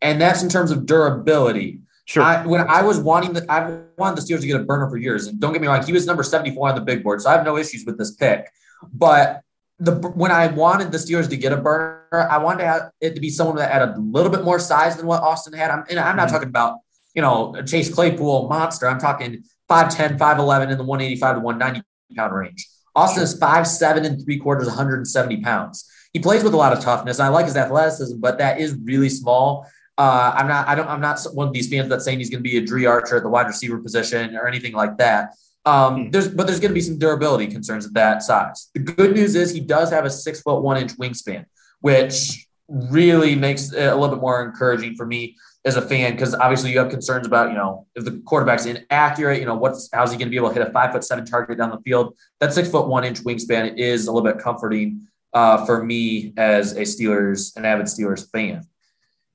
and 0.00 0.20
that's 0.20 0.42
in 0.42 0.48
terms 0.48 0.72
of 0.72 0.84
durability. 0.84 1.80
Sure. 2.06 2.24
I, 2.24 2.44
when 2.44 2.60
I 2.60 2.82
was 2.82 2.98
wanting 2.98 3.32
the, 3.32 3.50
I 3.50 3.82
wanted 3.96 4.16
the 4.16 4.22
Steelers 4.22 4.40
to 4.40 4.46
get 4.48 4.60
a 4.60 4.64
burner 4.64 4.90
for 4.90 4.96
years, 4.96 5.28
and 5.28 5.40
don't 5.40 5.52
get 5.52 5.62
me 5.62 5.68
wrong, 5.68 5.80
he 5.84 5.92
was 5.92 6.06
number 6.06 6.24
seventy 6.24 6.52
four 6.52 6.68
on 6.68 6.74
the 6.74 6.80
big 6.80 7.04
board, 7.04 7.22
so 7.22 7.30
I 7.30 7.34
have 7.34 7.44
no 7.44 7.56
issues 7.56 7.84
with 7.86 7.98
this 7.98 8.10
pick. 8.16 8.50
But 8.92 9.42
the 9.82 9.96
when 10.14 10.30
I 10.30 10.46
wanted 10.46 10.92
the 10.92 10.98
Steelers 10.98 11.28
to 11.28 11.36
get 11.36 11.52
a 11.52 11.56
burner, 11.56 12.28
I 12.30 12.38
wanted 12.38 12.60
to 12.60 12.66
have 12.66 12.90
it 13.00 13.16
to 13.16 13.20
be 13.20 13.30
someone 13.30 13.56
that 13.56 13.72
had 13.72 13.82
a 13.82 13.98
little 13.98 14.30
bit 14.30 14.44
more 14.44 14.60
size 14.60 14.96
than 14.96 15.06
what 15.06 15.22
Austin 15.22 15.52
had. 15.52 15.72
I'm, 15.72 15.84
and 15.90 15.98
I'm 15.98 16.16
not 16.16 16.26
mm-hmm. 16.26 16.34
talking 16.34 16.48
about, 16.48 16.78
you 17.14 17.22
know, 17.22 17.60
Chase 17.66 17.92
Claypool 17.92 18.48
monster. 18.48 18.88
I'm 18.88 19.00
talking 19.00 19.42
5'10, 19.68 20.18
5'11 20.18 20.70
in 20.70 20.78
the 20.78 20.84
185 20.84 21.36
to 21.36 21.40
190 21.40 21.82
pound 22.16 22.32
range. 22.32 22.68
Austin 22.94 23.24
is 23.24 23.38
5'7 23.38 24.06
and 24.06 24.24
three 24.24 24.38
quarters, 24.38 24.68
170 24.68 25.40
pounds. 25.40 25.90
He 26.12 26.20
plays 26.20 26.44
with 26.44 26.54
a 26.54 26.56
lot 26.56 26.72
of 26.72 26.80
toughness. 26.80 27.18
I 27.18 27.28
like 27.28 27.46
his 27.46 27.56
athleticism, 27.56 28.20
but 28.20 28.38
that 28.38 28.60
is 28.60 28.76
really 28.84 29.08
small. 29.08 29.66
Uh, 29.98 30.32
I'm 30.36 30.46
not, 30.46 30.68
I 30.68 30.74
don't, 30.76 30.88
I'm 30.88 31.00
not 31.00 31.18
one 31.32 31.48
of 31.48 31.54
these 31.54 31.68
fans 31.68 31.88
that's 31.88 32.04
saying 32.04 32.18
he's 32.18 32.30
going 32.30 32.42
to 32.42 32.48
be 32.48 32.58
a 32.58 32.64
Dri 32.64 32.86
Archer 32.86 33.16
at 33.16 33.22
the 33.24 33.28
wide 33.28 33.46
receiver 33.46 33.78
position 33.78 34.36
or 34.36 34.46
anything 34.46 34.74
like 34.74 34.98
that. 34.98 35.30
Um, 35.64 36.04
hmm. 36.04 36.10
there's, 36.10 36.28
but 36.28 36.46
there's 36.46 36.60
going 36.60 36.70
to 36.70 36.74
be 36.74 36.80
some 36.80 36.98
durability 36.98 37.46
concerns 37.46 37.86
at 37.86 37.94
that 37.94 38.22
size. 38.22 38.70
The 38.74 38.80
good 38.80 39.14
news 39.14 39.34
is 39.36 39.52
he 39.52 39.60
does 39.60 39.90
have 39.90 40.04
a 40.04 40.10
six 40.10 40.40
foot 40.40 40.62
one 40.62 40.76
inch 40.76 40.96
wingspan, 40.96 41.44
which 41.80 42.46
really 42.68 43.34
makes 43.34 43.72
it 43.72 43.86
a 43.86 43.94
little 43.94 44.16
bit 44.16 44.20
more 44.20 44.44
encouraging 44.44 44.94
for 44.94 45.06
me 45.06 45.36
as 45.64 45.76
a 45.76 45.82
fan 45.82 46.12
because 46.12 46.34
obviously 46.34 46.72
you 46.72 46.78
have 46.78 46.90
concerns 46.90 47.26
about 47.26 47.50
you 47.50 47.54
know 47.54 47.86
if 47.94 48.04
the 48.04 48.20
quarterback's 48.24 48.66
inaccurate 48.66 49.38
you 49.38 49.46
know 49.46 49.54
what's 49.54 49.88
how's 49.92 50.10
he 50.10 50.18
going 50.18 50.26
to 50.26 50.30
be 50.30 50.36
able 50.36 50.48
to 50.48 50.54
hit 50.54 50.66
a 50.66 50.70
five 50.72 50.92
foot 50.92 51.04
seven 51.04 51.24
target 51.24 51.58
down 51.58 51.70
the 51.70 51.78
field 51.80 52.16
that 52.40 52.52
six 52.52 52.68
foot 52.68 52.88
one 52.88 53.04
inch 53.04 53.22
wingspan 53.22 53.76
is 53.76 54.06
a 54.06 54.12
little 54.12 54.28
bit 54.28 54.42
comforting 54.42 55.06
uh, 55.34 55.64
for 55.64 55.84
me 55.84 56.32
as 56.36 56.72
a 56.72 56.82
steelers 56.82 57.56
an 57.56 57.64
avid 57.64 57.86
steelers 57.86 58.30
fan 58.30 58.62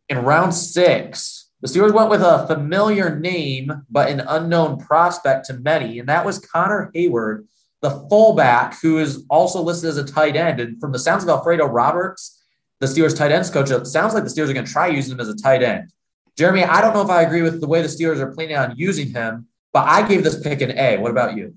in 0.10 0.18
round 0.20 0.54
six 0.54 1.47
the 1.62 1.68
steelers 1.68 1.94
went 1.94 2.10
with 2.10 2.22
a 2.22 2.46
familiar 2.48 3.20
name 3.20 3.72
but 3.90 4.10
an 4.10 4.22
unknown 4.22 4.80
prospect 4.80 5.46
to 5.46 5.54
many 5.54 6.00
and 6.00 6.10
that 6.10 6.26
was 6.26 6.40
Connor 6.40 6.92
Heyward, 6.96 7.46
the 7.82 8.06
fullback 8.10 8.80
who 8.82 9.00
is 9.00 9.26
also 9.30 9.62
listed 9.62 9.90
as 9.90 9.98
a 9.98 10.04
tight 10.04 10.36
end 10.36 10.60
and 10.60 10.80
from 10.80 10.92
the 10.92 11.00
sounds 11.00 11.24
of 11.24 11.30
alfredo 11.30 11.66
roberts 11.66 12.38
the 12.80 12.86
Steelers 12.86 13.18
tight 13.18 13.32
ends 13.32 13.50
coach, 13.50 13.72
it 13.72 13.88
sounds 13.88 14.14
like 14.14 14.24
the 14.24 14.30
Steelers 14.30 14.50
are 14.50 14.54
going 14.54 14.66
to 14.66 14.72
try 14.72 14.88
using 14.88 15.14
him 15.14 15.20
as 15.20 15.30
a 15.30 15.36
tight 15.36 15.64
end. 15.64 15.92
Jeremy, 16.38 16.64
I 16.64 16.82
don't 16.82 16.94
know 16.94 17.02
if 17.02 17.10
I 17.10 17.24
agree 17.24 17.42
with 17.42 17.60
the 17.60 17.68
way 17.68 17.82
the 17.82 17.88
Steelers 17.88 18.20
are 18.20 18.32
planning 18.32 18.56
on 18.56 18.76
using 18.78 19.12
him, 19.12 19.48
but 19.74 19.88
I 19.88 20.08
gave 20.08 20.24
this 20.24 20.40
pick 20.40 20.62
an 20.62 20.78
A. 20.78 20.98
What 20.98 21.12
about 21.12 21.36
you? 21.36 21.56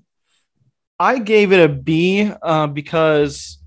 I 0.99 1.19
gave 1.19 1.51
it 1.51 1.63
a 1.63 1.69
B 1.69 2.31
uh, 2.41 2.67
because 2.67 3.59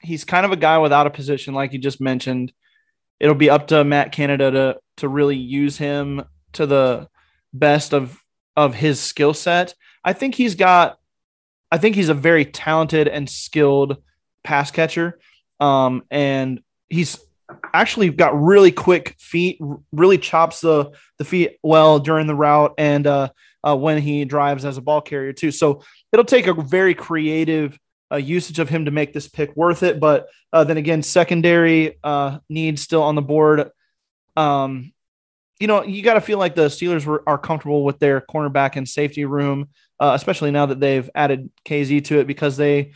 he's 0.00 0.24
kind 0.24 0.44
of 0.44 0.52
a 0.52 0.56
guy 0.56 0.78
without 0.78 1.06
a 1.06 1.10
position, 1.10 1.54
like 1.54 1.72
you 1.72 1.78
just 1.78 2.00
mentioned. 2.00 2.52
It'll 3.20 3.34
be 3.34 3.50
up 3.50 3.68
to 3.68 3.84
Matt 3.84 4.12
Canada 4.12 4.50
to 4.50 4.80
to 4.98 5.08
really 5.08 5.36
use 5.36 5.78
him 5.78 6.24
to 6.52 6.66
the 6.66 7.08
best 7.52 7.92
of 7.92 8.18
of 8.56 8.74
his 8.74 9.00
skill 9.00 9.34
set. 9.34 9.74
I 10.04 10.12
think 10.12 10.34
he's 10.34 10.54
got. 10.54 10.98
I 11.70 11.78
think 11.78 11.96
he's 11.96 12.08
a 12.08 12.14
very 12.14 12.44
talented 12.44 13.08
and 13.08 13.28
skilled 13.28 13.98
pass 14.42 14.70
catcher, 14.70 15.18
um, 15.60 16.02
and 16.10 16.60
he's 16.88 17.18
actually 17.72 18.10
got 18.10 18.40
really 18.40 18.72
quick 18.72 19.14
feet, 19.18 19.60
really 19.92 20.18
chops 20.18 20.60
the 20.60 20.92
the 21.18 21.24
feet 21.24 21.58
well 21.62 21.98
during 21.98 22.26
the 22.26 22.34
route 22.34 22.74
and 22.78 23.06
uh, 23.06 23.28
uh, 23.66 23.76
when 23.76 24.00
he 24.00 24.24
drives 24.24 24.64
as 24.64 24.76
a 24.76 24.82
ball 24.82 25.00
carrier 25.00 25.32
too. 25.32 25.50
So 25.50 25.82
it'll 26.12 26.24
take 26.24 26.46
a 26.46 26.54
very 26.54 26.94
creative 26.94 27.78
uh, 28.10 28.16
usage 28.16 28.58
of 28.58 28.68
him 28.68 28.84
to 28.86 28.90
make 28.90 29.12
this 29.12 29.28
pick 29.28 29.54
worth 29.56 29.82
it. 29.82 30.00
But 30.00 30.28
uh, 30.52 30.64
then 30.64 30.76
again, 30.76 31.02
secondary 31.02 31.98
uh, 32.02 32.38
needs 32.48 32.82
still 32.82 33.02
on 33.02 33.14
the 33.14 33.22
board. 33.22 33.70
Um, 34.36 34.92
you 35.60 35.66
know, 35.66 35.82
you 35.82 36.02
got 36.02 36.14
to 36.14 36.20
feel 36.20 36.38
like 36.38 36.54
the 36.54 36.66
Steelers 36.66 37.04
were, 37.04 37.22
are 37.26 37.38
comfortable 37.38 37.84
with 37.84 37.98
their 37.98 38.20
cornerback 38.20 38.76
and 38.76 38.88
safety 38.88 39.24
room, 39.24 39.68
uh, 39.98 40.12
especially 40.14 40.50
now 40.50 40.66
that 40.66 40.80
they've 40.80 41.10
added 41.14 41.50
Kazee 41.64 42.04
to 42.04 42.20
it 42.20 42.26
because 42.26 42.56
they 42.56 42.92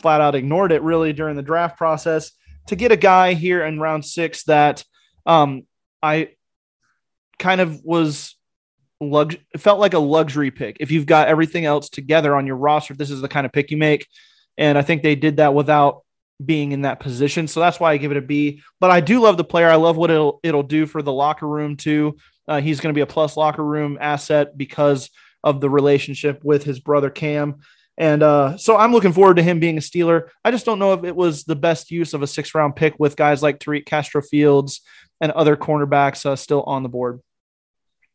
flat 0.00 0.20
out 0.20 0.34
ignored 0.34 0.72
it 0.72 0.82
really 0.82 1.12
during 1.12 1.36
the 1.36 1.42
draft 1.42 1.78
process 1.78 2.32
to 2.66 2.76
get 2.76 2.92
a 2.92 2.96
guy 2.96 3.34
here 3.34 3.64
in 3.64 3.80
round 3.80 4.04
six 4.04 4.44
that 4.44 4.84
um, 5.24 5.62
I 6.02 6.30
kind 7.38 7.60
of 7.60 7.82
was 7.84 8.35
lux- 9.00 9.36
felt 9.56 9.80
like 9.80 9.94
a 9.94 9.98
luxury 9.98 10.50
pick. 10.50 10.78
If 10.80 10.90
you've 10.90 11.06
got 11.06 11.28
everything 11.28 11.64
else 11.64 11.88
together 11.88 12.34
on 12.34 12.46
your 12.46 12.56
roster, 12.56 12.94
this 12.94 13.10
is 13.10 13.20
the 13.20 13.28
kind 13.28 13.46
of 13.46 13.52
pick 13.52 13.70
you 13.70 13.76
make. 13.76 14.06
And 14.58 14.78
I 14.78 14.82
think 14.82 15.02
they 15.02 15.14
did 15.16 15.36
that 15.36 15.54
without 15.54 16.02
being 16.44 16.72
in 16.72 16.82
that 16.82 17.00
position. 17.00 17.48
So 17.48 17.60
that's 17.60 17.80
why 17.80 17.92
I 17.92 17.96
give 17.96 18.10
it 18.10 18.16
a 18.16 18.22
B. 18.22 18.62
But 18.80 18.90
I 18.90 19.00
do 19.00 19.20
love 19.20 19.36
the 19.36 19.44
player. 19.44 19.68
I 19.68 19.76
love 19.76 19.96
what 19.96 20.10
it'll 20.10 20.40
it'll 20.42 20.62
do 20.62 20.86
for 20.86 21.02
the 21.02 21.12
locker 21.12 21.46
room 21.46 21.76
too. 21.76 22.16
Uh, 22.48 22.60
he's 22.60 22.80
going 22.80 22.94
to 22.94 22.96
be 22.96 23.02
a 23.02 23.06
plus 23.06 23.36
locker 23.36 23.64
room 23.64 23.98
asset 24.00 24.56
because 24.56 25.10
of 25.42 25.60
the 25.60 25.70
relationship 25.70 26.44
with 26.44 26.64
his 26.64 26.80
brother 26.80 27.10
Cam. 27.10 27.56
And 27.98 28.22
uh, 28.22 28.58
so 28.58 28.76
I'm 28.76 28.92
looking 28.92 29.12
forward 29.12 29.36
to 29.36 29.42
him 29.42 29.58
being 29.58 29.78
a 29.78 29.80
Steeler. 29.80 30.28
I 30.44 30.50
just 30.50 30.66
don't 30.66 30.78
know 30.78 30.92
if 30.92 31.04
it 31.04 31.16
was 31.16 31.44
the 31.44 31.56
best 31.56 31.90
use 31.90 32.12
of 32.12 32.22
a 32.22 32.26
six 32.26 32.54
round 32.54 32.76
pick 32.76 32.94
with 32.98 33.16
guys 33.16 33.42
like 33.42 33.58
Tariq 33.58 33.86
Castro 33.86 34.20
Fields 34.20 34.82
and 35.20 35.32
other 35.32 35.56
cornerbacks 35.56 36.26
uh, 36.26 36.36
still 36.36 36.62
on 36.64 36.82
the 36.82 36.88
board. 36.90 37.20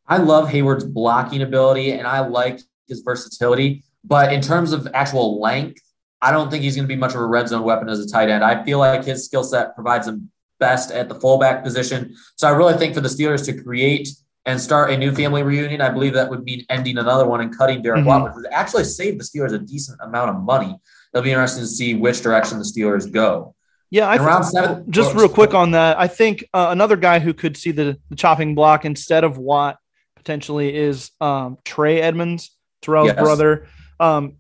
I 0.07 0.17
love 0.17 0.49
Heyward's 0.49 0.83
blocking 0.83 1.41
ability 1.41 1.91
and 1.91 2.07
I 2.07 2.19
like 2.19 2.59
his 2.87 3.01
versatility. 3.01 3.83
But 4.03 4.33
in 4.33 4.41
terms 4.41 4.73
of 4.73 4.87
actual 4.93 5.39
length, 5.39 5.81
I 6.21 6.31
don't 6.31 6.49
think 6.49 6.63
he's 6.63 6.75
going 6.75 6.87
to 6.87 6.93
be 6.93 6.99
much 6.99 7.15
of 7.15 7.21
a 7.21 7.25
red 7.25 7.47
zone 7.47 7.63
weapon 7.63 7.89
as 7.89 7.99
a 7.99 8.07
tight 8.07 8.29
end. 8.29 8.43
I 8.43 8.63
feel 8.63 8.79
like 8.79 9.03
his 9.05 9.25
skill 9.25 9.43
set 9.43 9.75
provides 9.75 10.07
him 10.07 10.31
best 10.59 10.91
at 10.91 11.09
the 11.09 11.15
fullback 11.15 11.63
position. 11.63 12.15
So 12.35 12.47
I 12.47 12.51
really 12.51 12.75
think 12.75 12.93
for 12.93 13.01
the 13.01 13.09
Steelers 13.09 13.45
to 13.45 13.61
create 13.61 14.09
and 14.45 14.59
start 14.59 14.91
a 14.91 14.97
new 14.97 15.11
family 15.13 15.43
reunion. 15.43 15.81
I 15.81 15.89
believe 15.89 16.13
that 16.13 16.29
would 16.29 16.43
mean 16.43 16.65
ending 16.69 16.97
another 16.97 17.27
one 17.27 17.41
and 17.41 17.55
cutting 17.55 17.81
Derek 17.81 17.99
mm-hmm. 17.99 18.07
Watt, 18.07 18.23
which 18.23 18.33
would 18.35 18.47
actually 18.51 18.85
save 18.85 19.17
the 19.17 19.23
Steelers 19.23 19.53
a 19.53 19.59
decent 19.59 19.99
amount 20.01 20.31
of 20.31 20.41
money. 20.41 20.75
It'll 21.13 21.23
be 21.23 21.31
interesting 21.31 21.63
to 21.63 21.67
see 21.67 21.93
which 21.93 22.21
direction 22.21 22.57
the 22.57 22.63
Steelers 22.63 23.11
go. 23.11 23.55
Yeah, 23.89 24.07
I 24.07 24.15
around 24.15 24.45
seven. 24.45 24.89
Just 24.89 25.13
real 25.15 25.27
quick 25.27 25.53
on 25.53 25.71
that, 25.71 25.99
I 25.99 26.07
think 26.07 26.45
uh, 26.53 26.67
another 26.69 26.95
guy 26.95 27.19
who 27.19 27.33
could 27.33 27.57
see 27.57 27.71
the, 27.71 27.99
the, 28.09 28.15
chopping 28.15 28.55
block 28.55 28.85
instead 28.85 29.25
of 29.25 29.37
Watt 29.37 29.79
potentially 30.21 30.75
is 30.75 31.09
um, 31.19 31.57
Trey 31.65 31.99
Edmunds, 31.99 32.55
Terrell's 32.83 33.07
yes. 33.07 33.19
brother, 33.19 33.67
um, 33.99 34.37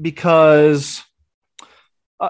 because 0.00 1.02
uh, 2.20 2.28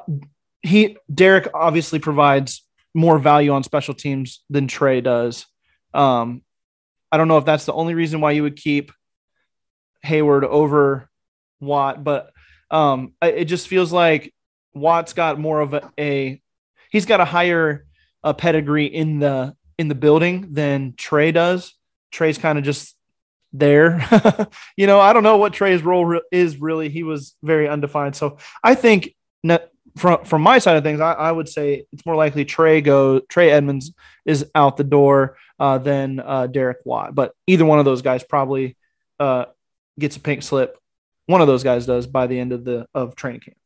he 0.62 0.96
Derek 1.12 1.48
obviously 1.52 1.98
provides 1.98 2.66
more 2.94 3.18
value 3.18 3.52
on 3.52 3.62
special 3.62 3.92
teams 3.92 4.42
than 4.48 4.66
Trey 4.66 5.02
does. 5.02 5.44
Um, 5.92 6.42
I 7.12 7.18
don't 7.18 7.28
know 7.28 7.36
if 7.36 7.44
that's 7.44 7.66
the 7.66 7.74
only 7.74 7.94
reason 7.94 8.22
why 8.22 8.30
you 8.30 8.44
would 8.44 8.56
keep 8.56 8.92
Heyward 10.04 10.44
over 10.44 11.10
Watt, 11.60 12.02
but 12.02 12.32
um, 12.70 13.12
it 13.20 13.44
just 13.44 13.68
feels 13.68 13.92
like 13.92 14.32
Watt's 14.72 15.12
got 15.12 15.38
more 15.38 15.60
of 15.60 15.74
a, 15.74 15.90
a 15.98 16.40
he's 16.90 17.04
got 17.04 17.20
a 17.20 17.26
higher 17.26 17.84
uh, 18.24 18.32
pedigree 18.32 18.86
in 18.86 19.18
the 19.18 19.54
in 19.78 19.88
the 19.88 19.94
building 19.94 20.48
than 20.52 20.94
Trey 20.96 21.30
does. 21.30 21.74
Trey's 22.10 22.38
kind 22.38 22.58
of 22.58 22.64
just 22.64 22.96
there. 23.52 24.06
you 24.76 24.86
know, 24.86 25.00
I 25.00 25.12
don't 25.12 25.22
know 25.22 25.36
what 25.36 25.52
Trey's 25.52 25.82
role 25.82 26.04
re- 26.04 26.22
is 26.30 26.60
really. 26.60 26.88
He 26.88 27.02
was 27.02 27.36
very 27.42 27.68
undefined. 27.68 28.16
So 28.16 28.38
I 28.62 28.74
think 28.74 29.14
from 29.96 30.24
from 30.24 30.42
my 30.42 30.58
side 30.58 30.76
of 30.76 30.84
things, 30.84 31.00
I, 31.00 31.12
I, 31.12 31.32
would 31.32 31.48
say 31.48 31.84
it's 31.92 32.06
more 32.06 32.16
likely 32.16 32.44
Trey 32.44 32.80
go 32.80 33.20
Trey 33.20 33.50
Edmunds 33.50 33.92
is 34.24 34.46
out 34.54 34.76
the 34.76 34.84
door 34.84 35.36
uh, 35.58 35.78
than 35.78 36.20
uh, 36.20 36.46
Derek 36.46 36.78
Watt. 36.84 37.14
But 37.14 37.34
either 37.46 37.64
one 37.64 37.78
of 37.78 37.84
those 37.84 38.02
guys 38.02 38.22
probably 38.22 38.76
uh, 39.18 39.46
gets 39.98 40.16
a 40.16 40.20
pink 40.20 40.42
slip. 40.42 40.78
One 41.26 41.40
of 41.40 41.46
those 41.46 41.62
guys 41.62 41.86
does 41.86 42.06
by 42.06 42.26
the 42.26 42.38
end 42.38 42.52
of 42.52 42.64
the 42.64 42.86
of 42.94 43.16
training 43.16 43.40
camp. 43.40 43.56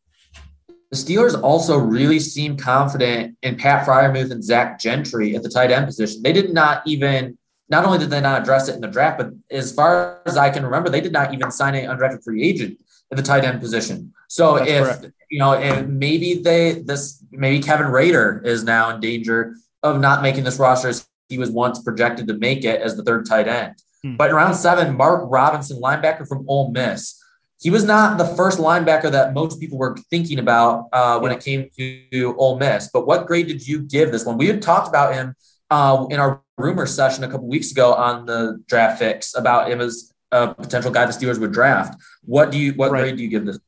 The 0.91 0.97
Steelers 0.97 1.41
also 1.41 1.77
really 1.77 2.21
seem 2.21 2.57
confident 2.57 3.37
in 3.43 3.57
Pat 3.57 3.87
Freiermuth 3.87 4.31
and 4.31 4.45
Zach 4.45 4.79
Gentry 4.79 5.35
at 5.35 5.43
the 5.43 5.49
tight 5.49 5.71
end 5.71 5.87
position. 5.87 6.23
They 6.23 6.33
did 6.33 6.53
not 6.53 6.83
even 6.87 7.37
not 7.75 7.85
only 7.85 7.99
did 7.99 8.11
they 8.11 8.21
not 8.21 8.41
address 8.43 8.69
it 8.69 8.75
in 8.75 8.81
the 8.81 8.89
draft, 8.89 9.19
but 9.19 9.31
as 9.51 9.73
far 9.73 10.21
as 10.27 10.37
I 10.37 10.51
can 10.51 10.65
remember, 10.65 10.91
they 10.91 11.01
did 11.01 11.13
not 11.13 11.35
even 11.35 11.51
sign 11.51 11.75
an 11.75 11.91
undrafted 11.91 12.23
free 12.23 12.43
agent 12.43 12.79
at 13.11 13.17
the 13.17 13.23
tight 13.23 13.45
end 13.45 13.61
position. 13.61 14.13
So 14.29 14.59
That's 14.59 14.71
if 14.71 14.85
correct 14.85 15.15
you 15.35 15.41
know, 15.41 15.55
and 15.55 15.99
maybe 15.99 16.35
they 16.35 16.83
this 16.87 17.21
maybe 17.33 17.61
Kevin 17.61 17.89
Rader 17.89 18.41
is 18.45 18.63
now 18.63 18.91
in 18.91 19.01
danger 19.01 19.57
of 19.83 20.01
not 20.01 20.23
making 20.23 20.45
this 20.45 20.61
roster 20.61 20.87
as 20.87 21.09
he 21.29 21.39
was 21.39 21.51
once 21.51 21.83
projected 21.83 22.29
to 22.29 22.35
make 22.35 22.65
it 22.65 22.81
as 22.81 22.97
the 22.97 23.03
third 23.03 23.27
tight 23.27 23.49
end. 23.49 23.75
Hmm. 24.05 24.15
But 24.15 24.31
in 24.31 24.37
round 24.37 24.55
seven, 24.55 24.97
Mark 24.97 25.25
Robinson, 25.29 25.81
linebacker 25.81 26.29
from 26.29 26.45
Ole 26.49 26.71
Miss, 26.71 27.21
he 27.61 27.69
was 27.69 27.83
not 27.83 28.17
the 28.17 28.27
first 28.37 28.61
linebacker 28.61 29.11
that 29.11 29.35
most 29.35 29.59
people 29.59 29.77
were 29.77 29.97
thinking 30.09 30.39
about 30.39 30.87
uh, 30.93 31.19
when 31.19 31.33
it 31.33 31.43
came 31.43 31.69
to 31.77 32.37
Ole 32.39 32.57
Miss. 32.57 32.89
But 32.93 33.05
what 33.09 33.27
grade 33.27 33.49
did 33.49 33.67
you 33.67 33.81
give 33.81 34.13
this 34.13 34.25
one? 34.25 34.39
We 34.39 34.47
had 34.47 34.63
talked 34.63 34.87
about 34.87 35.15
him 35.15 35.35
uh, 35.75 36.07
in 36.09 36.21
our 36.21 36.41
rumor 36.57 36.87
session 36.87 37.25
a 37.25 37.29
couple 37.29 37.49
weeks 37.49 37.73
ago 37.73 37.93
on 37.95 38.27
the 38.27 38.63
draft 38.69 39.01
fix 39.01 39.35
about 39.35 39.69
him 39.69 39.81
as 39.81 40.13
a 40.31 40.55
potential 40.55 40.91
guy 40.91 41.05
the 41.05 41.13
Steelers 41.13 41.41
would 41.41 41.51
draft. 41.51 42.01
What 42.23 42.53
do 42.53 42.59
you 42.59 42.73
what 42.75 42.93
right. 42.93 43.01
grade 43.01 43.17
do 43.17 43.25
you 43.25 43.29
give 43.29 43.45
this? 43.45 43.59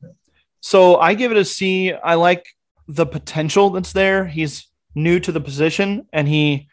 So 0.61 0.95
I 0.95 1.15
give 1.15 1.31
it 1.31 1.37
a 1.37 1.43
C. 1.43 1.91
I 1.91 2.15
like 2.15 2.45
the 2.87 3.05
potential 3.05 3.71
that's 3.71 3.91
there. 3.91 4.25
He's 4.25 4.67
new 4.95 5.19
to 5.19 5.33
the 5.33 5.41
position 5.41 6.07
and 6.13 6.29
he 6.29 6.69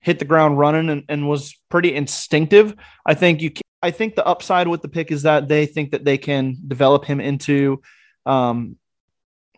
hit 0.00 0.18
the 0.18 0.24
ground 0.24 0.58
running 0.58 0.88
and, 0.88 1.04
and 1.10 1.28
was 1.28 1.54
pretty 1.68 1.94
instinctive. 1.94 2.74
I 3.04 3.12
think 3.14 3.42
you. 3.42 3.52
I 3.82 3.90
think 3.90 4.14
the 4.14 4.26
upside 4.26 4.68
with 4.68 4.82
the 4.82 4.88
pick 4.88 5.10
is 5.10 5.22
that 5.22 5.48
they 5.48 5.64
think 5.66 5.92
that 5.92 6.04
they 6.04 6.18
can 6.18 6.56
develop 6.68 7.04
him 7.04 7.18
into 7.18 7.80
um, 8.26 8.76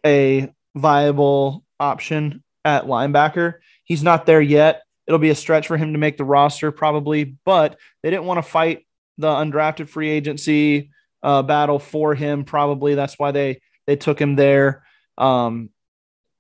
a 0.07 0.53
viable 0.77 1.65
option 1.79 2.43
at 2.65 2.87
linebacker. 2.87 3.55
He's 3.85 4.03
not 4.03 4.27
there 4.27 4.41
yet. 4.41 4.83
It'll 5.07 5.19
be 5.19 5.31
a 5.31 5.35
stretch 5.35 5.67
for 5.67 5.77
him 5.77 5.93
to 5.93 5.99
make 5.99 6.17
the 6.17 6.25
roster 6.25 6.71
probably, 6.71 7.37
but 7.45 7.79
they 8.03 8.11
didn't 8.11 8.27
want 8.27 8.39
to 8.39 8.49
fight 8.49 8.87
the 9.19 9.29
undrafted 9.29 9.89
free 9.89 10.11
agency 10.11 10.91
uh, 11.23 11.43
battle 11.43 11.79
for 11.79 12.15
him. 12.15 12.45
Probably 12.45 12.95
that's 12.95 13.19
why 13.19 13.33
they 13.33 13.61
they 13.87 13.97
took 13.97 14.21
him 14.21 14.37
there. 14.37 14.85
Um, 15.19 15.71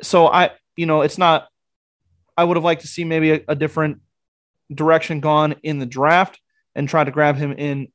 so 0.01 0.27
I, 0.27 0.51
you 0.77 0.87
know, 0.87 1.03
it's 1.03 1.18
not. 1.18 1.48
I 2.37 2.44
would 2.44 2.57
have 2.57 2.64
liked 2.64 2.81
to 2.83 2.88
see 2.88 3.05
maybe 3.05 3.33
a, 3.33 3.40
a 3.48 3.55
different 3.55 4.01
direction 4.72 5.20
gone 5.20 5.57
in 5.62 5.79
the 5.79 5.87
draft 5.87 6.40
and 6.75 6.88
try 6.88 7.05
to 7.05 7.11
grab 7.11 7.37
him 7.37 7.53
in 7.53 7.88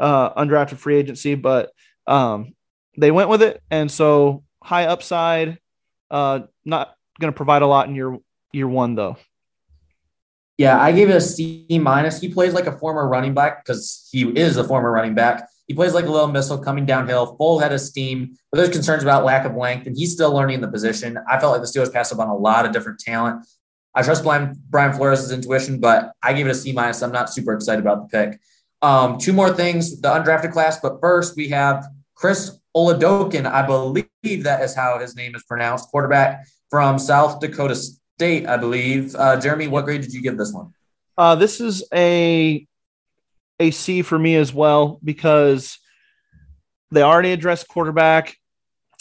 uh, 0.00 0.34
undrafted 0.34 0.78
free 0.78 0.96
agency, 0.96 1.34
but 1.34 1.70
um, 2.06 2.54
they 2.98 3.10
went 3.10 3.28
with 3.28 3.42
it, 3.42 3.62
and 3.70 3.90
so 3.90 4.42
high 4.62 4.86
upside, 4.86 5.58
uh, 6.10 6.40
not 6.64 6.94
going 7.20 7.32
to 7.32 7.36
provide 7.36 7.62
a 7.62 7.66
lot 7.66 7.88
in 7.88 7.94
year 7.94 8.18
year 8.52 8.68
one, 8.68 8.94
though. 8.94 9.16
Yeah, 10.56 10.80
I 10.80 10.92
gave 10.92 11.10
it 11.10 11.16
a 11.16 11.20
C 11.20 11.66
minus. 11.80 12.20
He 12.20 12.32
plays 12.32 12.52
like 12.52 12.66
a 12.66 12.78
former 12.78 13.08
running 13.08 13.34
back 13.34 13.64
because 13.64 14.08
he 14.12 14.28
is 14.38 14.56
a 14.56 14.64
former 14.64 14.90
running 14.92 15.14
back. 15.14 15.48
He 15.66 15.74
plays 15.74 15.94
like 15.94 16.04
a 16.04 16.10
little 16.10 16.28
missile 16.28 16.58
coming 16.58 16.86
downhill, 16.86 17.36
full 17.36 17.58
head 17.58 17.72
of 17.72 17.80
steam. 17.80 18.36
But 18.52 18.58
there's 18.58 18.70
concerns 18.70 19.02
about 19.02 19.24
lack 19.24 19.46
of 19.46 19.56
length, 19.56 19.86
and 19.86 19.96
he's 19.96 20.12
still 20.12 20.32
learning 20.32 20.60
the 20.60 20.68
position. 20.68 21.18
I 21.28 21.40
felt 21.40 21.52
like 21.52 21.62
the 21.62 21.66
Steelers 21.66 21.92
passed 21.92 22.12
up 22.12 22.18
on 22.18 22.28
a 22.28 22.36
lot 22.36 22.66
of 22.66 22.72
different 22.72 23.00
talent. 23.00 23.44
I 23.94 24.02
trust 24.02 24.22
Brian, 24.22 24.60
Brian 24.68 24.92
Flores' 24.92 25.32
intuition, 25.32 25.80
but 25.80 26.12
I 26.22 26.32
gave 26.34 26.46
it 26.46 26.50
a 26.50 26.54
C 26.54 26.72
minus. 26.72 27.02
I'm 27.02 27.12
not 27.12 27.30
super 27.30 27.52
excited 27.52 27.80
about 27.80 28.02
the 28.02 28.16
pick. 28.16 28.40
Um, 28.82 29.18
two 29.18 29.32
more 29.32 29.50
things, 29.50 30.00
the 30.00 30.08
undrafted 30.08 30.52
class. 30.52 30.78
But 30.78 31.00
first, 31.00 31.36
we 31.36 31.48
have 31.48 31.86
Chris 32.14 32.58
Oladokun. 32.76 33.46
I 33.46 33.66
believe 33.66 34.44
that 34.44 34.62
is 34.62 34.74
how 34.74 34.98
his 34.98 35.16
name 35.16 35.34
is 35.34 35.42
pronounced. 35.44 35.88
Quarterback 35.88 36.46
from 36.70 36.98
South 36.98 37.40
Dakota 37.40 37.76
State, 38.18 38.46
I 38.46 38.56
believe. 38.56 39.14
Uh, 39.16 39.40
Jeremy, 39.40 39.66
what 39.66 39.84
grade 39.84 40.02
did 40.02 40.12
you 40.12 40.22
give 40.22 40.38
this 40.38 40.52
one? 40.52 40.72
Uh, 41.18 41.34
this 41.34 41.60
is 41.60 41.84
a 41.92 42.66
a 43.60 43.70
C 43.70 44.02
for 44.02 44.18
me 44.18 44.36
as 44.36 44.52
well 44.52 45.00
because 45.02 45.78
they 46.90 47.02
already 47.02 47.32
addressed 47.32 47.68
quarterback. 47.68 48.36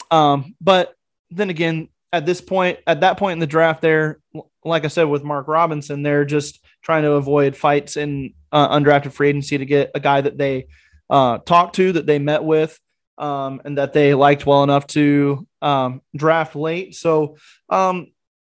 Um, 0.10 0.56
but 0.60 0.96
then 1.30 1.50
again, 1.50 1.90
at 2.12 2.26
this 2.26 2.42
point, 2.42 2.80
at 2.86 3.02
that 3.02 3.18
point 3.18 3.34
in 3.34 3.40
the 3.40 3.48
draft, 3.48 3.82
there, 3.82 4.20
like 4.64 4.86
I 4.86 4.88
said 4.88 5.04
with 5.04 5.24
Mark 5.24 5.48
Robinson, 5.48 6.04
they're 6.04 6.26
just 6.26 6.64
trying 6.82 7.04
to 7.04 7.14
avoid 7.14 7.56
fights 7.56 7.98
in 7.98 8.34
uh, 8.52 8.76
undrafted 8.76 9.12
free 9.12 9.30
agency 9.30 9.58
to 9.58 9.66
get 9.66 9.92
a 9.96 10.00
guy 10.00 10.22
that 10.22 10.38
they 10.38 10.68
uh, 11.10 11.40
talked 11.40 11.76
to, 11.76 11.92
that 11.94 12.06
they 12.06 12.20
met 12.20 12.44
with, 12.44 12.80
um, 13.18 13.62
and 13.66 13.78
that 13.78 13.94
they 13.94 14.14
liked 14.14 14.46
well 14.46 14.64
enough 14.64 14.88
to 14.88 15.48
um, 15.62 16.02
draft 16.16 16.56
late. 16.56 16.96
So, 16.96 17.38
um, 17.70 18.08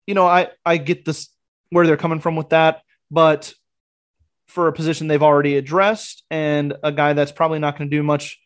you 0.08 0.14
know, 0.14 0.26
I 0.26 0.48
I 0.64 0.78
get 0.78 1.04
this 1.04 1.28
where 1.68 1.86
they're 1.86 1.98
coming 1.98 2.20
from 2.20 2.34
with 2.34 2.48
that, 2.48 2.80
but 3.10 3.52
for 4.46 4.66
a 4.66 4.72
position 4.72 5.06
they've 5.06 5.22
already 5.22 5.58
addressed 5.58 6.24
and 6.30 6.72
a 6.82 6.90
guy 6.90 7.12
that's 7.12 7.30
probably 7.30 7.58
not 7.58 7.76
going 7.76 7.90
to 7.90 7.96
do 7.96 8.02
much 8.02 8.40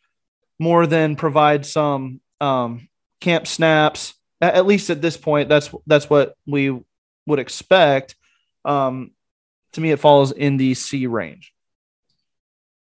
more 0.58 0.88
than 0.88 1.14
provide 1.14 1.64
some 1.64 2.20
um, 2.40 2.88
camp 3.20 3.46
snaps. 3.46 4.12
At 4.40 4.66
least 4.66 4.90
at 4.90 5.00
this 5.00 5.16
point, 5.16 5.48
that's 5.48 5.70
that's 5.86 6.10
what 6.10 6.34
we 6.48 6.76
would 7.26 7.38
expect. 7.38 8.16
Um, 8.64 9.12
to 9.74 9.80
me, 9.80 9.92
it 9.92 10.00
falls 10.00 10.32
in 10.32 10.56
the 10.56 10.74
C 10.74 11.06
range. 11.06 11.52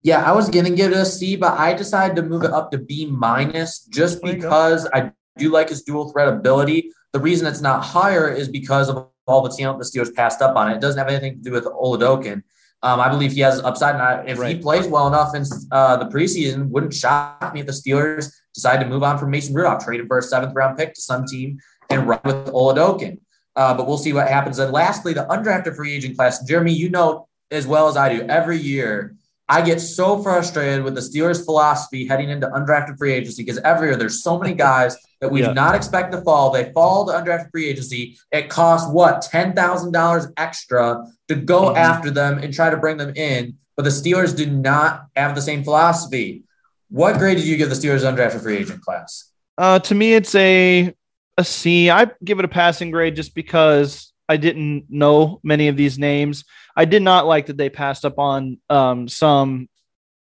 Yeah, 0.01 0.23
I 0.23 0.31
was 0.31 0.49
going 0.49 0.65
to 0.65 0.71
give 0.71 0.93
it 0.93 0.97
a 0.97 1.05
C, 1.05 1.35
but 1.35 1.59
I 1.59 1.73
decided 1.73 2.15
to 2.15 2.23
move 2.23 2.43
it 2.43 2.51
up 2.51 2.71
to 2.71 2.77
B 2.77 3.05
minus 3.05 3.85
just 3.85 4.23
because 4.23 4.87
I 4.93 5.11
do 5.41 5.51
like 5.51 5.69
his 5.69 5.83
dual 5.83 6.11
threat 6.11 6.27
ability. 6.27 6.91
The 7.13 7.19
reason 7.19 7.47
it's 7.47 7.61
not 7.61 7.83
higher 7.83 8.29
is 8.29 8.47
because 8.47 8.89
of 8.89 9.07
all 9.27 9.41
the 9.41 9.49
talent 9.49 9.79
the 9.79 9.85
Steelers 9.85 10.13
passed 10.13 10.41
up 10.41 10.55
on 10.55 10.71
it. 10.71 10.75
It 10.75 10.81
doesn't 10.81 10.97
have 10.97 11.09
anything 11.09 11.37
to 11.37 11.41
do 11.41 11.51
with 11.51 11.65
Oladokun. 11.65 12.43
Um, 12.83 12.99
I 12.99 13.09
believe 13.09 13.31
he 13.33 13.41
has 13.41 13.59
upside, 13.61 13.93
and 13.93 14.03
I, 14.03 14.23
if 14.25 14.39
right. 14.39 14.55
he 14.55 14.61
plays 14.61 14.87
well 14.87 15.07
enough 15.07 15.35
in 15.35 15.43
uh, 15.71 15.97
the 15.97 16.05
preseason, 16.05 16.69
wouldn't 16.69 16.93
shock 16.93 17.53
me 17.53 17.59
if 17.59 17.67
the 17.67 17.71
Steelers 17.71 18.33
decide 18.55 18.79
to 18.79 18.87
move 18.87 19.03
on 19.03 19.19
from 19.19 19.29
Mason 19.29 19.53
Rudolph, 19.53 19.83
traded 19.85 20.07
for 20.07 20.17
a 20.17 20.21
seventh 20.21 20.53
round 20.55 20.77
pick 20.77 20.95
to 20.95 21.01
some 21.01 21.25
team, 21.25 21.59
and 21.91 22.07
run 22.07 22.19
with 22.23 22.47
Oladokun. 22.47 23.19
Uh, 23.55 23.75
but 23.75 23.85
we'll 23.87 23.97
see 23.97 24.13
what 24.13 24.27
happens. 24.27 24.57
And 24.57 24.71
lastly, 24.71 25.13
the 25.13 25.25
undrafted 25.25 25.75
free 25.75 25.93
agent 25.93 26.17
class. 26.17 26.43
Jeremy, 26.45 26.73
you 26.73 26.89
know 26.89 27.27
as 27.51 27.67
well 27.67 27.87
as 27.87 27.97
I 27.97 28.15
do, 28.15 28.21
every 28.23 28.57
year 28.57 29.15
I 29.51 29.61
get 29.61 29.81
so 29.81 30.23
frustrated 30.23 30.81
with 30.81 30.95
the 30.95 31.01
Steelers' 31.01 31.43
philosophy 31.43 32.07
heading 32.07 32.29
into 32.29 32.47
undrafted 32.47 32.97
free 32.97 33.11
agency 33.11 33.43
because 33.43 33.57
every 33.65 33.89
year 33.89 33.97
there's 33.97 34.23
so 34.23 34.39
many 34.39 34.53
guys 34.53 34.95
that 35.19 35.29
we 35.29 35.41
yeah. 35.41 35.49
do 35.49 35.53
not 35.53 35.75
expect 35.75 36.13
to 36.13 36.21
fall. 36.21 36.51
They 36.51 36.71
fall 36.71 37.05
to 37.07 37.11
undrafted 37.11 37.51
free 37.51 37.67
agency. 37.67 38.17
It 38.31 38.49
costs 38.49 38.89
what 38.89 39.21
ten 39.23 39.53
thousand 39.53 39.91
dollars 39.91 40.27
extra 40.37 41.05
to 41.27 41.35
go 41.35 41.63
mm-hmm. 41.63 41.77
after 41.77 42.09
them 42.09 42.37
and 42.37 42.53
try 42.53 42.69
to 42.69 42.77
bring 42.77 42.95
them 42.95 43.13
in. 43.13 43.57
But 43.75 43.83
the 43.83 43.89
Steelers 43.89 44.33
do 44.33 44.45
not 44.45 45.07
have 45.17 45.35
the 45.35 45.41
same 45.41 45.65
philosophy. 45.65 46.45
What 46.87 47.17
grade 47.17 47.35
did 47.35 47.45
you 47.45 47.57
give 47.57 47.67
the 47.67 47.75
Steelers 47.75 48.09
undrafted 48.09 48.41
free 48.41 48.55
agent 48.55 48.81
class? 48.81 49.33
Uh, 49.57 49.79
to 49.79 49.93
me, 49.93 50.13
it's 50.13 50.33
a 50.33 50.95
a 51.37 51.43
C. 51.43 51.89
I 51.89 52.09
give 52.23 52.39
it 52.39 52.45
a 52.45 52.49
passing 52.49 52.89
grade 52.89 53.17
just 53.17 53.35
because 53.35 54.13
I 54.29 54.37
didn't 54.37 54.85
know 54.87 55.41
many 55.43 55.67
of 55.67 55.75
these 55.75 55.99
names. 55.99 56.45
I 56.75 56.85
did 56.85 57.01
not 57.01 57.25
like 57.25 57.47
that 57.47 57.57
they 57.57 57.69
passed 57.69 58.05
up 58.05 58.19
on 58.19 58.59
um, 58.69 59.07
some 59.07 59.69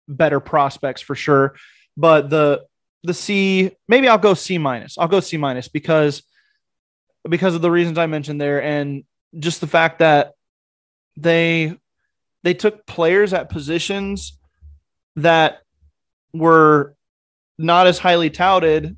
better 0.07 0.39
prospects 0.39 1.01
for 1.01 1.15
sure, 1.15 1.55
but 1.95 2.29
the 2.29 2.65
the 3.03 3.13
C 3.13 3.71
maybe 3.87 4.07
I'll 4.07 4.17
go 4.17 4.33
C 4.33 4.57
minus. 4.57 4.97
I'll 4.97 5.07
go 5.07 5.19
C 5.19 5.37
minus 5.37 5.67
because 5.67 6.23
because 7.27 7.55
of 7.55 7.61
the 7.61 7.71
reasons 7.71 7.97
I 7.97 8.07
mentioned 8.07 8.39
there 8.39 8.61
and 8.61 9.03
just 9.37 9.61
the 9.61 9.67
fact 9.67 9.99
that 9.99 10.33
they 11.15 11.75
they 12.43 12.53
took 12.53 12.85
players 12.85 13.33
at 13.33 13.49
positions 13.49 14.37
that 15.17 15.61
were 16.33 16.95
not 17.57 17.87
as 17.87 17.99
highly 17.99 18.29
touted 18.29 18.95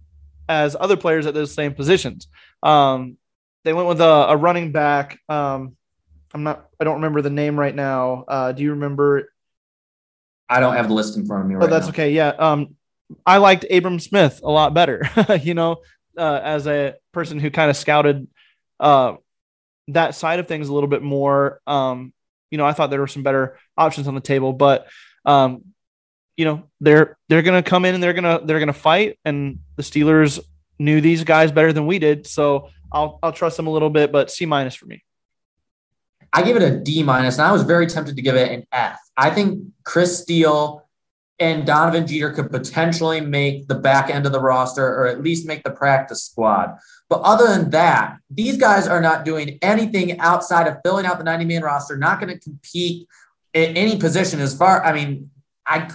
as 0.48 0.76
other 0.80 0.98
players 0.98 1.26
at 1.26 1.34
those 1.34 1.54
same 1.54 1.74
positions. 1.74 2.28
Um, 2.62 3.18
they 3.64 3.74
went 3.74 3.88
with 3.88 4.02
a, 4.02 4.28
a 4.30 4.38
running 4.38 4.72
back. 4.72 5.20
Um, 5.30 5.76
I'm 6.34 6.44
not. 6.44 6.68
I 6.80 6.84
don't 6.84 6.96
remember 6.96 7.22
the 7.22 7.30
name 7.30 7.60
right 7.60 7.76
now. 7.76 8.26
Uh, 8.28 8.52
do 8.52 8.64
you 8.64 8.72
remember? 8.72 9.32
I 10.50 10.60
don't 10.60 10.76
have 10.76 10.88
the 10.88 10.94
list 10.94 11.18
in 11.18 11.26
front 11.26 11.44
of 11.44 11.50
me. 11.50 11.56
Right 11.56 11.64
oh, 11.64 11.68
that's 11.68 11.88
now. 11.88 11.92
okay. 11.92 12.12
Yeah. 12.12 12.30
Um, 12.30 12.76
I 13.26 13.38
liked 13.38 13.66
Abram 13.70 14.00
Smith 14.00 14.42
a 14.44 14.50
lot 14.50 14.74
better. 14.74 15.10
you 15.42 15.54
know, 15.54 15.78
uh, 16.18 16.40
as 16.44 16.68
a 16.68 16.96
person 17.12 17.40
who 17.40 17.52
kind 17.52 17.70
of 17.70 17.78
scouted 17.78 18.28
uh, 18.80 19.16
that 19.90 20.16
side 20.16 20.40
of 20.40 20.48
things 20.48 20.70
a 20.70 20.74
little 20.74 20.90
bit 20.90 21.02
more. 21.02 21.62
Um, 21.68 22.14
you 22.50 22.58
know, 22.58 22.66
I 22.66 22.74
thought 22.74 22.90
there 22.90 23.00
were 23.00 23.08
some 23.08 23.24
better 23.24 23.58
options 23.78 24.08
on 24.08 24.16
the 24.16 24.22
table, 24.22 24.54
but 24.54 24.88
um, 25.26 25.64
you 26.36 26.46
know, 26.46 26.64
they're 26.80 27.18
they're 27.30 27.42
gonna 27.42 27.64
come 27.64 27.86
in 27.86 27.94
and 27.94 28.04
they're 28.04 28.14
gonna 28.14 28.42
they're 28.44 28.60
gonna 28.60 28.74
fight, 28.74 29.20
and 29.26 29.60
the 29.76 29.84
Steelers 29.84 30.40
knew 30.80 31.02
these 31.02 31.24
guys 31.24 31.52
better 31.52 31.72
than 31.72 31.86
we 31.86 32.00
did, 32.00 32.28
so 32.28 32.70
I'll 32.92 33.20
I'll 33.24 33.32
trust 33.34 33.58
them 33.58 33.68
a 33.68 33.72
little 33.72 33.90
bit, 33.90 34.12
but 34.12 34.32
C 34.32 34.46
minus 34.46 34.76
for 34.76 34.86
me. 34.86 35.04
I 36.34 36.44
give 36.44 36.56
it 36.56 36.64
a 36.64 36.78
D 36.78 37.04
minus, 37.04 37.38
and 37.38 37.48
I 37.48 37.52
was 37.52 37.64
very 37.64 37.88
tempted 37.88 38.16
to 38.16 38.22
give 38.22 38.36
it 38.36 38.52
an 38.52 38.66
F. 38.72 39.00
I 39.18 39.30
think 39.30 39.64
Chris 39.84 40.20
Steele 40.20 40.88
and 41.40 41.66
Donovan 41.66 42.06
Jeter 42.06 42.32
could 42.32 42.52
potentially 42.52 43.20
make 43.20 43.68
the 43.68 43.76
back 43.76 44.10
end 44.10 44.26
of 44.26 44.32
the 44.32 44.40
roster 44.40 44.86
or 44.86 45.08
at 45.08 45.24
least 45.24 45.48
make 45.48 45.64
the 45.64 45.72
practice 45.72 46.24
squad. 46.24 46.78
But 47.10 47.22
other 47.22 47.48
than 47.48 47.72
that, 47.72 48.18
these 48.30 48.58
guys 48.58 48.88
are 48.88 49.02
not 49.02 49.26
doing 49.26 49.58
anything 49.62 50.20
outside 50.20 50.68
of 50.68 50.78
filling 50.86 51.06
out 51.06 51.18
the 51.18 51.24
90 51.24 51.46
man 51.46 51.64
roster, 51.64 51.98
not 51.98 52.22
going 52.22 52.32
to 52.32 52.40
compete 52.40 53.08
in 53.54 53.76
any 53.76 53.98
position 53.98 54.40
as 54.40 54.56
far. 54.56 54.84
I 54.86 54.94
mean, 54.94 55.32
I 55.66 55.90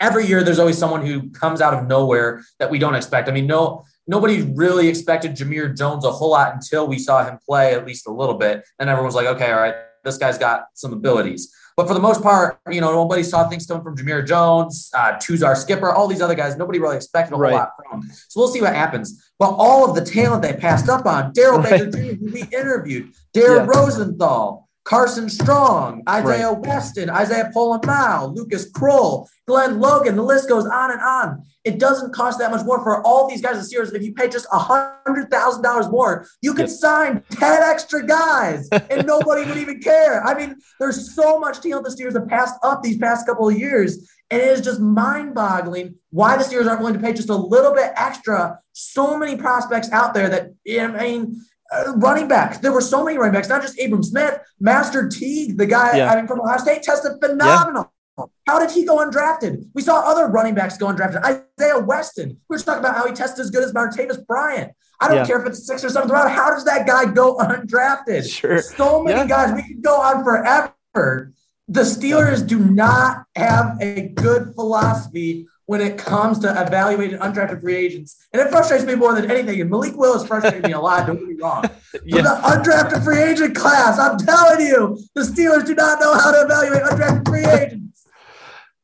every 0.00 0.26
year 0.26 0.44
there's 0.44 0.58
always 0.58 0.78
someone 0.78 1.04
who 1.04 1.30
comes 1.30 1.60
out 1.60 1.74
of 1.74 1.86
nowhere 1.86 2.42
that 2.58 2.70
we 2.70 2.78
don't 2.78 2.94
expect. 2.94 3.28
I 3.28 3.32
mean, 3.32 3.46
no, 3.46 3.84
nobody 4.08 4.42
really 4.42 4.88
expected 4.88 5.36
Jamir 5.36 5.76
Jones 5.76 6.04
a 6.04 6.10
whole 6.10 6.30
lot 6.30 6.54
until 6.54 6.88
we 6.88 6.98
saw 6.98 7.24
him 7.24 7.38
play 7.46 7.74
at 7.74 7.86
least 7.86 8.08
a 8.08 8.12
little 8.12 8.34
bit. 8.34 8.66
And 8.78 8.88
everyone 8.88 9.06
was 9.06 9.14
like, 9.14 9.26
okay, 9.26 9.52
all 9.52 9.60
right, 9.60 9.74
this 10.02 10.16
guy's 10.16 10.38
got 10.38 10.64
some 10.74 10.92
abilities. 10.92 11.54
But 11.76 11.86
for 11.86 11.94
the 11.94 12.00
most 12.00 12.24
part, 12.24 12.58
you 12.68 12.80
know, 12.80 12.90
nobody 12.90 13.22
saw 13.22 13.48
things 13.48 13.64
coming 13.64 13.84
from 13.84 13.96
Jamir 13.96 14.26
Jones, 14.26 14.90
uh, 14.94 15.12
Tuzar 15.12 15.56
Skipper, 15.56 15.92
all 15.92 16.08
these 16.08 16.20
other 16.20 16.34
guys. 16.34 16.56
Nobody 16.56 16.80
really 16.80 16.96
expected 16.96 17.34
a 17.34 17.36
whole 17.36 17.44
right. 17.44 17.52
lot 17.52 17.70
from. 17.76 18.02
So 18.28 18.40
we'll 18.40 18.48
see 18.48 18.60
what 18.60 18.74
happens. 18.74 19.30
But 19.38 19.50
all 19.50 19.88
of 19.88 19.94
the 19.94 20.04
talent 20.04 20.42
they 20.42 20.54
passed 20.54 20.88
up 20.88 21.06
on, 21.06 21.32
Darrell 21.34 21.58
right. 21.60 21.70
Baker 21.70 21.90
Jr., 21.92 21.98
who 22.16 22.32
we 22.32 22.42
interviewed, 22.42 23.12
Daryl 23.32 23.58
yeah. 23.58 23.78
Rosenthal, 23.78 24.67
Carson 24.88 25.28
Strong, 25.28 26.02
Isaiah 26.08 26.52
right. 26.52 26.66
Weston, 26.66 27.10
Isaiah 27.10 27.50
Pola-Mao, 27.52 28.28
Lucas 28.28 28.72
Krull, 28.72 29.28
Glen 29.46 29.80
Logan. 29.80 30.16
The 30.16 30.22
list 30.22 30.48
goes 30.48 30.64
on 30.64 30.90
and 30.90 31.00
on. 31.02 31.42
It 31.62 31.78
doesn't 31.78 32.14
cost 32.14 32.38
that 32.38 32.50
much 32.50 32.64
more 32.64 32.82
for 32.82 33.06
all 33.06 33.28
these 33.28 33.42
guys 33.42 33.58
in 33.58 33.64
Steelers. 33.64 33.94
If 33.94 34.02
you 34.02 34.14
pay 34.14 34.30
just 34.30 34.48
$100,000 34.48 35.90
more, 35.90 36.26
you 36.40 36.54
could 36.54 36.70
sign 36.70 37.22
10 37.32 37.62
extra 37.64 38.06
guys 38.06 38.66
and 38.88 39.06
nobody 39.06 39.46
would 39.46 39.58
even 39.58 39.78
care. 39.78 40.24
I 40.24 40.32
mean, 40.32 40.56
there's 40.80 41.14
so 41.14 41.38
much 41.38 41.60
talent 41.60 41.84
the 41.84 41.94
Steelers 41.94 42.14
have 42.14 42.26
passed 42.26 42.54
up 42.62 42.82
these 42.82 42.96
past 42.96 43.26
couple 43.26 43.46
of 43.46 43.58
years. 43.58 44.10
And 44.30 44.40
it 44.40 44.48
is 44.48 44.62
just 44.62 44.80
mind 44.80 45.34
boggling 45.34 45.96
why 46.08 46.38
the 46.38 46.44
Steelers 46.44 46.66
aren't 46.66 46.80
willing 46.80 46.94
to 46.94 47.00
pay 47.00 47.12
just 47.12 47.28
a 47.28 47.36
little 47.36 47.74
bit 47.74 47.92
extra. 47.94 48.58
So 48.72 49.18
many 49.18 49.36
prospects 49.36 49.90
out 49.92 50.14
there 50.14 50.30
that, 50.30 50.52
I 50.66 50.86
mean, 50.86 51.42
uh, 51.72 51.92
running 51.96 52.28
backs. 52.28 52.58
There 52.58 52.72
were 52.72 52.80
so 52.80 53.04
many 53.04 53.18
running 53.18 53.34
backs, 53.34 53.48
not 53.48 53.62
just 53.62 53.80
Abram 53.80 54.02
Smith, 54.02 54.40
Master 54.60 55.08
Teague, 55.08 55.58
the 55.58 55.66
guy 55.66 55.96
yeah. 55.96 56.12
I 56.12 56.16
mean, 56.16 56.26
from 56.26 56.40
Ohio 56.40 56.58
State, 56.58 56.82
tested 56.82 57.12
phenomenal. 57.22 57.92
Yeah. 58.18 58.24
How 58.48 58.58
did 58.58 58.72
he 58.72 58.84
go 58.84 58.96
undrafted? 58.96 59.68
We 59.74 59.82
saw 59.82 60.00
other 60.00 60.26
running 60.26 60.54
backs 60.54 60.76
go 60.76 60.86
undrafted. 60.86 61.22
Isaiah 61.22 61.78
Weston. 61.78 62.30
We 62.48 62.56
were 62.56 62.58
talking 62.58 62.80
about 62.80 62.96
how 62.96 63.06
he 63.06 63.14
tested 63.14 63.44
as 63.44 63.50
good 63.50 63.62
as 63.62 63.72
Martavis 63.72 64.26
Bryant. 64.26 64.72
I 65.00 65.06
don't 65.06 65.18
yeah. 65.18 65.26
care 65.26 65.40
if 65.40 65.46
it's 65.46 65.64
sixth 65.64 65.84
or 65.84 65.88
seventh 65.90 66.10
round. 66.10 66.30
How 66.30 66.50
does 66.50 66.64
that 66.64 66.86
guy 66.86 67.04
go 67.04 67.36
undrafted? 67.36 68.28
Sure. 68.28 68.60
So 68.60 69.04
many 69.04 69.28
guys. 69.28 69.52
We 69.54 69.62
could 69.62 69.82
go 69.82 70.00
on 70.00 70.24
forever. 70.24 71.32
The 71.68 71.82
Steelers 71.82 72.44
do 72.44 72.58
not 72.58 73.24
have 73.36 73.76
a 73.80 74.08
good 74.08 74.54
philosophy 74.54 75.46
when 75.68 75.82
it 75.82 75.98
comes 75.98 76.38
to 76.38 76.48
evaluating 76.48 77.18
undrafted 77.18 77.60
free 77.60 77.76
agents. 77.76 78.26
And 78.32 78.40
it 78.40 78.48
frustrates 78.48 78.84
me 78.84 78.94
more 78.94 79.14
than 79.14 79.30
anything. 79.30 79.60
And 79.60 79.68
Malik 79.68 79.94
Willis 79.98 80.26
frustrated 80.26 80.62
me 80.62 80.72
a 80.72 80.80
lot, 80.80 81.06
don't 81.06 81.18
get 81.18 81.28
me 81.28 81.34
wrong. 81.34 81.62
yeah. 82.06 82.22
the 82.22 82.40
undrafted 82.42 83.04
free 83.04 83.20
agent 83.20 83.54
class, 83.54 83.98
I'm 83.98 84.16
telling 84.16 84.66
you, 84.66 84.98
the 85.14 85.20
Steelers 85.20 85.66
do 85.66 85.74
not 85.74 86.00
know 86.00 86.14
how 86.14 86.32
to 86.32 86.40
evaluate 86.40 86.82
undrafted 86.84 87.28
free 87.28 87.44
agents. 87.44 88.06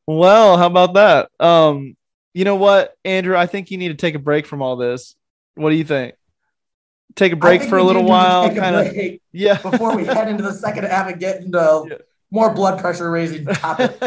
Well, 0.07 0.59
how 0.59 0.67
about 0.67 0.93
that? 0.95 1.31
Um, 1.41 1.97
you 2.35 2.45
know 2.45 2.57
what, 2.57 2.95
Andrew? 3.07 3.35
I 3.35 3.47
think 3.47 3.71
you 3.71 3.79
need 3.79 3.89
to 3.89 3.95
take 3.95 4.15
a 4.15 4.19
break 4.19 4.45
from 4.45 4.61
all 4.61 4.77
this. 4.77 5.17
What 5.55 5.71
do 5.71 5.77
you 5.77 5.85
think? 5.85 6.15
Take 7.15 7.33
a 7.33 7.37
break 7.37 7.63
for 7.63 7.79
a 7.79 7.83
little 7.83 8.05
while, 8.05 8.55
kind 8.55 8.77
of. 8.77 8.95
Yeah. 9.33 9.59
before 9.63 9.97
we 9.97 10.05
head 10.05 10.29
into 10.29 10.43
the 10.43 10.53
second 10.53 10.85
half 10.85 11.09
and 11.09 11.19
get 11.19 11.41
into 11.41 11.87
yeah. 11.89 11.97
more 12.31 12.53
blood 12.53 12.81
pressure 12.81 13.11
raising 13.11 13.47
topic. 13.47 13.99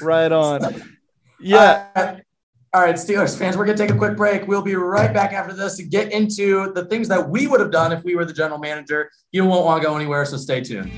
right 0.00 0.30
on. 0.30 0.95
Yeah. 1.38 1.88
Uh, 1.94 2.16
all 2.72 2.82
right, 2.82 2.96
Steelers 2.96 3.38
fans, 3.38 3.56
we're 3.56 3.64
going 3.64 3.78
to 3.78 3.82
take 3.82 3.94
a 3.94 3.96
quick 3.96 4.16
break. 4.16 4.46
We'll 4.46 4.60
be 4.60 4.74
right 4.74 5.12
back 5.12 5.32
after 5.32 5.54
this 5.54 5.76
to 5.76 5.82
get 5.82 6.12
into 6.12 6.72
the 6.74 6.84
things 6.86 7.08
that 7.08 7.28
we 7.28 7.46
would 7.46 7.60
have 7.60 7.70
done 7.70 7.92
if 7.92 8.04
we 8.04 8.14
were 8.14 8.24
the 8.24 8.34
general 8.34 8.58
manager. 8.58 9.10
You 9.32 9.44
won't 9.46 9.64
want 9.64 9.82
to 9.82 9.88
go 9.88 9.96
anywhere, 9.96 10.24
so 10.26 10.36
stay 10.36 10.60
tuned. 10.60 10.92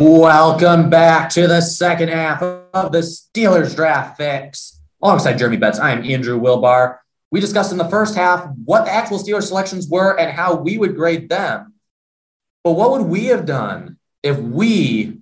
Welcome 0.00 0.90
back 0.90 1.28
to 1.30 1.48
the 1.48 1.60
second 1.60 2.10
half 2.10 2.40
of 2.40 2.92
the 2.92 3.00
Steelers 3.00 3.74
Draft 3.74 4.16
Fix. 4.16 4.80
Alongside 5.02 5.38
Jeremy 5.38 5.56
Betts, 5.56 5.80
I 5.80 5.90
am 5.90 6.04
Andrew 6.04 6.40
Wilbar. 6.40 6.98
We 7.32 7.40
discussed 7.40 7.72
in 7.72 7.78
the 7.78 7.88
first 7.88 8.14
half 8.14 8.48
what 8.64 8.84
the 8.84 8.92
actual 8.92 9.18
Steelers 9.18 9.48
selections 9.48 9.88
were 9.88 10.16
and 10.16 10.30
how 10.30 10.54
we 10.54 10.78
would 10.78 10.94
grade 10.94 11.28
them. 11.28 11.74
But 12.62 12.74
what 12.74 12.92
would 12.92 13.08
we 13.08 13.24
have 13.24 13.44
done 13.44 13.98
if 14.22 14.38
we 14.38 15.18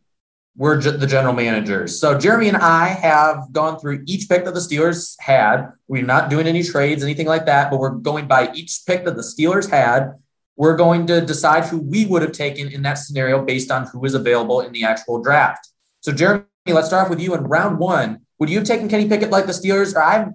were 0.59 0.79
the 0.79 1.07
general 1.07 1.33
managers? 1.33 1.99
So 1.99 2.19
Jeremy 2.19 2.49
and 2.49 2.59
I 2.59 2.89
have 2.89 3.51
gone 3.53 3.79
through 3.79 4.05
each 4.05 4.29
pick 4.29 4.45
that 4.45 4.53
the 4.53 4.61
Steelers 4.61 5.17
had. 5.19 5.73
We're 5.89 6.05
not 6.05 6.29
doing 6.29 6.47
any 6.47 6.63
trades, 6.63 7.03
anything 7.03 7.29
like 7.29 7.47
that, 7.47 7.71
but 7.71 7.81
we're 7.81 7.93
going 7.93 8.29
by 8.29 8.53
each 8.53 8.83
pick 8.87 9.07
that 9.07 9.17
the 9.17 9.23
Steelers 9.23 9.71
had 9.71 10.17
we're 10.57 10.77
going 10.77 11.07
to 11.07 11.21
decide 11.21 11.65
who 11.65 11.79
we 11.79 12.07
would 12.07 12.23
have 12.23 12.33
taken 12.33 12.73
in 12.73 12.83
that 12.83 12.95
scenario 12.95 13.45
based 13.45 13.71
on 13.71 13.87
who 13.87 14.05
is 14.05 14.15
available 14.15 14.61
in 14.61 14.73
the 14.73 14.85
actual 14.85 15.23
draft. 15.23 15.69
So, 16.01 16.13
Jeremy, 16.13 16.45
let's 16.67 16.89
start 16.89 17.05
off 17.05 17.11
with 17.11 17.21
you 17.21 17.35
in 17.35 17.45
round 17.45 17.79
one. 17.79 18.21
Would 18.39 18.51
you 18.51 18.59
have 18.59 18.67
taken 18.67 18.89
Kenny 18.89 19.09
Pickett 19.09 19.31
like 19.31 19.47
the 19.47 19.53
Steelers? 19.53 19.95
Or 19.95 20.03
I, 20.03 20.29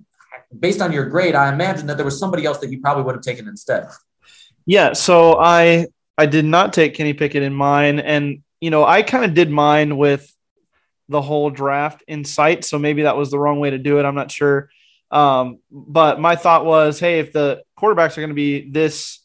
based 0.58 0.82
on 0.82 0.92
your 0.92 1.06
grade, 1.06 1.36
I 1.36 1.52
imagine 1.52 1.88
that 1.88 1.98
there 1.98 2.06
was 2.06 2.20
somebody 2.20 2.46
else 2.46 2.60
that 2.60 2.72
you 2.72 2.80
probably 2.82 3.04
would 3.04 3.16
have 3.16 3.24
taken 3.24 3.48
instead. 3.48 3.88
Yeah. 4.66 4.94
So 4.94 5.40
I 5.40 5.88
I 6.18 6.28
did 6.28 6.46
not 6.46 6.74
take 6.74 6.94
Kenny 6.94 7.14
Pickett 7.14 7.44
in 7.44 7.54
mine, 7.54 8.00
and 8.00 8.44
you 8.60 8.70
know 8.70 8.86
I 8.86 9.02
kind 9.02 9.26
of 9.26 9.34
did 9.34 9.50
mine 9.50 9.98
with 9.98 10.32
the 11.10 11.22
whole 11.22 11.50
draft 11.50 12.04
in 12.08 12.24
sight. 12.24 12.64
So 12.64 12.80
maybe 12.80 13.04
that 13.04 13.18
was 13.18 13.32
the 13.32 13.40
wrong 13.40 13.60
way 13.60 13.72
to 13.72 13.78
do 13.78 14.00
it. 14.00 14.06
I'm 14.06 14.16
not 14.16 14.32
sure. 14.32 14.70
Um, 15.10 15.60
but 15.70 16.22
my 16.22 16.38
thought 16.38 16.66
was, 16.66 17.00
hey, 17.00 17.20
if 17.20 17.34
the 17.34 17.64
quarterbacks 17.78 18.18
are 18.18 18.22
going 18.22 18.30
to 18.30 18.34
be 18.34 18.70
this 18.70 19.20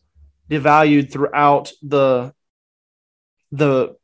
devalued 0.50 1.12
throughout 1.12 1.72
the 1.82 2.32
the 3.52 3.96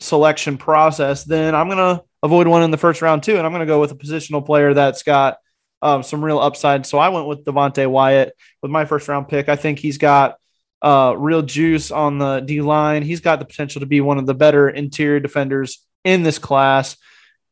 selection 0.00 0.58
process, 0.58 1.24
then 1.24 1.54
I'm 1.54 1.68
gonna 1.68 2.02
avoid 2.22 2.46
one 2.46 2.62
in 2.62 2.70
the 2.70 2.76
first 2.76 3.02
round 3.02 3.22
too, 3.22 3.36
and 3.36 3.46
I'm 3.46 3.52
gonna 3.52 3.66
go 3.66 3.80
with 3.80 3.92
a 3.92 3.96
positional 3.96 4.44
player 4.44 4.74
that's 4.74 5.02
got 5.02 5.38
um, 5.82 6.02
some 6.02 6.24
real 6.24 6.38
upside. 6.38 6.86
So 6.86 6.98
I 6.98 7.08
went 7.10 7.26
with 7.26 7.44
Devonte 7.44 7.88
Wyatt 7.88 8.34
with 8.62 8.70
my 8.70 8.84
first 8.84 9.08
round 9.08 9.28
pick. 9.28 9.48
I 9.48 9.56
think 9.56 9.78
he's 9.78 9.98
got 9.98 10.36
uh, 10.82 11.14
real 11.16 11.42
juice 11.42 11.90
on 11.90 12.18
the 12.18 12.40
D 12.40 12.60
line. 12.60 13.02
He's 13.02 13.20
got 13.20 13.38
the 13.38 13.44
potential 13.44 13.80
to 13.80 13.86
be 13.86 14.00
one 14.00 14.18
of 14.18 14.26
the 14.26 14.34
better 14.34 14.68
interior 14.68 15.20
defenders 15.20 15.84
in 16.04 16.22
this 16.22 16.38
class, 16.38 16.96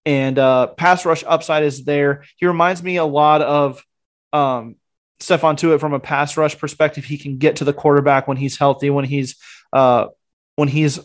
and 0.05 0.39
uh, 0.39 0.69
pass 0.69 1.05
rush 1.05 1.25
upside 1.27 1.65
is 1.65 1.85
there. 1.85 2.25
He 2.37 2.47
reminds 2.47 2.83
me 2.83 2.97
a 2.97 3.05
lot 3.05 3.43
of 3.43 3.85
um, 4.33 4.77
Stephon 5.21 5.57
Tuitt 5.57 5.81
from 5.81 5.93
a 5.93 6.01
pass 6.01 6.37
rush 6.37 6.59
perspective. 6.59 7.05
He 7.05 7.19
can 7.19 7.39
get 7.39 7.57
to 7.57 7.65
the 7.65 7.73
quarterback 7.73 8.27
when 8.29 8.37
he's 8.37 8.57
healthy, 8.57 8.91
when 8.91 9.05
he's 9.05 9.37
uh, 9.73 10.09
when 10.57 10.69
he's 10.69 11.01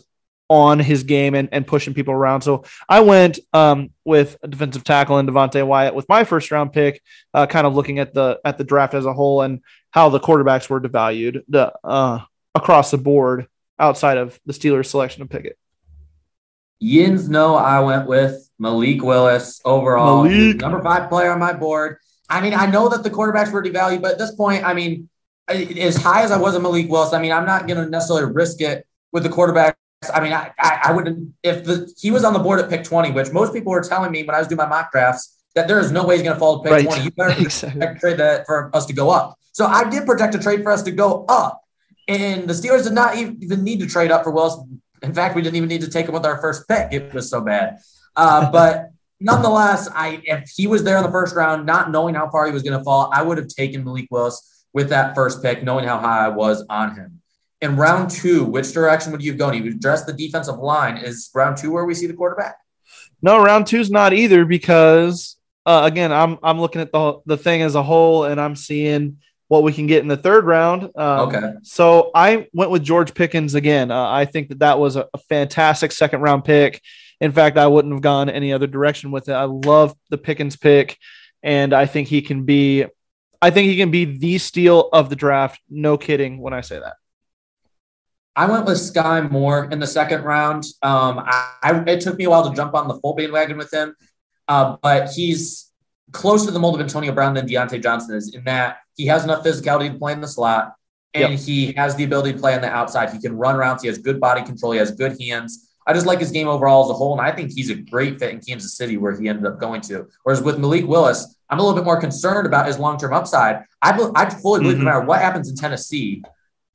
on 0.50 0.80
his 0.80 1.04
game 1.04 1.36
and, 1.36 1.48
and 1.52 1.64
pushing 1.64 1.94
people 1.94 2.12
around. 2.12 2.42
So 2.42 2.64
I 2.88 3.00
went 3.00 3.38
um, 3.52 3.90
with 4.04 4.36
a 4.42 4.48
defensive 4.48 4.82
tackle 4.82 5.18
and 5.18 5.28
Devonte 5.28 5.64
Wyatt 5.64 5.94
with 5.94 6.08
my 6.08 6.24
first 6.24 6.50
round 6.50 6.72
pick, 6.72 7.00
uh, 7.32 7.46
kind 7.46 7.66
of 7.66 7.74
looking 7.74 8.00
at 8.00 8.12
the 8.12 8.40
at 8.44 8.58
the 8.58 8.64
draft 8.64 8.94
as 8.94 9.06
a 9.06 9.12
whole 9.12 9.42
and 9.42 9.60
how 9.92 10.08
the 10.08 10.20
quarterbacks 10.20 10.68
were 10.68 10.80
devalued 10.80 11.42
the, 11.48 11.72
uh, 11.84 12.20
across 12.54 12.90
the 12.90 12.98
board 12.98 13.46
outside 13.78 14.18
of 14.18 14.38
the 14.44 14.52
Steelers 14.52 14.86
selection 14.86 15.22
of 15.22 15.30
Pickett. 15.30 15.56
Yins 16.80 17.28
no, 17.28 17.54
I 17.54 17.80
went 17.80 18.08
with 18.08 18.50
Malik 18.58 19.02
Willis 19.02 19.60
overall, 19.64 20.24
Malik. 20.24 20.56
number 20.56 20.82
five 20.82 21.08
player 21.08 21.30
on 21.30 21.38
my 21.38 21.52
board. 21.52 21.98
I 22.30 22.40
mean, 22.40 22.54
I 22.54 22.66
know 22.66 22.88
that 22.88 23.02
the 23.02 23.10
quarterbacks 23.10 23.50
were 23.50 23.62
devalued, 23.62 24.02
but 24.02 24.12
at 24.12 24.18
this 24.18 24.34
point, 24.34 24.64
I 24.64 24.72
mean, 24.72 25.08
as 25.48 25.96
high 25.96 26.22
as 26.22 26.30
I 26.30 26.38
was 26.38 26.54
a 26.54 26.60
Malik 26.60 26.88
Willis, 26.88 27.12
I 27.12 27.20
mean, 27.20 27.32
I'm 27.32 27.44
not 27.44 27.66
going 27.66 27.84
to 27.84 27.90
necessarily 27.90 28.32
risk 28.32 28.60
it 28.60 28.86
with 29.12 29.24
the 29.24 29.28
quarterbacks. 29.28 29.74
I 30.14 30.20
mean, 30.20 30.32
I, 30.32 30.52
I, 30.58 30.80
I 30.84 30.92
wouldn't, 30.92 31.34
if 31.42 31.64
the, 31.64 31.92
he 31.98 32.10
was 32.10 32.24
on 32.24 32.32
the 32.32 32.38
board 32.38 32.60
at 32.60 32.70
pick 32.70 32.84
20, 32.84 33.10
which 33.10 33.32
most 33.32 33.52
people 33.52 33.72
were 33.72 33.82
telling 33.82 34.12
me 34.12 34.22
when 34.22 34.34
I 34.34 34.38
was 34.38 34.48
doing 34.48 34.58
my 34.58 34.66
mock 34.66 34.92
drafts, 34.92 35.42
that 35.54 35.66
there 35.66 35.80
is 35.80 35.90
no 35.90 36.06
way 36.06 36.14
he's 36.14 36.22
going 36.22 36.34
to 36.34 36.38
fall 36.38 36.62
to 36.62 36.62
pick 36.62 36.72
right. 36.72 36.84
20. 36.84 37.02
You 37.02 37.10
better 37.10 37.30
exactly. 37.42 37.98
trade 37.98 38.18
that 38.18 38.46
for 38.46 38.74
us 38.74 38.86
to 38.86 38.92
go 38.92 39.10
up. 39.10 39.36
So 39.52 39.66
I 39.66 39.88
did 39.90 40.06
project 40.06 40.34
a 40.36 40.38
trade 40.38 40.62
for 40.62 40.70
us 40.70 40.82
to 40.84 40.92
go 40.92 41.24
up. 41.28 41.60
And 42.06 42.48
the 42.48 42.54
Steelers 42.54 42.84
did 42.84 42.92
not 42.92 43.16
even 43.16 43.64
need 43.64 43.80
to 43.80 43.86
trade 43.86 44.10
up 44.10 44.24
for 44.24 44.30
Willis. 44.30 44.56
In 45.02 45.12
fact, 45.12 45.34
we 45.34 45.42
didn't 45.42 45.56
even 45.56 45.68
need 45.68 45.80
to 45.80 45.90
take 45.90 46.06
him 46.06 46.14
with 46.14 46.24
our 46.24 46.40
first 46.40 46.68
pick. 46.68 46.92
It 46.92 47.12
was 47.12 47.28
so 47.28 47.40
bad. 47.40 47.78
Uh, 48.16 48.50
but 48.52 48.89
nonetheless, 49.20 49.88
I 49.94 50.20
if 50.24 50.50
he 50.56 50.66
was 50.66 50.82
there 50.82 50.96
in 50.96 51.04
the 51.04 51.10
first 51.10 51.34
round, 51.34 51.66
not 51.66 51.90
knowing 51.90 52.14
how 52.14 52.30
far 52.30 52.46
he 52.46 52.52
was 52.52 52.62
going 52.62 52.78
to 52.78 52.84
fall, 52.84 53.10
I 53.12 53.22
would 53.22 53.38
have 53.38 53.48
taken 53.48 53.84
Malik 53.84 54.08
Willis 54.10 54.64
with 54.72 54.88
that 54.88 55.14
first 55.14 55.42
pick, 55.42 55.62
knowing 55.62 55.86
how 55.86 55.98
high 55.98 56.26
I 56.26 56.28
was 56.28 56.64
on 56.68 56.94
him. 56.94 57.20
In 57.60 57.76
round 57.76 58.10
two, 58.10 58.44
which 58.44 58.72
direction 58.72 59.12
would 59.12 59.22
you 59.22 59.32
have 59.32 59.38
gone? 59.38 59.54
You 59.54 59.70
address 59.70 60.04
the 60.04 60.12
defensive 60.14 60.56
line. 60.56 60.96
Is 60.96 61.30
round 61.34 61.58
two 61.58 61.70
where 61.70 61.84
we 61.84 61.94
see 61.94 62.06
the 62.06 62.14
quarterback? 62.14 62.56
No, 63.20 63.42
round 63.42 63.66
two's 63.66 63.90
not 63.90 64.14
either 64.14 64.46
because 64.46 65.36
uh, 65.66 65.82
again, 65.84 66.12
I'm 66.12 66.38
I'm 66.42 66.60
looking 66.60 66.80
at 66.80 66.90
the 66.92 67.20
the 67.26 67.36
thing 67.36 67.62
as 67.62 67.74
a 67.74 67.82
whole, 67.82 68.24
and 68.24 68.40
I'm 68.40 68.56
seeing 68.56 69.18
what 69.48 69.62
we 69.62 69.72
can 69.72 69.86
get 69.86 70.00
in 70.00 70.08
the 70.08 70.16
third 70.16 70.44
round. 70.44 70.84
Um, 70.96 71.28
okay. 71.28 71.52
So 71.62 72.10
I 72.14 72.48
went 72.52 72.70
with 72.70 72.84
George 72.84 73.14
Pickens 73.14 73.54
again. 73.54 73.90
Uh, 73.90 74.08
I 74.08 74.24
think 74.24 74.48
that 74.48 74.60
that 74.60 74.78
was 74.78 74.96
a, 74.96 75.08
a 75.12 75.18
fantastic 75.18 75.92
second 75.92 76.20
round 76.20 76.44
pick. 76.44 76.80
In 77.20 77.32
fact, 77.32 77.58
I 77.58 77.66
wouldn't 77.66 77.92
have 77.92 78.02
gone 78.02 78.30
any 78.30 78.52
other 78.52 78.66
direction 78.66 79.10
with 79.10 79.28
it. 79.28 79.32
I 79.32 79.44
love 79.44 79.94
the 80.08 80.18
Pickens 80.18 80.56
pick, 80.56 80.96
and 81.42 81.72
I 81.72 81.86
think 81.86 82.08
he 82.08 82.22
can 82.22 82.44
be. 82.44 82.86
I 83.42 83.50
think 83.50 83.68
he 83.68 83.76
can 83.76 83.90
be 83.90 84.04
the 84.04 84.38
steal 84.38 84.88
of 84.92 85.08
the 85.08 85.16
draft. 85.16 85.60
No 85.68 85.96
kidding 85.96 86.38
when 86.38 86.52
I 86.52 86.60
say 86.60 86.78
that. 86.78 86.94
I 88.36 88.46
went 88.46 88.66
with 88.66 88.76
Skyy 88.76 89.30
Moore 89.30 89.68
in 89.70 89.80
the 89.80 89.86
second 89.86 90.24
round. 90.24 90.64
Um, 90.82 91.18
I, 91.18 91.54
I, 91.62 91.84
it 91.86 92.00
took 92.00 92.16
me 92.16 92.24
a 92.24 92.30
while 92.30 92.48
to 92.48 92.54
jump 92.54 92.74
on 92.74 92.88
the 92.88 92.98
full 93.00 93.14
bandwagon 93.14 93.56
with 93.56 93.72
him, 93.72 93.94
uh, 94.48 94.76
but 94.82 95.10
he's 95.10 95.70
closer 96.12 96.46
to 96.46 96.52
the 96.52 96.58
mold 96.58 96.74
of 96.74 96.80
Antonio 96.80 97.12
Brown 97.12 97.34
than 97.34 97.46
Diontae 97.46 97.82
Johnson 97.82 98.16
is 98.16 98.34
in 98.34 98.44
that 98.44 98.78
he 98.96 99.06
has 99.06 99.24
enough 99.24 99.44
physicality 99.44 99.92
to 99.92 99.98
play 99.98 100.12
in 100.12 100.20
the 100.20 100.28
slot 100.28 100.74
and 101.14 101.32
yep. 101.32 101.40
he 101.40 101.72
has 101.72 101.96
the 101.96 102.04
ability 102.04 102.32
to 102.32 102.38
play 102.38 102.54
on 102.54 102.60
the 102.60 102.68
outside. 102.68 103.10
He 103.10 103.20
can 103.20 103.36
run 103.36 103.56
around. 103.56 103.80
He 103.80 103.88
has 103.88 103.98
good 103.98 104.20
body 104.20 104.42
control. 104.42 104.72
He 104.72 104.78
has 104.78 104.92
good 104.92 105.20
hands. 105.20 105.69
I 105.86 105.92
just 105.92 106.06
like 106.06 106.20
his 106.20 106.30
game 106.30 106.48
overall 106.48 106.84
as 106.84 106.90
a 106.90 106.94
whole, 106.94 107.18
and 107.18 107.20
I 107.20 107.34
think 107.34 107.52
he's 107.52 107.70
a 107.70 107.74
great 107.74 108.18
fit 108.18 108.32
in 108.32 108.40
Kansas 108.40 108.76
City 108.76 108.96
where 108.96 109.18
he 109.18 109.28
ended 109.28 109.46
up 109.46 109.58
going 109.58 109.80
to. 109.82 110.06
Whereas 110.22 110.42
with 110.42 110.58
Malik 110.58 110.86
Willis, 110.86 111.36
I'm 111.48 111.58
a 111.58 111.62
little 111.62 111.76
bit 111.76 111.84
more 111.84 112.00
concerned 112.00 112.46
about 112.46 112.66
his 112.66 112.78
long 112.78 112.98
term 112.98 113.12
upside. 113.12 113.64
I, 113.82 114.10
I 114.14 114.30
fully 114.30 114.60
believe 114.60 114.76
mm-hmm. 114.76 114.84
no 114.84 114.92
matter 114.92 115.04
what 115.04 115.20
happens 115.20 115.48
in 115.48 115.56
Tennessee, 115.56 116.22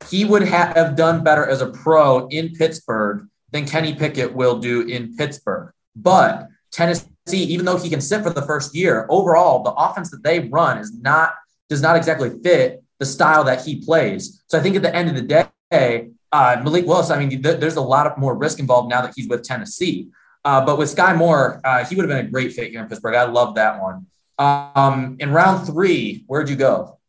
he 0.10 0.26
would 0.26 0.48
ha- 0.48 0.74
have 0.76 0.96
done 0.96 1.24
better 1.24 1.46
as 1.46 1.62
a 1.62 1.68
pro 1.68 2.28
in 2.28 2.54
Pittsburgh 2.54 3.28
than 3.52 3.66
Kenny 3.66 3.96
Pickett 3.96 4.34
will 4.34 4.60
do 4.60 4.82
in 4.82 5.16
Pittsburgh. 5.16 5.72
But 5.96 6.50
Tennessee, 6.72 7.08
even 7.32 7.66
though 7.66 7.78
he 7.78 7.90
can 7.90 8.02
sit 8.02 8.22
for 8.22 8.32
the 8.32 8.42
first 8.42 8.76
year, 8.76 9.06
overall 9.10 9.64
the 9.64 9.72
offense 9.72 10.12
that 10.12 10.24
they 10.24 10.40
run 10.40 10.78
is 10.78 10.94
not 10.94 11.36
does 11.70 11.82
not 11.82 11.96
exactly 11.96 12.32
fit 12.44 12.84
the 13.00 13.06
style 13.06 13.44
that 13.46 13.66
he 13.66 13.84
plays. 13.84 14.44
So 14.48 14.58
I 14.58 14.62
think 14.62 14.76
at 14.76 14.82
the 14.82 14.94
end 14.94 15.10
of 15.10 15.16
the 15.16 15.48
day, 15.72 16.10
uh, 16.32 16.62
Malik 16.64 16.86
Willis, 16.86 17.10
I 17.10 17.18
mean, 17.20 17.42
th- 17.42 17.60
there's 17.60 17.76
a 17.76 17.82
lot 17.82 18.08
of 18.08 18.18
more 18.18 18.36
risk 18.36 18.60
involved 18.60 18.90
now 18.90 19.02
that 19.02 19.14
he's 19.16 19.28
with 19.28 19.44
Tennessee. 19.44 20.10
Uh, 20.44 20.64
but 20.66 20.78
with 20.78 20.94
Skyy 20.96 21.18
Moore, 21.18 21.60
uh, 21.64 21.84
he 21.86 21.96
would 21.96 22.08
have 22.08 22.18
been 22.18 22.26
a 22.26 22.30
great 22.30 22.54
fit 22.54 22.70
here 22.72 22.82
in 22.82 22.88
Pittsburgh. 22.88 23.16
I 23.16 23.24
love 23.24 23.56
that 23.56 23.82
one. 23.82 24.06
Um, 24.38 25.18
in 25.20 25.32
round 25.32 25.66
three, 25.66 26.24
where'd 26.28 26.50
you 26.50 26.56
go? 26.56 27.00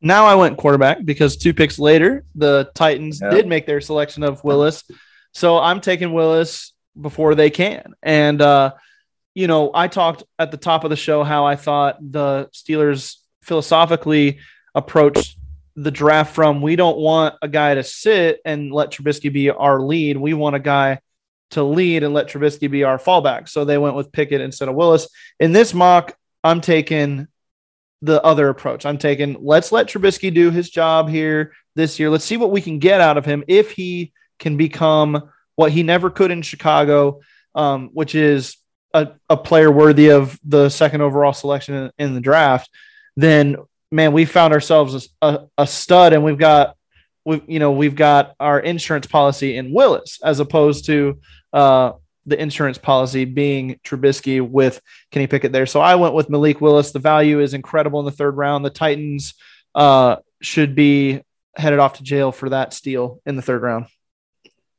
now 0.00 0.26
I 0.26 0.34
went 0.34 0.58
quarterback 0.58 1.02
because 1.02 1.34
two 1.38 1.54
picks 1.54 1.78
later, 1.78 2.26
the 2.34 2.70
Titans 2.74 3.20
Yeah. 3.22 3.30
did 3.30 3.46
make 3.48 3.64
their 3.64 3.80
selection 3.80 4.22
of 4.22 4.44
Willis. 4.44 4.84
So 5.32 5.58
I'm 5.58 5.80
taking 5.80 6.12
Willis 6.12 6.74
before 7.00 7.34
they 7.34 7.48
can. 7.48 7.94
And, 8.02 8.42
uh, 8.42 8.74
you 9.34 9.46
know, 9.46 9.70
I 9.72 9.88
talked 9.88 10.22
at 10.38 10.50
the 10.50 10.58
top 10.58 10.84
of 10.84 10.90
the 10.90 10.96
show 10.96 11.24
how 11.24 11.46
I 11.46 11.56
thought 11.56 11.96
the 12.02 12.50
Steelers 12.52 13.16
philosophically 13.42 14.40
approached 14.74 15.38
the 15.76 15.90
draft 15.90 16.34
from 16.34 16.62
we 16.62 16.76
don't 16.76 16.98
want 16.98 17.34
a 17.42 17.48
guy 17.48 17.74
to 17.74 17.82
sit 17.82 18.40
and 18.44 18.72
let 18.72 18.92
Trubisky 18.92 19.32
be 19.32 19.50
our 19.50 19.80
lead. 19.80 20.16
We 20.16 20.34
want 20.34 20.56
a 20.56 20.60
guy 20.60 21.00
to 21.50 21.62
lead 21.62 22.02
and 22.02 22.14
let 22.14 22.28
Trubisky 22.28 22.70
be 22.70 22.84
our 22.84 22.98
fallback. 22.98 23.48
So 23.48 23.64
they 23.64 23.78
went 23.78 23.96
with 23.96 24.12
Pickett 24.12 24.40
instead 24.40 24.68
of 24.68 24.74
Willis. 24.74 25.08
In 25.40 25.52
this 25.52 25.74
mock, 25.74 26.16
I'm 26.42 26.60
taking 26.60 27.28
the 28.02 28.22
other 28.22 28.48
approach. 28.48 28.84
I'm 28.86 28.98
taking 28.98 29.36
let's 29.40 29.72
let 29.72 29.88
Trubisky 29.88 30.32
do 30.32 30.50
his 30.50 30.70
job 30.70 31.08
here 31.08 31.52
this 31.74 31.98
year. 31.98 32.10
Let's 32.10 32.24
see 32.24 32.36
what 32.36 32.50
we 32.50 32.60
can 32.60 32.78
get 32.78 33.00
out 33.00 33.16
of 33.16 33.24
him 33.24 33.44
if 33.48 33.70
he 33.72 34.12
can 34.38 34.56
become 34.56 35.30
what 35.56 35.72
he 35.72 35.82
never 35.82 36.10
could 36.10 36.30
in 36.30 36.42
Chicago, 36.42 37.20
um, 37.54 37.90
which 37.92 38.14
is 38.14 38.56
a, 38.92 39.12
a 39.28 39.36
player 39.36 39.70
worthy 39.70 40.10
of 40.10 40.38
the 40.44 40.68
second 40.68 41.00
overall 41.00 41.32
selection 41.32 41.74
in, 41.74 41.90
in 41.98 42.14
the 42.14 42.20
draft. 42.20 42.70
Then, 43.16 43.56
man, 43.94 44.12
we 44.12 44.24
found 44.24 44.52
ourselves 44.52 45.08
a, 45.22 45.26
a, 45.26 45.46
a 45.58 45.66
stud, 45.66 46.12
and 46.12 46.24
we've 46.24 46.38
got 46.38 46.76
we 47.24 47.42
you 47.46 47.58
know 47.58 47.72
we've 47.72 47.94
got 47.94 48.34
our 48.40 48.60
insurance 48.60 49.06
policy 49.06 49.56
in 49.56 49.72
Willis 49.72 50.18
as 50.22 50.40
opposed 50.40 50.86
to 50.86 51.20
uh, 51.52 51.92
the 52.26 52.40
insurance 52.40 52.76
policy 52.76 53.24
being 53.24 53.78
Trubisky 53.84 54.46
with 54.46 54.80
Kenny 55.10 55.26
Pickett 55.26 55.52
there. 55.52 55.66
So 55.66 55.80
I 55.80 55.94
went 55.94 56.14
with 56.14 56.28
Malik 56.28 56.60
Willis. 56.60 56.90
The 56.90 56.98
value 56.98 57.40
is 57.40 57.54
incredible 57.54 58.00
in 58.00 58.06
the 58.06 58.12
third 58.12 58.36
round. 58.36 58.64
The 58.64 58.70
Titans 58.70 59.34
uh, 59.74 60.16
should 60.42 60.74
be 60.74 61.22
headed 61.56 61.78
off 61.78 61.98
to 61.98 62.02
jail 62.02 62.32
for 62.32 62.50
that 62.50 62.72
steal 62.72 63.20
in 63.24 63.36
the 63.36 63.42
third 63.42 63.62
round. 63.62 63.86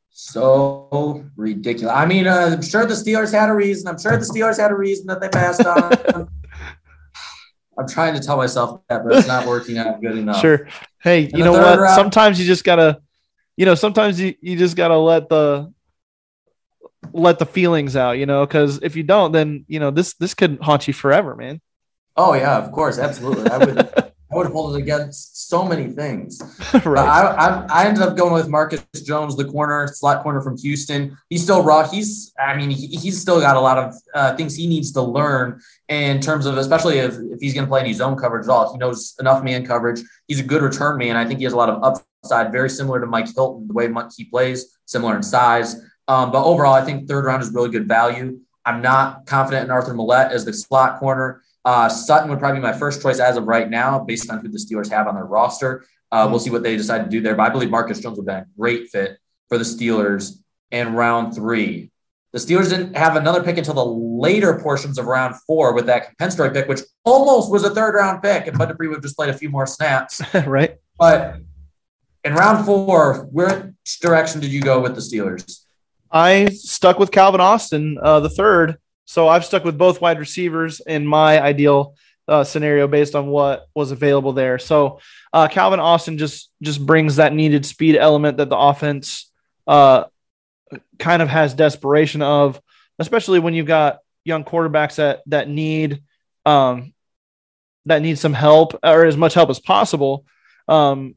So 0.10 1.26
ridiculous. 1.36 1.94
I 1.94 2.06
mean, 2.06 2.28
uh, 2.28 2.52
I'm 2.54 2.62
sure 2.62 2.86
the 2.86 2.94
Steelers 2.94 3.34
had 3.34 3.50
a 3.50 3.54
reason. 3.54 3.88
I'm 3.88 4.00
sure 4.00 4.18
the 4.18 4.26
Steelers 4.26 4.58
had 4.58 4.72
a 4.72 4.76
reason 4.76 5.08
that 5.08 5.20
they 5.20 5.30
passed 5.30 5.66
on. 5.66 6.30
I'm 7.78 7.88
trying 7.88 8.14
to 8.14 8.20
tell 8.22 8.38
myself 8.38 8.82
that, 8.90 9.04
but 9.04 9.14
it's 9.18 9.28
not 9.28 9.46
working 9.54 9.78
out 9.78 10.02
good 10.02 10.18
enough. 10.18 10.40
Sure. 10.40 10.68
Hey, 11.02 11.30
you 11.34 11.44
know 11.44 11.52
what? 11.52 11.80
round- 11.80 11.96
Sometimes 11.96 12.40
you 12.40 12.46
just 12.46 12.64
gotta, 12.64 13.02
you 13.58 13.66
know, 13.66 13.76
sometimes 13.76 14.20
you, 14.20 14.34
you 14.42 14.58
just 14.58 14.76
gotta 14.76 14.98
let 14.98 15.30
the 15.30 15.72
let 17.14 17.38
the 17.40 17.46
feelings 17.46 17.96
out, 17.96 18.14
you 18.14 18.26
know, 18.26 18.46
because 18.46 18.80
if 18.82 18.96
you 18.96 19.04
don't, 19.04 19.32
then 19.32 19.66
you 19.68 19.80
know 19.80 19.92
this 19.92 20.14
this 20.16 20.34
could 20.34 20.58
haunt 20.62 20.88
you 20.88 20.94
forever, 20.94 21.36
man. 21.36 21.62
Oh 22.18 22.34
yeah, 22.34 22.58
of 22.58 22.72
course, 22.72 22.98
absolutely. 22.98 23.50
I 23.50 23.58
would, 23.58 24.14
I 24.32 24.36
would 24.36 24.48
hold 24.48 24.76
it 24.76 24.80
against 24.80 25.48
so 25.50 25.64
many 25.64 25.88
things. 25.88 26.42
But 26.72 26.86
right. 26.86 27.08
I, 27.08 27.22
I, 27.22 27.66
I 27.70 27.86
ended 27.86 28.04
up 28.04 28.18
going 28.18 28.34
with 28.34 28.50
Marcus 28.50 28.82
Jones, 29.04 29.38
the 29.38 29.46
corner, 29.46 29.88
slot 29.88 30.24
corner 30.24 30.42
from 30.42 30.58
Houston. 30.58 31.18
He's 31.30 31.44
still 31.44 31.64
raw. 31.64 31.88
He's, 31.88 32.34
I 32.40 32.56
mean, 32.56 32.70
he, 32.70 32.88
he's 32.88 33.22
still 33.22 33.40
got 33.40 33.56
a 33.56 33.62
lot 33.62 33.78
of 33.78 33.94
uh, 34.14 34.36
things 34.36 34.56
he 34.56 34.68
needs 34.68 34.92
to 34.94 35.02
learn 35.02 35.62
in 35.88 36.20
terms 36.20 36.48
of, 36.48 36.58
especially 36.58 36.98
if, 36.98 37.14
if 37.14 37.40
he's 37.40 37.54
going 37.54 37.66
to 37.66 37.70
play 37.70 37.80
any 37.80 37.94
zone 37.94 38.18
coverage 38.18 38.46
at 38.46 38.50
all. 38.50 38.74
He 38.74 38.78
knows 38.78 39.16
enough 39.20 39.44
man 39.44 39.66
coverage. 39.66 40.02
He's 40.28 40.40
a 40.40 40.44
good 40.44 40.62
return 40.62 40.98
man. 40.98 41.16
I 41.16 41.26
think 41.26 41.40
he 41.40 41.46
has 41.46 41.54
a 41.54 41.58
lot 41.58 41.70
of 41.70 41.82
upside, 41.84 42.52
very 42.52 42.70
similar 42.70 43.00
to 43.00 43.06
Mike 43.06 43.34
Hilton, 43.34 43.68
the 43.68 43.74
way 43.74 43.90
he 44.18 44.26
plays, 44.26 44.78
similar 44.86 45.16
in 45.16 45.24
size. 45.24 45.76
Um, 46.08 46.32
but 46.32 46.44
overall, 46.44 46.74
I 46.74 46.84
think 46.84 47.08
third 47.08 47.26
round 47.26 47.42
is 47.42 47.52
really 47.54 47.70
good 47.70 47.88
value. 47.88 48.40
I'm 48.66 48.82
not 48.82 49.28
confident 49.28 49.66
in 49.66 49.72
Arthur 49.72 49.94
Maulet 49.94 50.32
as 50.32 50.44
the 50.44 50.54
slot 50.54 51.00
corner. 51.00 51.44
Uh, 51.66 51.90
Sutton 51.90 52.30
would 52.30 52.38
probably 52.38 52.60
be 52.60 52.64
my 52.64 52.74
first 52.74 53.02
choice 53.02 53.20
as 53.20 53.36
of 53.36 53.46
right 53.46 53.70
now, 53.70 54.00
based 54.00 54.30
on 54.30 54.40
who 54.40 54.48
the 54.48 54.60
Steelers 54.60 54.90
have 54.92 55.08
on 55.08 55.16
their 55.16 55.26
roster. 55.26 55.84
Uh, 56.12 56.28
we'll 56.30 56.40
see 56.40 56.52
what 56.52 56.62
they 56.64 56.78
decide 56.78 57.04
to 57.04 57.10
do 57.10 57.22
there. 57.22 57.36
But 57.36 57.48
I 57.48 57.50
believe 57.50 57.72
Marcus 57.72 58.00
Jones 58.00 58.18
would 58.18 58.28
be 58.28 58.32
a 58.32 58.46
great 58.58 58.90
fit 58.90 59.18
for 59.50 59.58
the 59.58 59.64
Steelers 59.64 60.38
in 60.72 60.94
round 60.94 61.34
three. 61.34 61.92
The 62.34 62.40
Steelers 62.40 62.70
didn't 62.70 62.96
have 62.96 63.16
another 63.16 63.42
pick 63.42 63.58
until 63.58 63.74
the 63.74 63.86
later 63.86 64.60
portions 64.60 65.00
of 65.00 65.06
round 65.06 65.36
four 65.48 65.74
with 65.74 65.88
that 65.88 66.06
compensatory 66.06 66.52
pick, 66.52 66.68
which 66.68 66.82
almost 67.04 67.50
was 67.50 67.64
a 67.64 67.74
third 67.74 67.96
round 67.96 68.22
pick. 68.22 68.46
And 68.46 68.58
Bud 68.58 68.68
Dupree 68.68 68.88
would 68.88 68.96
have 68.96 69.04
just 69.04 69.16
played 69.16 69.30
a 69.30 69.38
few 69.38 69.50
more 69.50 69.66
snaps. 69.66 70.22
right. 70.46 70.78
But 71.00 71.38
in 72.24 72.34
round 72.34 72.66
four, 72.66 73.28
which 73.32 74.00
direction 74.02 74.42
did 74.42 74.52
you 74.52 74.62
go 74.62 74.82
with 74.82 74.96
the 74.96 75.02
Steelers? 75.02 75.62
I 76.12 76.48
stuck 76.48 77.00
with 77.00 77.12
Calvin 77.12 77.42
Austin, 77.42 77.98
uh, 78.02 78.20
the 78.20 78.30
third. 78.30 78.78
So 79.06 79.28
I've 79.28 79.46
stuck 79.46 79.64
with 79.64 79.78
both 79.78 80.02
wide 80.02 80.20
receivers 80.20 80.82
in 80.82 81.06
my 81.06 81.42
ideal 81.42 81.96
uh, 82.28 82.44
scenario 82.44 82.88
based 82.88 83.16
on 83.16 83.28
what 83.28 83.68
was 83.76 83.92
available 83.92 84.34
there. 84.34 84.58
So 84.58 85.00
uh, 85.32 85.48
Calvin 85.48 85.80
Austin 85.80 86.18
just 86.18 86.52
just 86.62 86.84
brings 86.84 87.18
that 87.18 87.34
needed 87.34 87.66
speed 87.66 87.96
element 87.96 88.38
that 88.38 88.50
the 88.50 88.58
offense 88.58 89.32
uh, 89.68 90.06
kind 90.98 91.22
of 91.22 91.30
has 91.30 91.54
desperation 91.54 92.22
of, 92.22 92.60
especially 93.00 93.40
when 93.40 93.54
you've 93.54 93.68
got 93.68 94.00
young 94.24 94.44
quarterbacks 94.44 94.96
that 94.96 95.22
that 95.28 95.48
need 95.48 96.02
um, 96.46 96.94
that 97.86 98.02
need 98.02 98.18
some 98.18 98.34
help 98.34 98.80
or 98.84 99.06
as 99.06 99.18
much 99.18 99.36
help 99.36 99.50
as 99.50 99.60
possible. 99.60 100.26
Um, 100.68 101.16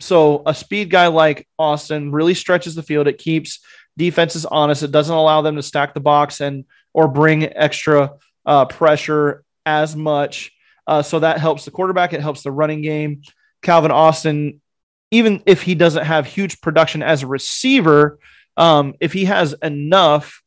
so 0.00 0.42
a 0.44 0.54
speed 0.54 0.90
guy 0.90 1.06
like 1.06 1.46
Austin 1.58 2.10
really 2.10 2.34
stretches 2.34 2.74
the 2.74 2.82
field. 2.82 3.06
It 3.06 3.18
keeps 3.18 3.60
defenses 3.96 4.44
honest. 4.44 4.82
It 4.82 4.90
doesn't 4.90 5.14
allow 5.14 5.42
them 5.42 5.54
to 5.54 5.62
stack 5.62 5.94
the 5.94 6.00
box 6.00 6.40
and 6.40 6.64
or 6.94 7.08
bring 7.08 7.44
extra 7.44 8.12
uh, 8.46 8.64
pressure 8.64 9.44
as 9.66 9.94
much. 9.94 10.52
Uh, 10.86 11.02
so 11.02 11.18
that 11.18 11.38
helps 11.38 11.64
the 11.64 11.70
quarterback. 11.70 12.12
It 12.12 12.20
helps 12.20 12.42
the 12.42 12.52
running 12.52 12.82
game. 12.82 13.22
Calvin 13.62 13.90
Austin, 13.90 14.60
even 15.10 15.42
if 15.46 15.62
he 15.62 15.74
doesn't 15.74 16.04
have 16.04 16.26
huge 16.26 16.60
production 16.60 17.02
as 17.02 17.22
a 17.22 17.26
receiver, 17.26 18.18
um, 18.56 18.94
if 19.00 19.12
he 19.12 19.24
has 19.24 19.54
enough 19.62 20.42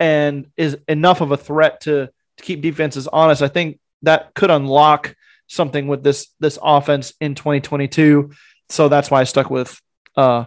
and 0.00 0.50
is 0.56 0.76
enough 0.88 1.20
of 1.20 1.30
a 1.30 1.36
threat 1.36 1.82
to, 1.82 2.10
to 2.36 2.44
keep 2.44 2.60
defenses 2.60 3.06
honest, 3.06 3.42
I 3.42 3.48
think 3.48 3.78
that 4.02 4.34
could 4.34 4.50
unlock 4.50 5.14
something 5.46 5.86
with 5.86 6.02
this 6.02 6.28
this 6.40 6.58
offense 6.62 7.12
in 7.20 7.34
2022. 7.34 8.32
So 8.68 8.88
that's 8.88 9.10
why 9.10 9.20
I 9.20 9.24
stuck 9.24 9.50
with 9.50 9.80
uh, 10.16 10.46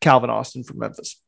Calvin 0.00 0.30
Austin 0.30 0.64
from 0.64 0.78
Memphis. 0.78 1.21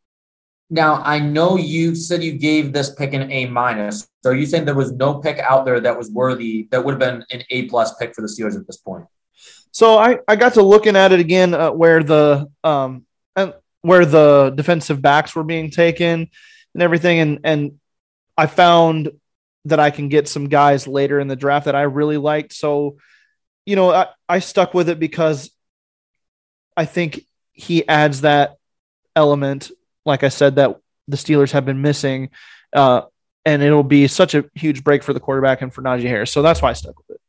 Now, 0.70 1.02
I 1.04 1.18
know 1.18 1.56
you 1.56 1.94
said 1.94 2.22
you 2.22 2.32
gave 2.38 2.72
this 2.72 2.90
pick 2.90 3.12
an 3.12 3.30
A 3.30 3.46
minus. 3.46 4.08
So 4.22 4.30
are 4.30 4.34
you 4.34 4.46
saying 4.46 4.64
there 4.64 4.74
was 4.74 4.92
no 4.92 5.20
pick 5.20 5.38
out 5.38 5.64
there 5.64 5.80
that 5.80 5.96
was 5.96 6.10
worthy, 6.10 6.68
that 6.70 6.84
would 6.84 6.92
have 6.92 6.98
been 7.00 7.24
an 7.30 7.44
A 7.50 7.66
plus 7.66 7.94
pick 7.96 8.14
for 8.14 8.22
the 8.22 8.28
Steelers 8.28 8.58
at 8.58 8.66
this 8.66 8.78
point? 8.78 9.04
So 9.70 9.98
I, 9.98 10.18
I 10.26 10.36
got 10.36 10.54
to 10.54 10.62
looking 10.62 10.96
at 10.96 11.12
it 11.12 11.20
again 11.20 11.52
uh, 11.52 11.72
where 11.72 12.02
the 12.02 12.48
um 12.62 13.04
and 13.34 13.54
where 13.82 14.06
the 14.06 14.52
defensive 14.54 15.02
backs 15.02 15.34
were 15.34 15.44
being 15.44 15.70
taken 15.70 16.30
and 16.74 16.82
everything 16.82 17.18
and 17.18 17.40
and 17.44 17.80
I 18.36 18.46
found 18.46 19.10
that 19.64 19.80
I 19.80 19.90
can 19.90 20.08
get 20.08 20.28
some 20.28 20.48
guys 20.48 20.86
later 20.86 21.18
in 21.20 21.28
the 21.28 21.36
draft 21.36 21.66
that 21.66 21.74
I 21.74 21.82
really 21.82 22.18
liked. 22.18 22.52
So, 22.52 22.98
you 23.64 23.76
know, 23.76 23.90
I, 23.90 24.08
I 24.28 24.38
stuck 24.40 24.74
with 24.74 24.88
it 24.88 24.98
because 24.98 25.50
I 26.76 26.84
think 26.84 27.24
he 27.52 27.86
adds 27.86 28.22
that 28.22 28.56
element, 29.16 29.70
like 30.04 30.22
I 30.22 30.28
said, 30.28 30.56
that 30.56 30.78
the 31.08 31.16
Steelers 31.16 31.52
have 31.52 31.64
been 31.64 31.82
missing. 31.82 32.30
Uh, 32.72 33.02
and 33.44 33.62
it'll 33.62 33.82
be 33.82 34.06
such 34.08 34.34
a 34.34 34.44
huge 34.54 34.82
break 34.82 35.02
for 35.02 35.12
the 35.12 35.20
quarterback 35.20 35.62
and 35.62 35.72
for 35.72 35.82
Najee 35.82 36.02
Harris. 36.08 36.30
So 36.32 36.42
that's 36.42 36.62
why 36.62 36.70
I 36.70 36.72
stuck 36.72 36.96
with 36.96 37.16
it. 37.16 37.20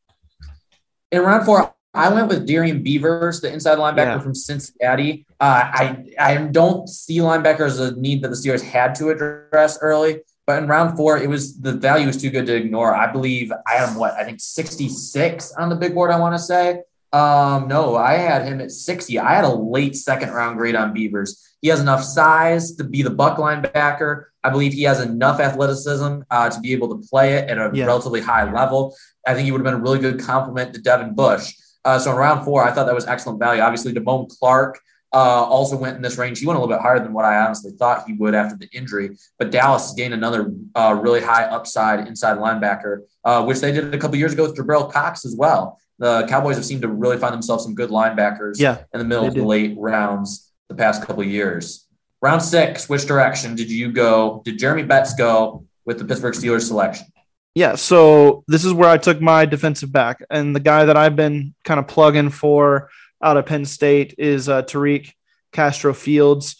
In 1.12 1.22
round 1.22 1.44
four, 1.44 1.74
I 1.94 2.12
went 2.12 2.28
with 2.28 2.46
Darrian 2.46 2.82
Beavers, 2.82 3.40
the 3.40 3.52
inside 3.52 3.78
linebacker 3.78 4.16
Yeah. 4.16 4.18
from 4.20 4.34
Cincinnati. 4.34 5.26
Uh, 5.40 5.44
I 5.64 6.04
I 6.18 6.36
don't 6.36 6.88
see 6.88 7.18
linebacker 7.18 7.60
as 7.66 7.78
a 7.80 7.94
need 7.96 8.22
that 8.22 8.28
the 8.28 8.34
Steelers 8.34 8.62
had 8.62 8.94
to 8.96 9.10
address 9.10 9.78
early, 9.80 10.20
but 10.46 10.62
in 10.62 10.68
round 10.68 10.96
four, 10.96 11.16
it 11.18 11.28
was 11.28 11.58
the 11.60 11.72
value 11.72 12.06
was 12.06 12.20
too 12.20 12.30
good 12.30 12.46
to 12.46 12.54
ignore. 12.54 12.94
I 12.94 13.10
believe 13.10 13.52
I 13.66 13.74
am 13.76 13.94
what 13.94 14.12
I 14.14 14.24
think 14.24 14.40
66 14.40 15.52
on 15.52 15.68
the 15.68 15.76
big 15.76 15.94
board. 15.94 16.10
I 16.10 16.18
want 16.18 16.34
to 16.34 16.38
say. 16.38 16.80
Um, 17.12 17.68
no, 17.68 17.96
I 17.96 18.14
had 18.14 18.44
him 18.46 18.60
at 18.60 18.70
60. 18.70 19.18
I 19.18 19.34
had 19.34 19.44
a 19.44 19.52
late 19.54 19.96
second 19.96 20.30
round 20.30 20.58
grade 20.58 20.74
on 20.74 20.92
Beavers. 20.92 21.42
He 21.62 21.68
has 21.68 21.80
enough 21.80 22.02
size 22.02 22.74
to 22.76 22.84
be 22.84 23.02
the 23.02 23.10
buck 23.10 23.38
linebacker. 23.38 24.24
I 24.44 24.50
believe 24.50 24.72
he 24.72 24.82
has 24.82 25.00
enough 25.00 25.40
athleticism 25.40 26.20
uh, 26.30 26.50
to 26.50 26.60
be 26.60 26.72
able 26.72 26.88
to 26.96 27.08
play 27.08 27.34
it 27.34 27.48
at 27.48 27.58
a 27.58 27.70
Yeah. 27.72 27.86
relatively 27.86 28.20
high 28.20 28.50
level. 28.52 28.96
I 29.26 29.34
think 29.34 29.46
he 29.46 29.52
would 29.52 29.58
have 29.58 29.64
been 29.64 29.80
a 29.80 29.82
really 29.82 29.98
good 29.98 30.20
complement 30.20 30.74
to 30.74 30.80
Devin 30.80 31.14
Bush. 31.14 31.54
Uh, 31.84 31.98
so 31.98 32.10
in 32.10 32.16
round 32.16 32.44
four, 32.44 32.64
I 32.64 32.72
thought 32.72 32.86
that 32.86 32.94
was 32.94 33.06
excellent 33.06 33.38
value. 33.38 33.62
Obviously, 33.62 33.92
Damone 33.92 34.28
Clark 34.38 34.80
uh, 35.12 35.18
also 35.18 35.76
went 35.76 35.96
in 35.96 36.02
this 36.02 36.18
range. 36.18 36.40
He 36.40 36.46
went 36.46 36.58
a 36.58 36.60
little 36.60 36.74
bit 36.76 36.82
higher 36.82 36.98
than 36.98 37.12
what 37.12 37.24
I 37.24 37.38
honestly 37.38 37.70
thought 37.72 38.06
he 38.06 38.12
would 38.14 38.34
after 38.34 38.56
the 38.56 38.68
injury. 38.72 39.16
But 39.38 39.50
Dallas 39.50 39.94
gained 39.94 40.12
another 40.12 40.52
uh, 40.74 40.98
really 41.00 41.20
high 41.22 41.44
upside 41.44 42.06
inside 42.06 42.38
linebacker, 42.38 43.02
uh, 43.24 43.44
which 43.44 43.60
they 43.60 43.72
did 43.72 43.94
a 43.94 43.98
couple 43.98 44.16
years 44.16 44.32
ago 44.32 44.42
with 44.42 44.56
Jabril 44.56 44.92
Cox 44.92 45.24
as 45.24 45.34
well. 45.36 45.78
The 45.98 46.26
Cowboys 46.28 46.56
have 46.56 46.64
seemed 46.64 46.82
to 46.82 46.88
really 46.88 47.18
find 47.18 47.32
themselves 47.32 47.64
some 47.64 47.74
good 47.74 47.90
linebackers 47.90 48.60
Yeah, 48.60 48.78
in 48.92 48.98
the 48.98 49.04
middle 49.04 49.26
of 49.26 49.34
the 49.34 49.44
late 49.44 49.74
rounds 49.78 50.52
the 50.68 50.74
past 50.74 51.02
couple 51.02 51.22
of 51.22 51.28
years. 51.28 51.86
Round 52.20 52.42
six, 52.42 52.88
which 52.88 53.06
direction 53.06 53.54
did 53.54 53.70
you 53.70 53.92
go? 53.92 54.42
Did 54.44 54.58
Jeremy 54.58 54.82
Betts 54.82 55.14
go 55.14 55.64
with 55.84 55.98
the 55.98 56.04
Pittsburgh 56.04 56.34
Steelers 56.34 56.66
selection? 56.66 57.06
Yeah, 57.54 57.74
so 57.76 58.44
this 58.48 58.66
is 58.66 58.72
where 58.74 58.90
I 58.90 58.98
took 58.98 59.20
my 59.20 59.46
defensive 59.46 59.90
back, 59.90 60.22
and 60.28 60.54
the 60.54 60.60
guy 60.60 60.84
that 60.84 60.96
I've 60.96 61.16
been 61.16 61.54
kind 61.64 61.80
of 61.80 61.88
plugging 61.88 62.28
for 62.28 62.90
out 63.22 63.38
of 63.38 63.46
Penn 63.46 63.64
State 63.64 64.14
is 64.18 64.48
uh, 64.48 64.62
Tariq 64.62 65.12
Castro 65.52 65.94
Fields. 65.94 66.56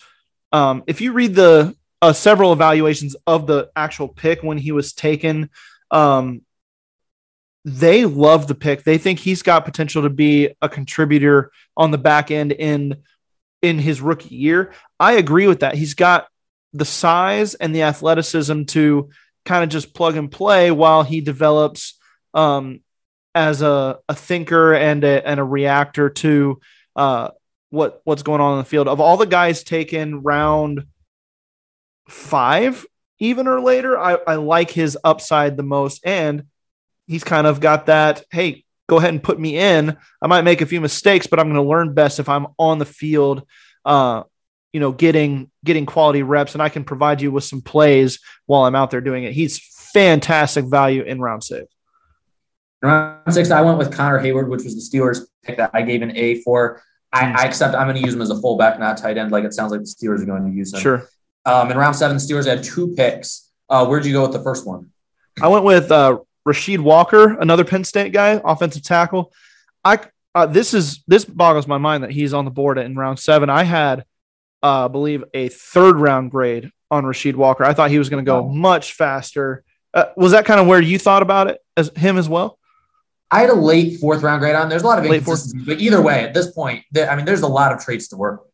Um, 0.53 0.85
if 0.87 1.03
you 1.03 1.13
read 1.13 1.35
the 1.35 1.77
uh, 2.01 2.15
several 2.15 2.53
evaluations 2.53 3.15
of 3.27 3.47
the 3.47 3.71
actual 3.77 4.09
pick 4.09 4.43
when 4.43 4.57
he 4.57 4.73
was 4.73 4.95
taken, 4.95 5.51
um, 5.91 6.43
they 7.67 8.05
love 8.05 8.47
the 8.47 8.55
pick. 8.55 8.85
They 8.85 8.97
think 8.97 9.19
he's 9.19 9.43
got 9.43 9.65
potential 9.65 10.03
to 10.03 10.09
be 10.09 10.55
a 10.63 10.69
contributor 10.69 11.51
on 11.77 11.91
the 11.91 11.99
back 11.99 12.31
end 12.31 12.53
in 12.53 13.03
in 13.61 13.81
his 13.81 14.01
rookie 14.01 14.37
year. 14.37 14.73
I 15.01 15.15
agree 15.15 15.49
with 15.49 15.61
that. 15.61 15.75
He's 15.75 15.95
got 15.95 16.29
the 16.73 16.85
size 16.85 17.55
and 17.55 17.75
the 17.75 17.83
athleticism 17.83 18.65
to 18.65 19.11
kind 19.45 19.65
of 19.65 19.71
just 19.71 19.95
plug 19.95 20.17
and 20.17 20.31
play 20.31 20.71
while 20.71 21.03
he 21.03 21.21
develops 21.21 21.99
um, 22.35 22.81
as 23.35 23.63
a, 23.63 23.99
a 24.09 24.15
thinker 24.15 24.73
and 24.73 25.03
a, 25.03 25.27
and 25.27 25.41
a 25.41 25.45
reactor 25.45 26.11
to 26.11 26.61
uh, 26.95 27.31
what 27.71 28.01
what's 28.05 28.23
going 28.23 28.41
on 28.41 28.53
in 28.53 28.59
the 28.59 28.65
field. 28.65 28.87
Of 28.87 29.01
all 29.01 29.17
the 29.17 29.27
guys 29.27 29.65
taken 29.65 30.23
round 30.23 30.87
five, 32.09 32.87
even 33.19 33.49
or 33.49 33.61
later, 33.61 33.99
I, 33.99 34.19
I 34.25 34.35
like 34.37 34.71
his 34.71 34.97
upside 35.03 35.57
the 35.57 35.65
most. 35.65 36.07
And 36.07 36.45
he's 37.07 37.25
kind 37.25 37.47
of 37.47 37.61
got 37.61 37.87
that, 37.87 38.25
hey, 38.31 38.65
go 38.89 38.99
ahead 38.99 39.11
and 39.11 39.23
put 39.23 39.39
me 39.39 39.59
in. 39.59 39.97
I 40.23 40.27
might 40.27 40.43
make 40.43 40.61
a 40.61 40.67
few 40.67 40.81
mistakes, 40.81 41.27
but 41.27 41.41
I'm 41.41 41.47
going 41.47 41.63
to 41.63 41.69
learn 41.69 41.95
best 41.95 42.19
if 42.19 42.29
I'm 42.29 42.47
on 42.59 42.79
the 42.79 42.85
field, 42.85 43.47
uh, 43.85 44.23
you 44.73 44.81
know, 44.81 44.93
getting 44.93 45.51
getting 45.65 45.87
quality 45.87 46.23
reps, 46.23 46.55
and 46.55 46.63
I 46.63 46.69
can 46.69 46.85
provide 46.85 47.21
you 47.21 47.31
with 47.31 47.45
some 47.45 47.63
plays 47.63 48.19
while 48.47 48.65
I'm 48.65 48.75
out 48.75 48.91
there 48.91 49.01
doing 49.01 49.25
it. 49.25 49.33
He's 49.33 49.59
fantastic 49.93 50.67
value 50.67 51.03
in 51.03 51.21
round 51.21 51.43
six. 51.43 51.67
Round 52.83 53.33
six, 53.33 53.51
I 53.51 53.63
went 53.63 53.79
with 53.79 53.93
Connor 53.93 54.21
Heyward, 54.21 54.49
which 54.49 54.65
was 54.65 54.75
the 54.75 54.99
Steelers 54.99 55.23
pick 55.43 55.57
that 55.57 55.71
I 55.73 55.83
gave 55.83 56.03
an 56.03 56.15
A 56.15 56.43
for. 56.43 56.83
I, 57.13 57.33
I 57.33 57.45
accept 57.45 57.75
I'm 57.75 57.87
going 57.87 57.97
to 57.97 58.03
use 58.03 58.15
him 58.15 58.21
as 58.21 58.31
a 58.31 58.39
fullback, 58.39 58.79
not 58.79 58.99
tight 58.99 59.17
end, 59.17 59.33
like 59.33 59.45
it 59.45 59.55
sounds 59.55 59.73
like 59.73 59.81
the 59.81 59.87
Steelers 59.87 60.21
are 60.23 60.27
going 60.27 60.45
to 60.45 60.55
use 60.55 60.75
him. 60.75 60.81
Sure. 60.81 61.09
Um, 61.47 61.71
in 61.71 61.79
round 61.79 61.97
seven, 61.97 62.19
the 62.19 62.23
Steelers 62.23 62.47
had 62.47 62.63
two 62.63 62.95
picks. 62.95 63.51
Uh, 63.71 63.87
where'd 63.87 64.05
you 64.05 64.13
go 64.13 64.23
with 64.23 64.33
the 64.33 64.43
first 64.43 64.67
one? 64.67 64.91
I 65.41 65.49
went 65.49 65.65
with 65.65 65.91
uh, 65.91 66.19
Rasheed 66.47 66.79
Walker, 66.79 67.39
another 67.39 67.65
Penn 67.65 67.85
State 67.85 68.13
guy, 68.13 68.41
offensive 68.45 68.83
tackle. 68.83 69.33
I 69.85 69.99
uh, 70.35 70.47
this 70.47 70.75
is 70.75 71.03
this 71.07 71.25
boggles 71.25 71.67
my 71.67 71.79
mind 71.79 72.05
that 72.05 72.11
he's 72.11 72.35
on 72.35 72.45
the 72.45 72.51
board 72.51 72.79
in 72.79 72.95
round 72.95 73.19
seven. 73.19 73.49
I 73.51 73.65
had, 73.65 74.01
uh, 74.63 74.85
I 74.85 74.89
believe, 74.89 75.25
a 75.35 75.49
third 75.49 75.97
round 75.97 76.31
grade 76.31 76.71
on 76.91 77.05
Rasheed 77.05 77.35
Walker. 77.35 77.65
I 77.65 77.73
thought 77.73 77.91
he 77.91 77.99
was 77.99 78.09
going 78.11 78.25
to 78.25 78.29
go 78.29 78.43
Wow. 78.43 78.53
much 78.53 78.93
faster. 78.93 79.65
Uh, 79.95 80.05
was 80.17 80.33
that 80.33 80.45
kind 80.45 80.61
of 80.61 80.67
where 80.67 80.81
you 80.81 80.99
thought 80.99 81.23
about 81.23 81.49
it 81.49 81.59
as 81.77 81.91
him 81.97 82.19
as 82.19 82.29
well? 82.29 82.59
I 83.31 83.41
had 83.41 83.51
a 83.51 83.55
late 83.55 83.99
fourth 83.99 84.23
round 84.23 84.41
grade 84.41 84.55
on. 84.55 84.69
There's 84.69 84.83
a 84.83 84.87
lot 84.87 84.99
of 84.99 85.05
inconsistencies, 85.07 85.67
but 85.67 85.81
either 85.81 86.01
way, 86.01 86.23
at 86.23 86.35
this 86.35 86.53
point, 86.53 86.85
I 86.97 87.17
mean, 87.17 87.25
there's 87.25 87.41
a 87.41 87.49
lot 87.49 87.73
of 87.73 87.81
traits 87.81 88.09
to 88.09 88.17
work 88.17 88.45
with. 88.45 88.53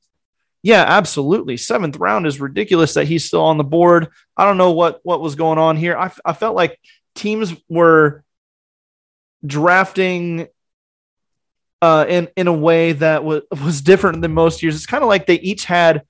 Yeah, 0.62 0.84
absolutely. 0.86 1.56
Seventh 1.56 1.96
round 1.96 2.26
is 2.26 2.40
ridiculous 2.40 2.94
that 2.94 3.06
he's 3.06 3.24
still 3.24 3.42
on 3.42 3.58
the 3.58 3.64
board. 3.64 4.08
I 4.36 4.44
don't 4.46 4.56
know 4.56 4.70
what 4.70 5.00
what 5.02 5.20
was 5.20 5.34
going 5.34 5.58
on 5.58 5.76
here. 5.76 5.96
I, 5.96 6.12
I 6.24 6.32
felt 6.32 6.54
like 6.54 6.78
teams 7.14 7.54
were 7.68 8.24
drafting 9.44 10.48
uh, 11.80 12.06
in 12.08 12.28
in 12.36 12.46
a 12.46 12.52
way 12.52 12.92
that 12.92 13.24
was 13.24 13.42
was 13.50 13.80
different 13.80 14.22
than 14.22 14.32
most 14.32 14.62
years. 14.62 14.76
It's 14.76 14.86
kind 14.86 15.02
of 15.02 15.08
like 15.08 15.26
they 15.26 15.40
each 15.40 15.64
had 15.64 16.02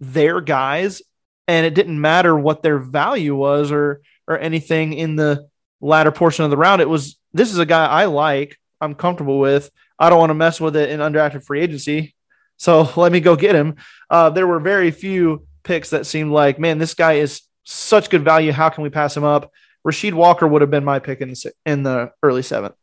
their 0.00 0.40
guys, 0.40 1.02
and 1.46 1.66
it 1.66 1.74
didn't 1.74 2.00
matter 2.00 2.36
what 2.36 2.62
their 2.62 2.78
value 2.78 3.36
was 3.36 3.70
or 3.70 4.00
or 4.26 4.38
anything 4.38 4.94
in 4.94 5.16
the 5.16 5.48
latter 5.80 6.10
portion 6.10 6.44
of 6.44 6.50
the 6.50 6.56
round. 6.56 6.80
It 6.80 6.88
was 6.88 7.18
this 7.32 7.52
is 7.52 7.58
a 7.58 7.66
guy 7.66 7.86
I 7.86 8.06
like. 8.06 8.58
I'm 8.80 8.94
comfortable 8.94 9.38
with. 9.38 9.70
I 9.98 10.10
don't 10.10 10.18
want 10.18 10.30
to 10.30 10.34
mess 10.34 10.60
with 10.60 10.76
it 10.76 10.90
in 10.90 11.00
undrafted 11.00 11.44
free 11.44 11.60
agency. 11.60 12.14
So 12.56 12.88
let 12.96 13.12
me 13.12 13.20
go 13.20 13.36
get 13.36 13.54
him. 13.54 13.76
Uh, 14.08 14.30
there 14.30 14.46
were 14.46 14.60
very 14.60 14.90
few 14.90 15.46
picks 15.62 15.90
that 15.90 16.06
seemed 16.06 16.32
like, 16.32 16.58
man, 16.58 16.78
this 16.78 16.94
guy 16.94 17.14
is 17.14 17.42
such 17.64 18.10
good 18.10 18.24
value. 18.24 18.52
How 18.52 18.68
can 18.68 18.82
we 18.82 18.90
pass 18.90 19.16
him 19.16 19.24
up? 19.24 19.52
Rasheed 19.86 20.14
Walker 20.14 20.46
would 20.46 20.62
have 20.62 20.70
been 20.70 20.84
my 20.84 20.98
pick 20.98 21.20
in 21.20 21.30
the, 21.30 21.52
in 21.66 21.82
the 21.82 22.12
early 22.22 22.42
seventh. 22.42 22.74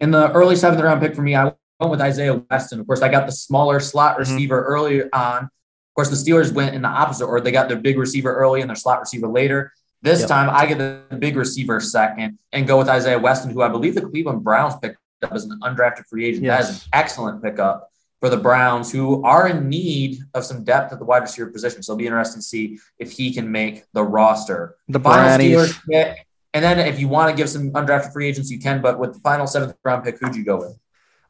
In 0.00 0.10
the 0.10 0.30
early 0.32 0.56
seventh 0.56 0.80
round 0.82 1.00
pick 1.00 1.14
for 1.14 1.22
me, 1.22 1.34
I 1.34 1.44
went 1.44 1.90
with 1.90 2.00
Isaiah 2.00 2.42
Weston. 2.50 2.80
Of 2.80 2.86
course, 2.86 3.02
I 3.02 3.08
got 3.08 3.26
the 3.26 3.32
smaller 3.32 3.78
slot 3.80 4.16
Mhm. 4.16 4.20
receiver 4.20 4.64
early 4.64 5.02
on. 5.12 5.44
Of 5.44 5.94
course, 5.94 6.08
the 6.08 6.16
Steelers 6.16 6.52
went 6.52 6.74
in 6.74 6.82
the 6.82 6.88
opposite 6.88 7.26
order. 7.26 7.42
They 7.42 7.52
got 7.52 7.68
their 7.68 7.78
big 7.78 7.98
receiver 7.98 8.34
early 8.34 8.60
and 8.62 8.70
their 8.70 8.76
slot 8.76 9.00
receiver 9.00 9.28
later. 9.28 9.72
This 10.00 10.20
Yep. 10.20 10.28
time, 10.28 10.50
I 10.50 10.66
get 10.66 10.78
the 10.78 11.16
big 11.18 11.36
receiver 11.36 11.78
second 11.78 12.38
and 12.52 12.66
go 12.66 12.78
with 12.78 12.88
Isaiah 12.88 13.18
Weston, 13.18 13.50
who 13.52 13.62
I 13.62 13.68
believe 13.68 13.94
the 13.94 14.00
Cleveland 14.00 14.42
Browns 14.42 14.74
picked 14.76 14.96
up 15.22 15.32
as 15.32 15.44
an 15.44 15.60
undrafted 15.62 16.06
free 16.08 16.24
agent. 16.24 16.46
That 16.46 16.60
is 16.62 16.70
an 16.70 16.76
excellent 16.94 17.42
pickup 17.42 17.91
for 18.22 18.28
the 18.28 18.36
Browns, 18.36 18.92
who 18.92 19.20
are 19.24 19.48
in 19.48 19.68
need 19.68 20.20
of 20.32 20.44
some 20.44 20.62
depth 20.62 20.92
at 20.92 21.00
the 21.00 21.04
wide 21.04 21.22
receiver 21.22 21.50
position. 21.50 21.82
So 21.82 21.92
it'll 21.92 21.98
be 21.98 22.06
interesting 22.06 22.38
to 22.38 22.46
see 22.46 22.78
if 23.00 23.10
he 23.10 23.34
can 23.34 23.50
make 23.50 23.82
the 23.94 24.04
roster. 24.04 24.76
The 24.86 25.00
Final 25.00 25.36
Steelers 25.36 25.76
pick. 25.90 26.24
And 26.54 26.64
then 26.64 26.78
if 26.78 27.00
you 27.00 27.08
want 27.08 27.30
to 27.30 27.36
give 27.36 27.48
some 27.48 27.72
undrafted 27.72 28.12
free 28.12 28.28
agents, 28.28 28.48
you 28.48 28.60
can. 28.60 28.80
But 28.80 29.00
with 29.00 29.14
the 29.14 29.20
final 29.20 29.48
seventh 29.48 29.74
round 29.82 30.04
pick, 30.04 30.20
who'd 30.20 30.36
you 30.36 30.44
go 30.44 30.58
with? 30.58 30.78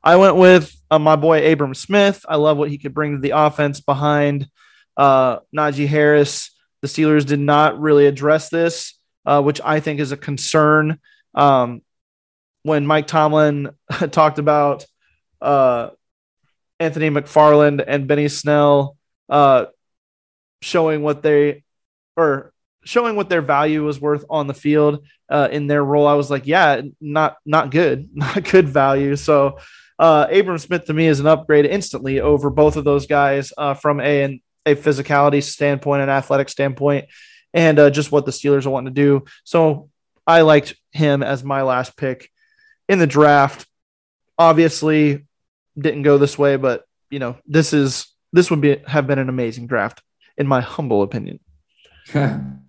I 0.05 0.17
went 0.17 0.37
with 0.37 0.71
uh, 0.91 0.99
my 0.99 1.17
boy 1.17 1.51
Abram 1.51 1.75
Smith. 1.75 2.27
I 2.29 2.37
love 2.37 2.59
what 2.59 2.69
he 2.69 2.77
could 2.77 2.93
bring 2.93 3.15
to 3.15 3.21
the 3.23 3.31
offense 3.31 3.81
behind 3.81 4.49
uh, 4.95 5.39
Najee 5.57 5.89
Harris. 5.89 6.51
The 6.83 6.89
Steelers 6.89 7.25
did 7.25 7.41
not 7.41 7.81
really 7.81 8.05
address 8.05 8.51
this, 8.51 8.99
uh, 9.25 9.41
which 9.41 9.63
I 9.65 9.81
think 9.81 9.99
is 9.99 10.13
a 10.13 10.17
concern. 10.19 10.99
Um, 11.35 11.81
when 12.65 12.87
Mike 12.87 13.07
Tomlin 13.07 13.71
talked 14.11 14.39
about 14.39 14.85
uh, 15.41 15.91
Anthony 16.83 17.11
McFarland 17.11 17.85
and 17.87 18.09
Benny 18.09 18.29
Snell 18.29 18.97
uh, 19.29 19.67
showing 20.61 21.03
what 21.03 21.23
they 21.23 21.63
or 22.17 22.53
showing 22.85 23.15
what 23.15 23.29
their 23.29 23.41
value 23.41 23.85
was 23.85 24.01
worth 24.01 24.25
on 24.29 24.49
the 24.49 24.55
field 24.55 25.07
uh, 25.31 25.49
in 25.51 25.69
their 25.69 25.85
role, 25.85 26.07
I 26.07 26.15
was 26.15 26.31
like, 26.31 26.47
yeah, 26.47 26.83
not 27.01 27.37
not 27.47 27.71
good, 27.71 28.11
not 28.15 28.43
good 28.51 28.69
value. 28.69 29.15
So 29.17 29.59
uh, 29.99 30.27
Abram 30.33 30.59
Smith 30.59 30.87
to 30.87 30.93
me 30.93 31.07
is 31.07 31.21
an 31.21 31.27
upgrade 31.27 31.67
instantly 31.67 32.21
over 32.21 32.51
both 32.51 32.77
of 32.77 32.85
those 32.85 33.07
guys 33.07 33.53
uh, 33.57 33.75
from 33.75 34.01
a 34.01 34.23
an, 34.25 34.41
a 34.67 34.75
physicality 34.75 35.43
standpoint, 35.43 36.03
an 36.03 36.09
athletic 36.09 36.49
standpoint, 36.49 37.07
and 37.55 37.79
uh, 37.79 37.91
just 37.91 38.11
what 38.11 38.27
the 38.27 38.33
Steelers 38.33 38.67
are 38.67 38.71
wanting 38.71 38.93
to 38.95 39.01
do. 39.01 39.25
So 39.45 39.89
I 40.27 40.41
liked 40.41 40.75
him 40.91 41.23
as 41.23 41.45
my 41.45 41.63
last 41.63 41.97
pick 41.97 42.29
in 42.89 42.99
the 42.99 43.07
draft. 43.07 43.67
Obviously, 44.37 45.27
didn't 45.79 46.03
go 46.03 46.19
this 46.19 46.39
way, 46.39 46.57
but 46.57 46.85
you 47.11 47.19
know 47.19 47.37
this 47.47 47.73
is 47.73 48.07
this 48.33 48.51
would 48.51 48.61
be 48.61 48.79
have 48.87 49.07
been 49.07 49.19
an 49.19 49.29
amazing 49.29 49.67
draft 49.67 50.03
in 50.37 50.47
my 50.47 50.61
humble 50.61 51.03
opinion. 51.03 51.41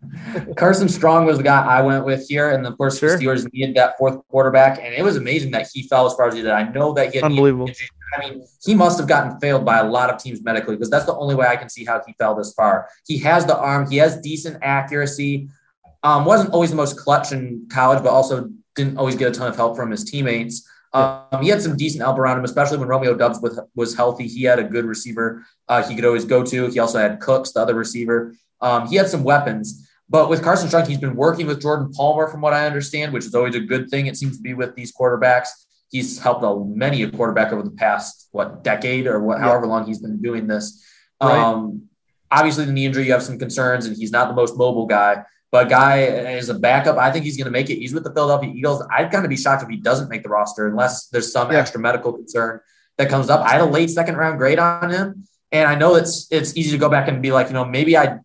Carson 0.57 0.89
Strong 0.89 1.25
was 1.25 1.37
the 1.37 1.43
guy 1.43 1.65
I 1.65 1.81
went 1.81 2.05
with 2.05 2.27
here, 2.27 2.51
and 2.51 2.67
of 2.67 2.77
course 2.77 2.99
Sure. 2.99 3.17
the 3.17 3.25
Steelers 3.25 3.51
needed 3.51 3.75
that 3.75 3.97
fourth 3.97 4.19
quarterback, 4.27 4.79
and 4.79 4.93
it 4.93 5.03
was 5.03 5.17
amazing 5.17 5.51
that 5.51 5.67
he 5.73 5.83
fell 5.83 6.05
as 6.05 6.13
far 6.13 6.27
as 6.27 6.35
he 6.35 6.41
did. 6.41 6.51
I 6.51 6.69
know 6.71 6.93
that 6.93 7.11
he 7.11 7.17
had 7.17 7.25
Unbelievable. 7.25 7.69
I 8.15 8.19
mean, 8.19 8.45
he 8.63 8.75
must 8.75 8.99
have 8.99 9.07
gotten 9.07 9.39
failed 9.39 9.65
by 9.65 9.79
a 9.79 9.83
lot 9.83 10.11
of 10.11 10.21
teams 10.21 10.43
medically 10.43 10.75
because 10.75 10.89
that's 10.89 11.05
the 11.05 11.15
only 11.15 11.33
way 11.33 11.47
I 11.47 11.55
can 11.55 11.67
see 11.67 11.83
how 11.83 12.01
he 12.05 12.13
fell 12.13 12.35
this 12.35 12.53
far. 12.53 12.89
He 13.07 13.17
has 13.19 13.45
the 13.45 13.57
arm, 13.57 13.89
he 13.89 13.97
has 13.97 14.19
decent 14.21 14.57
accuracy. 14.61 15.49
Um, 16.03 16.25
wasn't 16.25 16.51
always 16.51 16.69
the 16.69 16.75
most 16.75 16.97
clutch 16.97 17.31
in 17.31 17.67
college, 17.71 18.03
but 18.03 18.09
also 18.09 18.49
didn't 18.75 18.97
always 18.97 19.15
get 19.15 19.29
a 19.29 19.31
ton 19.31 19.47
of 19.47 19.55
help 19.55 19.75
from 19.75 19.89
his 19.89 20.03
teammates. 20.03 20.67
Um, 20.93 21.41
he 21.41 21.49
had 21.49 21.61
some 21.61 21.75
decent 21.75 22.03
help 22.03 22.19
around 22.19 22.37
him, 22.37 22.45
especially 22.45 22.77
when 22.77 22.87
Romeo 22.87 23.15
Doubs 23.15 23.39
was, 23.41 23.59
was 23.75 23.95
healthy. 23.95 24.27
He 24.27 24.43
had 24.43 24.59
a 24.59 24.63
good 24.63 24.85
receiver 24.85 25.43
uh, 25.67 25.87
he 25.87 25.95
could 25.95 26.05
always 26.05 26.25
go 26.25 26.43
to. 26.43 26.67
He 26.67 26.79
also 26.79 26.99
had 26.99 27.19
Cooks, 27.19 27.53
the 27.53 27.61
other 27.61 27.75
receiver. 27.75 28.35
Um, 28.61 28.87
he 28.87 28.95
had 28.95 29.09
some 29.09 29.23
weapons. 29.23 29.89
But 30.09 30.29
with 30.29 30.43
Carson 30.43 30.67
Strong, 30.67 30.87
he's 30.87 30.99
been 30.99 31.15
working 31.15 31.47
with 31.47 31.61
Jordan 31.61 31.91
Palmer, 31.91 32.27
from 32.27 32.41
what 32.41 32.53
I 32.53 32.65
understand, 32.65 33.13
which 33.13 33.25
is 33.25 33.33
always 33.33 33.55
a 33.55 33.59
good 33.59 33.89
thing. 33.89 34.07
It 34.07 34.17
seems 34.17 34.37
to 34.37 34.43
be 34.43 34.53
with 34.53 34.75
these 34.75 34.93
quarterbacks. 34.93 35.47
He's 35.89 36.19
helped 36.19 36.43
a, 36.43 36.59
many 36.65 37.03
a 37.03 37.09
quarterback 37.09 37.53
over 37.53 37.63
the 37.63 37.71
past 37.71 38.27
what 38.31 38.63
decade 38.63 39.07
or 39.07 39.21
what, 39.21 39.39
however 39.39 39.65
long 39.65 39.85
he's 39.85 39.99
been 39.99 40.21
doing 40.21 40.47
this. 40.47 40.83
Right. 41.21 41.37
Um, 41.37 41.83
obviously, 42.29 42.65
the 42.65 42.73
knee 42.73 42.85
injury, 42.85 43.05
you 43.05 43.13
have 43.13 43.23
some 43.23 43.39
concerns, 43.39 43.85
and 43.85 43.95
he's 43.95 44.11
not 44.11 44.27
the 44.27 44.35
most 44.35 44.57
mobile 44.57 44.85
guy. 44.85 45.23
But 45.53 45.69
guy 45.69 45.99
is 46.39 46.49
a 46.49 46.55
backup. 46.55 46.97
I 46.97 47.11
think 47.11 47.25
he's 47.25 47.37
going 47.37 47.45
to 47.45 47.51
make 47.51 47.69
it. 47.69 47.75
He's 47.75 47.93
with 47.93 48.03
the 48.03 48.11
Philadelphia 48.11 48.51
Eagles. 48.51 48.83
I'd 48.91 49.11
kind 49.11 49.23
of 49.23 49.29
be 49.29 49.37
shocked 49.37 49.61
if 49.61 49.69
he 49.69 49.77
doesn't 49.77 50.09
make 50.09 50.23
the 50.23 50.29
roster 50.29 50.65
unless 50.67 51.09
there's 51.09 51.31
some 51.31 51.51
Yeah. 51.51 51.59
extra 51.59 51.79
medical 51.79 52.11
concern 52.11 52.59
that 52.97 53.07
comes 53.07 53.29
up. 53.29 53.41
I 53.41 53.49
had 53.49 53.61
a 53.61 53.65
late 53.65 53.91
second 53.91 54.15
round 54.17 54.39
grade 54.39 54.57
on 54.57 54.89
him, 54.89 55.27
and 55.51 55.69
I 55.69 55.75
know 55.75 55.93
it's 55.93 56.27
it's 56.31 56.57
easy 56.57 56.71
to 56.71 56.79
go 56.79 56.89
back 56.89 57.07
and 57.07 57.21
be 57.21 57.31
like, 57.31 57.49
you 57.49 57.53
know, 57.53 57.65
maybe 57.65 57.95
I 57.95 58.17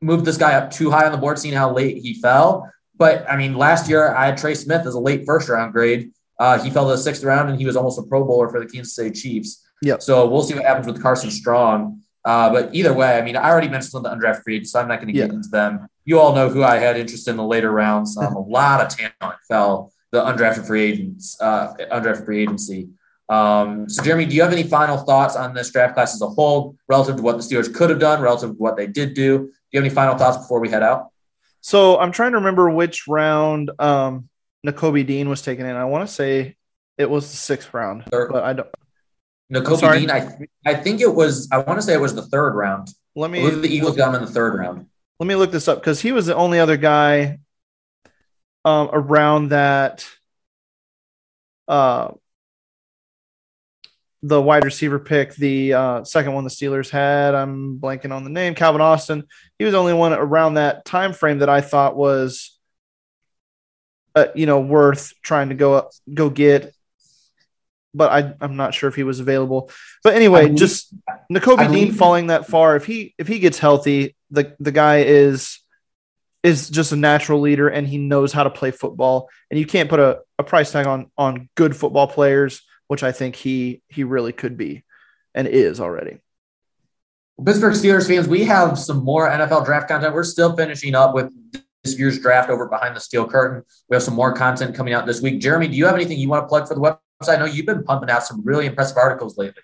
moved 0.00 0.24
this 0.24 0.38
guy 0.38 0.54
up 0.54 0.70
too 0.70 0.90
high 0.90 1.04
on 1.04 1.12
the 1.12 1.18
board, 1.18 1.38
seeing 1.38 1.52
how 1.54 1.70
late 1.70 1.98
he 1.98 2.14
fell. 2.14 2.70
But 2.96 3.30
I 3.30 3.36
mean, 3.36 3.54
last 3.54 3.86
year 3.90 4.14
I 4.14 4.24
had 4.26 4.38
Trey 4.38 4.54
Smith 4.54 4.86
as 4.86 4.94
a 4.94 5.00
late 5.00 5.26
first 5.26 5.50
round 5.50 5.74
grade. 5.74 6.12
Uh, 6.40 6.58
he 6.62 6.70
fell 6.70 6.86
to 6.86 6.92
the 6.92 6.98
sixth 6.98 7.22
round, 7.24 7.50
and 7.50 7.58
he 7.58 7.66
was 7.66 7.76
almost 7.76 7.98
a 7.98 8.04
Pro 8.04 8.24
Bowler 8.24 8.48
for 8.48 8.58
the 8.58 8.66
Kansas 8.66 8.94
City 8.94 9.10
Chiefs. 9.10 9.66
Yep. 9.82 10.00
So 10.00 10.26
we'll 10.26 10.42
see 10.44 10.54
what 10.54 10.64
happens 10.64 10.86
with 10.86 11.02
Carson 11.02 11.30
Strong. 11.30 12.00
Uh, 12.24 12.50
but 12.50 12.74
either 12.74 12.92
way, 12.94 13.18
I 13.18 13.22
mean, 13.22 13.36
I 13.36 13.50
already 13.50 13.68
mentioned 13.68 13.90
some 13.92 14.04
of 14.04 14.10
the 14.10 14.16
undrafted 14.16 14.44
free 14.44 14.54
agents, 14.56 14.72
so 14.72 14.80
I'm 14.80 14.88
not 14.88 14.96
going 14.96 15.08
to 15.08 15.12
get 15.12 15.28
Yeah. 15.28 15.34
into 15.36 15.48
them. 15.50 15.88
You 16.08 16.18
all 16.18 16.34
know 16.34 16.48
who 16.48 16.64
I 16.64 16.78
had 16.78 16.96
interest 16.96 17.28
in 17.28 17.36
the 17.36 17.44
later 17.44 17.70
rounds. 17.70 18.16
Um, 18.16 18.34
a 18.34 18.40
lot 18.40 18.80
of 18.80 18.88
talent 18.88 19.38
fell 19.46 19.92
the 20.10 20.22
undrafted 20.22 20.66
free 20.66 20.84
agents, 20.84 21.38
uh, 21.38 21.74
undrafted 21.92 22.24
free 22.24 22.40
agency. 22.40 22.88
Um, 23.28 23.90
so, 23.90 24.02
Jeremy, 24.02 24.24
do 24.24 24.34
you 24.34 24.40
have 24.40 24.50
any 24.50 24.62
final 24.62 24.96
thoughts 24.96 25.36
on 25.36 25.52
this 25.52 25.70
draft 25.70 25.92
class 25.92 26.14
as 26.14 26.22
a 26.22 26.26
whole, 26.26 26.76
relative 26.88 27.16
to 27.16 27.22
what 27.22 27.36
the 27.36 27.42
Steelers 27.42 27.72
could 27.74 27.90
have 27.90 27.98
done, 27.98 28.22
relative 28.22 28.52
to 28.52 28.56
what 28.56 28.78
they 28.78 28.86
did 28.86 29.12
do? 29.12 29.38
Do 29.38 29.52
you 29.70 29.80
have 29.80 29.84
any 29.84 29.94
final 29.94 30.16
thoughts 30.16 30.38
before 30.38 30.60
we 30.60 30.70
head 30.70 30.82
out? 30.82 31.08
So, 31.60 31.98
I'm 31.98 32.10
trying 32.10 32.30
to 32.32 32.38
remember 32.38 32.70
which 32.70 33.06
round 33.06 33.70
um, 33.78 34.30
Nakobe 34.66 35.06
Dean 35.06 35.28
was 35.28 35.42
taken 35.42 35.66
in. 35.66 35.76
I 35.76 35.84
want 35.84 36.08
to 36.08 36.14
say 36.14 36.56
it 36.96 37.10
was 37.10 37.30
the 37.30 37.36
sixth 37.36 37.74
round, 37.74 38.04
third. 38.06 38.32
but 38.32 38.44
I 38.44 38.54
don't. 38.54 38.68
Nakobe 39.52 39.98
Dean, 39.98 40.10
I 40.10 40.26
I 40.64 40.72
think 40.72 41.02
it 41.02 41.14
was. 41.14 41.50
I 41.52 41.58
want 41.58 41.78
to 41.78 41.82
say 41.82 41.92
it 41.92 42.00
was 42.00 42.14
the 42.14 42.22
third 42.22 42.54
round. 42.54 42.88
Let 43.14 43.30
me. 43.30 43.50
the 43.50 43.68
Eagles 43.68 43.94
got 43.94 44.08
him 44.08 44.22
in 44.22 44.26
the 44.26 44.32
third 44.32 44.58
round. 44.58 44.86
Let 45.20 45.26
me 45.26 45.34
look 45.34 45.50
this 45.50 45.66
up 45.68 45.80
because 45.80 46.00
he 46.00 46.12
was 46.12 46.26
the 46.26 46.36
only 46.36 46.60
other 46.60 46.76
guy 46.76 47.40
um, 48.64 48.88
around 48.92 49.48
that. 49.48 50.08
Uh, 51.66 52.12
the 54.22 54.40
wide 54.40 54.64
receiver 54.64 54.98
pick, 54.98 55.34
the 55.34 55.74
uh, 55.74 56.04
second 56.04 56.34
one 56.34 56.44
the 56.44 56.50
Steelers 56.50 56.90
had. 56.90 57.34
I'm 57.34 57.78
blanking 57.78 58.12
on 58.12 58.24
the 58.24 58.30
name. 58.30 58.54
Calvin 58.54 58.80
Austin. 58.80 59.24
He 59.58 59.64
was 59.64 59.72
the 59.72 59.78
only 59.78 59.92
one 59.92 60.12
around 60.12 60.54
that 60.54 60.84
time 60.84 61.12
frame 61.12 61.38
that 61.38 61.48
I 61.48 61.60
thought 61.60 61.96
was, 61.96 62.58
uh, 64.14 64.26
you 64.34 64.46
know, 64.46 64.60
worth 64.60 65.12
trying 65.22 65.50
to 65.50 65.54
go 65.54 65.74
up, 65.74 65.90
go 66.12 66.30
get. 66.30 66.74
But 67.94 68.12
I, 68.12 68.34
I'm 68.40 68.56
not 68.56 68.74
sure 68.74 68.88
if 68.88 68.96
he 68.96 69.02
was 69.02 69.20
available. 69.20 69.70
But 70.02 70.14
anyway, 70.14 70.42
believe, 70.42 70.58
just 70.58 70.94
Nakobe 71.32 71.70
Dean 71.72 71.92
falling 71.92 72.28
that 72.28 72.46
far. 72.46 72.76
If 72.76 72.86
he 72.86 73.14
if 73.18 73.28
he 73.28 73.38
gets 73.38 73.58
healthy, 73.58 74.16
the 74.30 74.54
the 74.60 74.72
guy 74.72 74.98
is 74.98 75.60
is 76.42 76.70
just 76.70 76.92
a 76.92 76.96
natural 76.96 77.40
leader 77.40 77.68
and 77.68 77.86
he 77.86 77.98
knows 77.98 78.32
how 78.32 78.44
to 78.44 78.50
play 78.50 78.70
football. 78.70 79.28
And 79.50 79.58
you 79.58 79.66
can't 79.66 79.90
put 79.90 79.98
a, 79.98 80.20
a 80.38 80.44
price 80.44 80.70
tag 80.70 80.86
on 80.86 81.10
on 81.16 81.48
good 81.56 81.76
football 81.76 82.06
players 82.06 82.62
which 82.88 83.02
I 83.02 83.12
think 83.12 83.36
he 83.36 83.82
he 83.88 84.02
really 84.02 84.32
could 84.32 84.56
be 84.56 84.82
and 85.34 85.46
is 85.46 85.78
already. 85.78 86.18
Pittsburgh 87.44 87.74
Steelers 87.74 88.08
fans, 88.08 88.26
we 88.26 88.44
have 88.44 88.76
some 88.78 89.04
more 89.04 89.30
NFL 89.30 89.64
draft 89.64 89.86
content. 89.86 90.12
We're 90.12 90.24
still 90.24 90.56
finishing 90.56 90.96
up 90.96 91.14
with 91.14 91.30
this 91.84 91.96
year's 91.96 92.18
draft 92.18 92.50
over 92.50 92.66
behind 92.66 92.96
the 92.96 93.00
steel 93.00 93.28
curtain. 93.28 93.62
We 93.88 93.94
have 93.94 94.02
some 94.02 94.14
more 94.14 94.32
content 94.32 94.74
coming 94.74 94.92
out 94.92 95.06
this 95.06 95.20
week. 95.20 95.40
Jeremy, 95.40 95.68
do 95.68 95.76
you 95.76 95.86
have 95.86 95.94
anything 95.94 96.18
you 96.18 96.28
want 96.28 96.42
to 96.42 96.48
plug 96.48 96.66
for 96.66 96.74
the 96.74 96.80
website? 96.80 96.98
I 97.28 97.36
know 97.36 97.44
you've 97.44 97.66
been 97.66 97.84
pumping 97.84 98.10
out 98.10 98.24
some 98.24 98.42
really 98.44 98.66
impressive 98.66 98.96
articles 98.96 99.38
lately. 99.38 99.62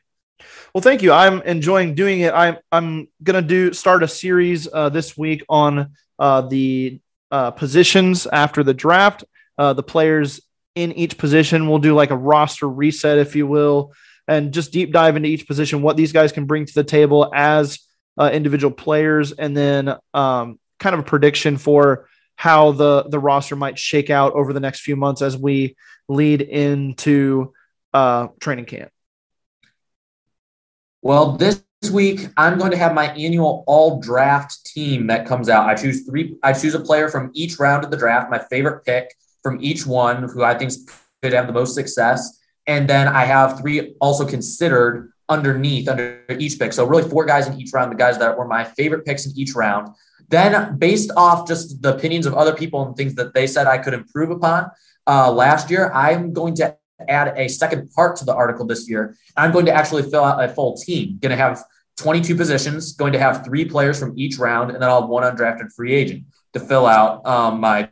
Well, 0.74 0.82
thank 0.82 1.02
you. 1.02 1.12
I'm 1.12 1.42
enjoying 1.42 1.94
doing 1.94 2.20
it. 2.20 2.32
I'm 2.34 2.56
I'm 2.72 3.08
gonna 3.22 3.42
do 3.42 3.72
start 3.72 4.02
a 4.02 4.08
series 4.08 4.68
uh, 4.72 4.88
this 4.88 5.16
week 5.16 5.44
on 5.48 5.92
uh, 6.18 6.42
the 6.42 7.00
uh, 7.30 7.50
positions 7.52 8.26
after 8.26 8.62
the 8.62 8.74
draft, 8.74 9.24
uh, 9.58 9.72
the 9.72 9.82
players 9.82 10.40
in 10.74 10.92
each 10.92 11.18
position. 11.18 11.68
We'll 11.68 11.78
do 11.78 11.94
like 11.94 12.10
a 12.10 12.16
roster 12.16 12.68
reset, 12.68 13.18
if 13.18 13.36
you 13.36 13.46
will, 13.46 13.92
and 14.26 14.52
just 14.52 14.72
deep 14.72 14.92
dive 14.92 15.16
into 15.16 15.28
each 15.28 15.46
position, 15.46 15.82
what 15.82 15.96
these 15.96 16.12
guys 16.12 16.32
can 16.32 16.46
bring 16.46 16.66
to 16.66 16.74
the 16.74 16.84
table 16.84 17.30
as 17.34 17.78
uh, 18.18 18.30
individual 18.32 18.72
players, 18.72 19.32
and 19.32 19.56
then 19.56 19.96
um, 20.12 20.58
kind 20.80 20.94
of 20.94 21.00
a 21.00 21.04
prediction 21.04 21.56
for 21.56 22.08
how 22.36 22.72
the 22.72 23.04
the 23.08 23.18
roster 23.18 23.56
might 23.56 23.78
shake 23.78 24.10
out 24.10 24.32
over 24.34 24.52
the 24.52 24.60
next 24.60 24.80
few 24.80 24.96
months 24.96 25.22
as 25.22 25.36
we 25.36 25.76
lead 26.08 26.42
into 26.42 27.52
uh, 27.92 28.28
training 28.40 28.66
camp. 28.66 28.90
Well, 31.04 31.32
this 31.32 31.62
week 31.92 32.28
I'm 32.38 32.56
going 32.56 32.70
to 32.70 32.78
have 32.78 32.94
my 32.94 33.08
annual 33.08 33.62
all 33.66 34.00
draft 34.00 34.64
team 34.64 35.06
that 35.08 35.26
comes 35.26 35.50
out. 35.50 35.68
I 35.68 35.74
choose 35.74 36.06
three. 36.06 36.38
I 36.42 36.54
choose 36.54 36.72
a 36.72 36.80
player 36.80 37.10
from 37.10 37.30
each 37.34 37.58
round 37.58 37.84
of 37.84 37.90
the 37.90 37.96
draft, 37.98 38.30
my 38.30 38.38
favorite 38.38 38.86
pick 38.86 39.14
from 39.42 39.62
each 39.62 39.84
one 39.84 40.22
who 40.22 40.42
I 40.42 40.56
think 40.56 40.72
could 41.22 41.34
have 41.34 41.46
the 41.46 41.52
most 41.52 41.74
success. 41.74 42.40
And 42.66 42.88
then 42.88 43.06
I 43.06 43.26
have 43.26 43.60
three 43.60 43.94
also 44.00 44.26
considered 44.26 45.12
underneath 45.28 45.90
under 45.90 46.24
each 46.38 46.58
pick. 46.58 46.72
So 46.72 46.86
really 46.86 47.06
four 47.06 47.26
guys 47.26 47.48
in 47.48 47.60
each 47.60 47.74
round, 47.74 47.92
the 47.92 47.96
guys 47.96 48.16
that 48.16 48.38
were 48.38 48.48
my 48.48 48.64
favorite 48.64 49.04
picks 49.04 49.26
in 49.26 49.32
each 49.36 49.54
round. 49.54 49.88
Then 50.30 50.78
based 50.78 51.10
off 51.18 51.46
just 51.46 51.82
the 51.82 51.94
opinions 51.94 52.24
of 52.24 52.32
other 52.32 52.54
people 52.54 52.82
and 52.82 52.96
things 52.96 53.14
that 53.16 53.34
they 53.34 53.46
said 53.46 53.66
I 53.66 53.76
could 53.76 53.92
improve 53.92 54.30
upon 54.30 54.70
uh, 55.06 55.30
last 55.30 55.70
year, 55.70 55.92
I'm 55.92 56.32
going 56.32 56.54
to 56.54 56.78
add 57.08 57.34
a 57.36 57.48
second 57.48 57.90
part 57.92 58.16
to 58.16 58.24
the 58.24 58.34
article 58.34 58.66
this 58.66 58.88
year. 58.88 59.16
I'm 59.36 59.52
going 59.52 59.66
to 59.66 59.72
actually 59.72 60.02
fill 60.02 60.24
out 60.24 60.42
a 60.42 60.48
full 60.48 60.76
team. 60.76 61.18
Going 61.20 61.30
to 61.30 61.36
have 61.36 61.62
22 61.96 62.34
positions, 62.36 62.92
going 62.92 63.12
to 63.12 63.18
have 63.18 63.44
three 63.44 63.64
players 63.64 63.98
from 63.98 64.18
each 64.18 64.38
round, 64.38 64.70
and 64.70 64.82
then 64.82 64.88
I'll 64.88 65.02
have 65.02 65.10
one 65.10 65.22
undrafted 65.22 65.72
free 65.72 65.94
agent 65.94 66.24
to 66.52 66.60
fill 66.60 66.86
out 66.86 67.24
um, 67.26 67.60
my 67.60 67.90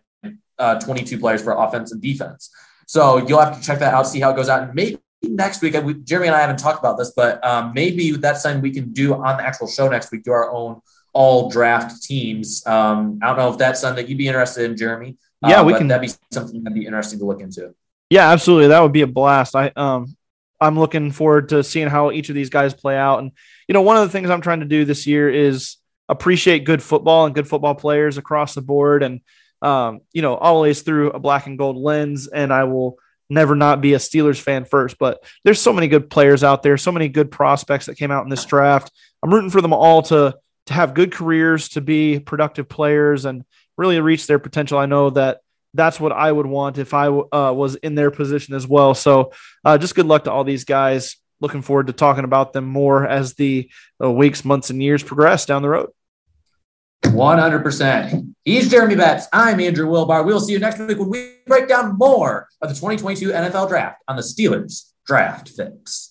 uh, 0.59 0.79
22 0.81 1.19
players 1.19 1.43
for 1.43 1.53
offense 1.53 1.93
and 1.93 2.01
defense. 2.01 2.51
So 2.87 3.27
you'll 3.27 3.41
have 3.41 3.59
to 3.59 3.65
check 3.65 3.79
that 3.79 3.95
out, 3.95 4.07
see 4.07 4.21
how 4.21 4.31
it 4.31 4.37
goes 4.37 4.49
out. 4.49 4.63
And 4.63 4.75
maybe 4.75 4.99
next 5.23 5.63
week, 5.63 5.75
we, 5.83 5.95
Jeremy 5.95 6.29
and 6.29 6.37
I 6.37 6.41
haven't 6.41 6.59
talked 6.59 6.79
about 6.79 6.99
this, 6.99 7.13
but 7.15 7.45
um, 7.45 7.73
maybe 7.75 8.13
that's 8.13 8.43
something 8.43 8.61
we 8.61 8.73
can 8.73 8.93
do 8.93 9.15
on 9.15 9.37
the 9.37 9.45
actual 9.45 9.69
show 9.69 9.89
next 9.89 10.11
week, 10.11 10.25
do 10.25 10.33
our 10.33 10.53
own 10.53 10.81
all 11.13 11.51
draft 11.51 12.03
teams. 12.03 12.67
Um, 12.67 13.19
I 13.23 13.29
don't 13.29 13.37
know 13.37 13.53
if 13.53 13.59
that's 13.59 13.81
something 13.81 14.03
that 14.03 14.09
you'd 14.09 14.19
be 14.19 14.29
interested 14.29 14.71
in, 14.71 14.77
Jeremy. 14.77 15.17
Yeah, 15.47 15.61
uh, 15.61 15.65
we 15.65 15.75
can. 15.75 15.89
That'd 15.89 16.09
be 16.09 16.15
something 16.31 16.63
that'd 16.63 16.79
be 16.79 16.87
interesting 16.87 17.19
to 17.19 17.25
look 17.25 17.41
into. 17.41 17.75
Yeah, 18.13 18.31
absolutely. 18.31 18.69
That 18.69 18.83
would 18.83 18.93
be 18.93 19.01
a 19.01 19.07
blast. 19.07 19.57
I 19.57 19.73
um, 19.75 20.15
I'm 20.61 20.79
looking 20.79 21.13
forward 21.13 21.49
to 21.49 21.65
seeing 21.65 21.89
how 21.89 22.11
each 22.11 22.29
of 22.29 22.35
these 22.35 22.51
guys 22.51 22.75
play 22.75 22.95
out. 22.95 23.21
And 23.21 23.33
you 23.67 23.73
know, 23.73 23.81
one 23.81 23.97
of 23.97 24.03
the 24.03 24.11
things 24.11 24.29
I'm 24.29 24.43
trying 24.43 24.61
to 24.61 24.67
do 24.67 24.85
this 24.85 25.07
year 25.07 25.31
is 25.31 25.79
appreciate 26.11 26.67
good 26.67 26.83
football 26.83 27.25
and 27.25 27.35
good 27.35 27.49
football 27.49 27.75
players 27.75 28.19
across 28.19 28.53
the 28.53 28.61
board. 28.61 29.03
And 29.03 29.23
um, 29.63 30.03
you 30.13 30.21
know, 30.21 30.35
always 30.37 30.83
through 30.83 31.13
a 31.13 31.19
black 31.19 31.47
and 31.47 31.57
gold 31.57 31.79
lens, 31.79 32.29
and 32.29 32.53
I 32.53 32.65
will 32.65 32.99
never 33.31 33.55
not 33.55 33.81
be 33.81 33.95
a 33.95 33.99
Steelers 33.99 34.39
fan 34.39 34.67
first. 34.67 34.99
But 34.99 35.25
there's 35.43 35.63
so 35.63 35.73
many 35.73 35.89
good 35.89 36.11
players 36.11 36.45
out 36.45 36.63
there, 36.63 36.77
so 36.77 36.93
many 36.93 37.09
good 37.09 37.31
prospects 37.31 37.87
that 37.87 37.97
came 37.97 38.11
out 38.11 38.25
in 38.25 38.29
this 38.29 38.45
draft. 38.45 38.93
I'm 39.23 39.33
rooting 39.33 39.49
for 39.49 39.63
them 39.63 39.73
all 39.73 40.03
to 40.03 40.37
to 40.67 40.75
have 40.75 40.93
good 40.93 41.13
careers, 41.13 41.71
to 41.71 41.81
be 41.81 42.21
productive 42.21 42.69
players, 42.69 43.25
and 43.25 43.43
really 43.79 43.99
reach 44.03 44.27
their 44.27 44.39
potential. 44.39 44.77
I 44.77 44.85
know 44.85 45.09
that 45.09 45.41
that's 45.75 45.99
what 45.99 46.13
I 46.13 46.31
would 46.31 46.47
want 46.47 46.79
if 46.79 46.95
I 46.95 47.07
uh, 47.07 47.53
was 47.53 47.77
in 47.77 47.95
their 47.95 48.11
position 48.11 48.55
as 48.55 48.67
well. 48.67 48.95
So, 48.95 49.33
uh, 49.65 49.79
just 49.79 49.95
good 49.95 50.07
luck 50.07 50.25
to 50.25 50.33
all 50.33 50.45
these 50.45 50.65
guys. 50.65 51.17
Looking 51.41 51.63
forward 51.63 51.89
to 51.89 51.93
talking 51.93 52.25
about 52.25 52.53
them 52.53 52.67
more 52.67 53.07
as 53.07 53.35
the 53.35 53.71
uh, 54.03 54.11
weeks, 54.11 54.45
months, 54.45 54.71
and 54.71 54.83
years 54.83 55.03
progress 55.03 55.45
down 55.45 55.63
the 55.63 55.71
road. 55.71 55.91
100%. 57.05 58.35
He's 58.45 58.71
Jeremy 58.71 58.95
Betts. 58.95 59.27
I'm 59.33 59.61
Andrew 59.61 59.87
Wilbar. 59.87 60.25
We'll 60.25 60.41
see 60.41 60.53
you 60.53 60.59
next 60.59 60.79
week 60.79 60.99
when 60.99 61.11
we 61.11 61.35
break 61.47 61.69
down 61.69 61.97
more 61.99 62.49
of 62.61 62.69
the 62.69 62.75
2022 62.75 63.31
NFL 63.31 63.69
Draft 63.69 64.03
on 64.07 64.17
the 64.17 64.23
Steelers 64.23 64.93
Draft 65.05 65.49
Fix. 65.49 66.11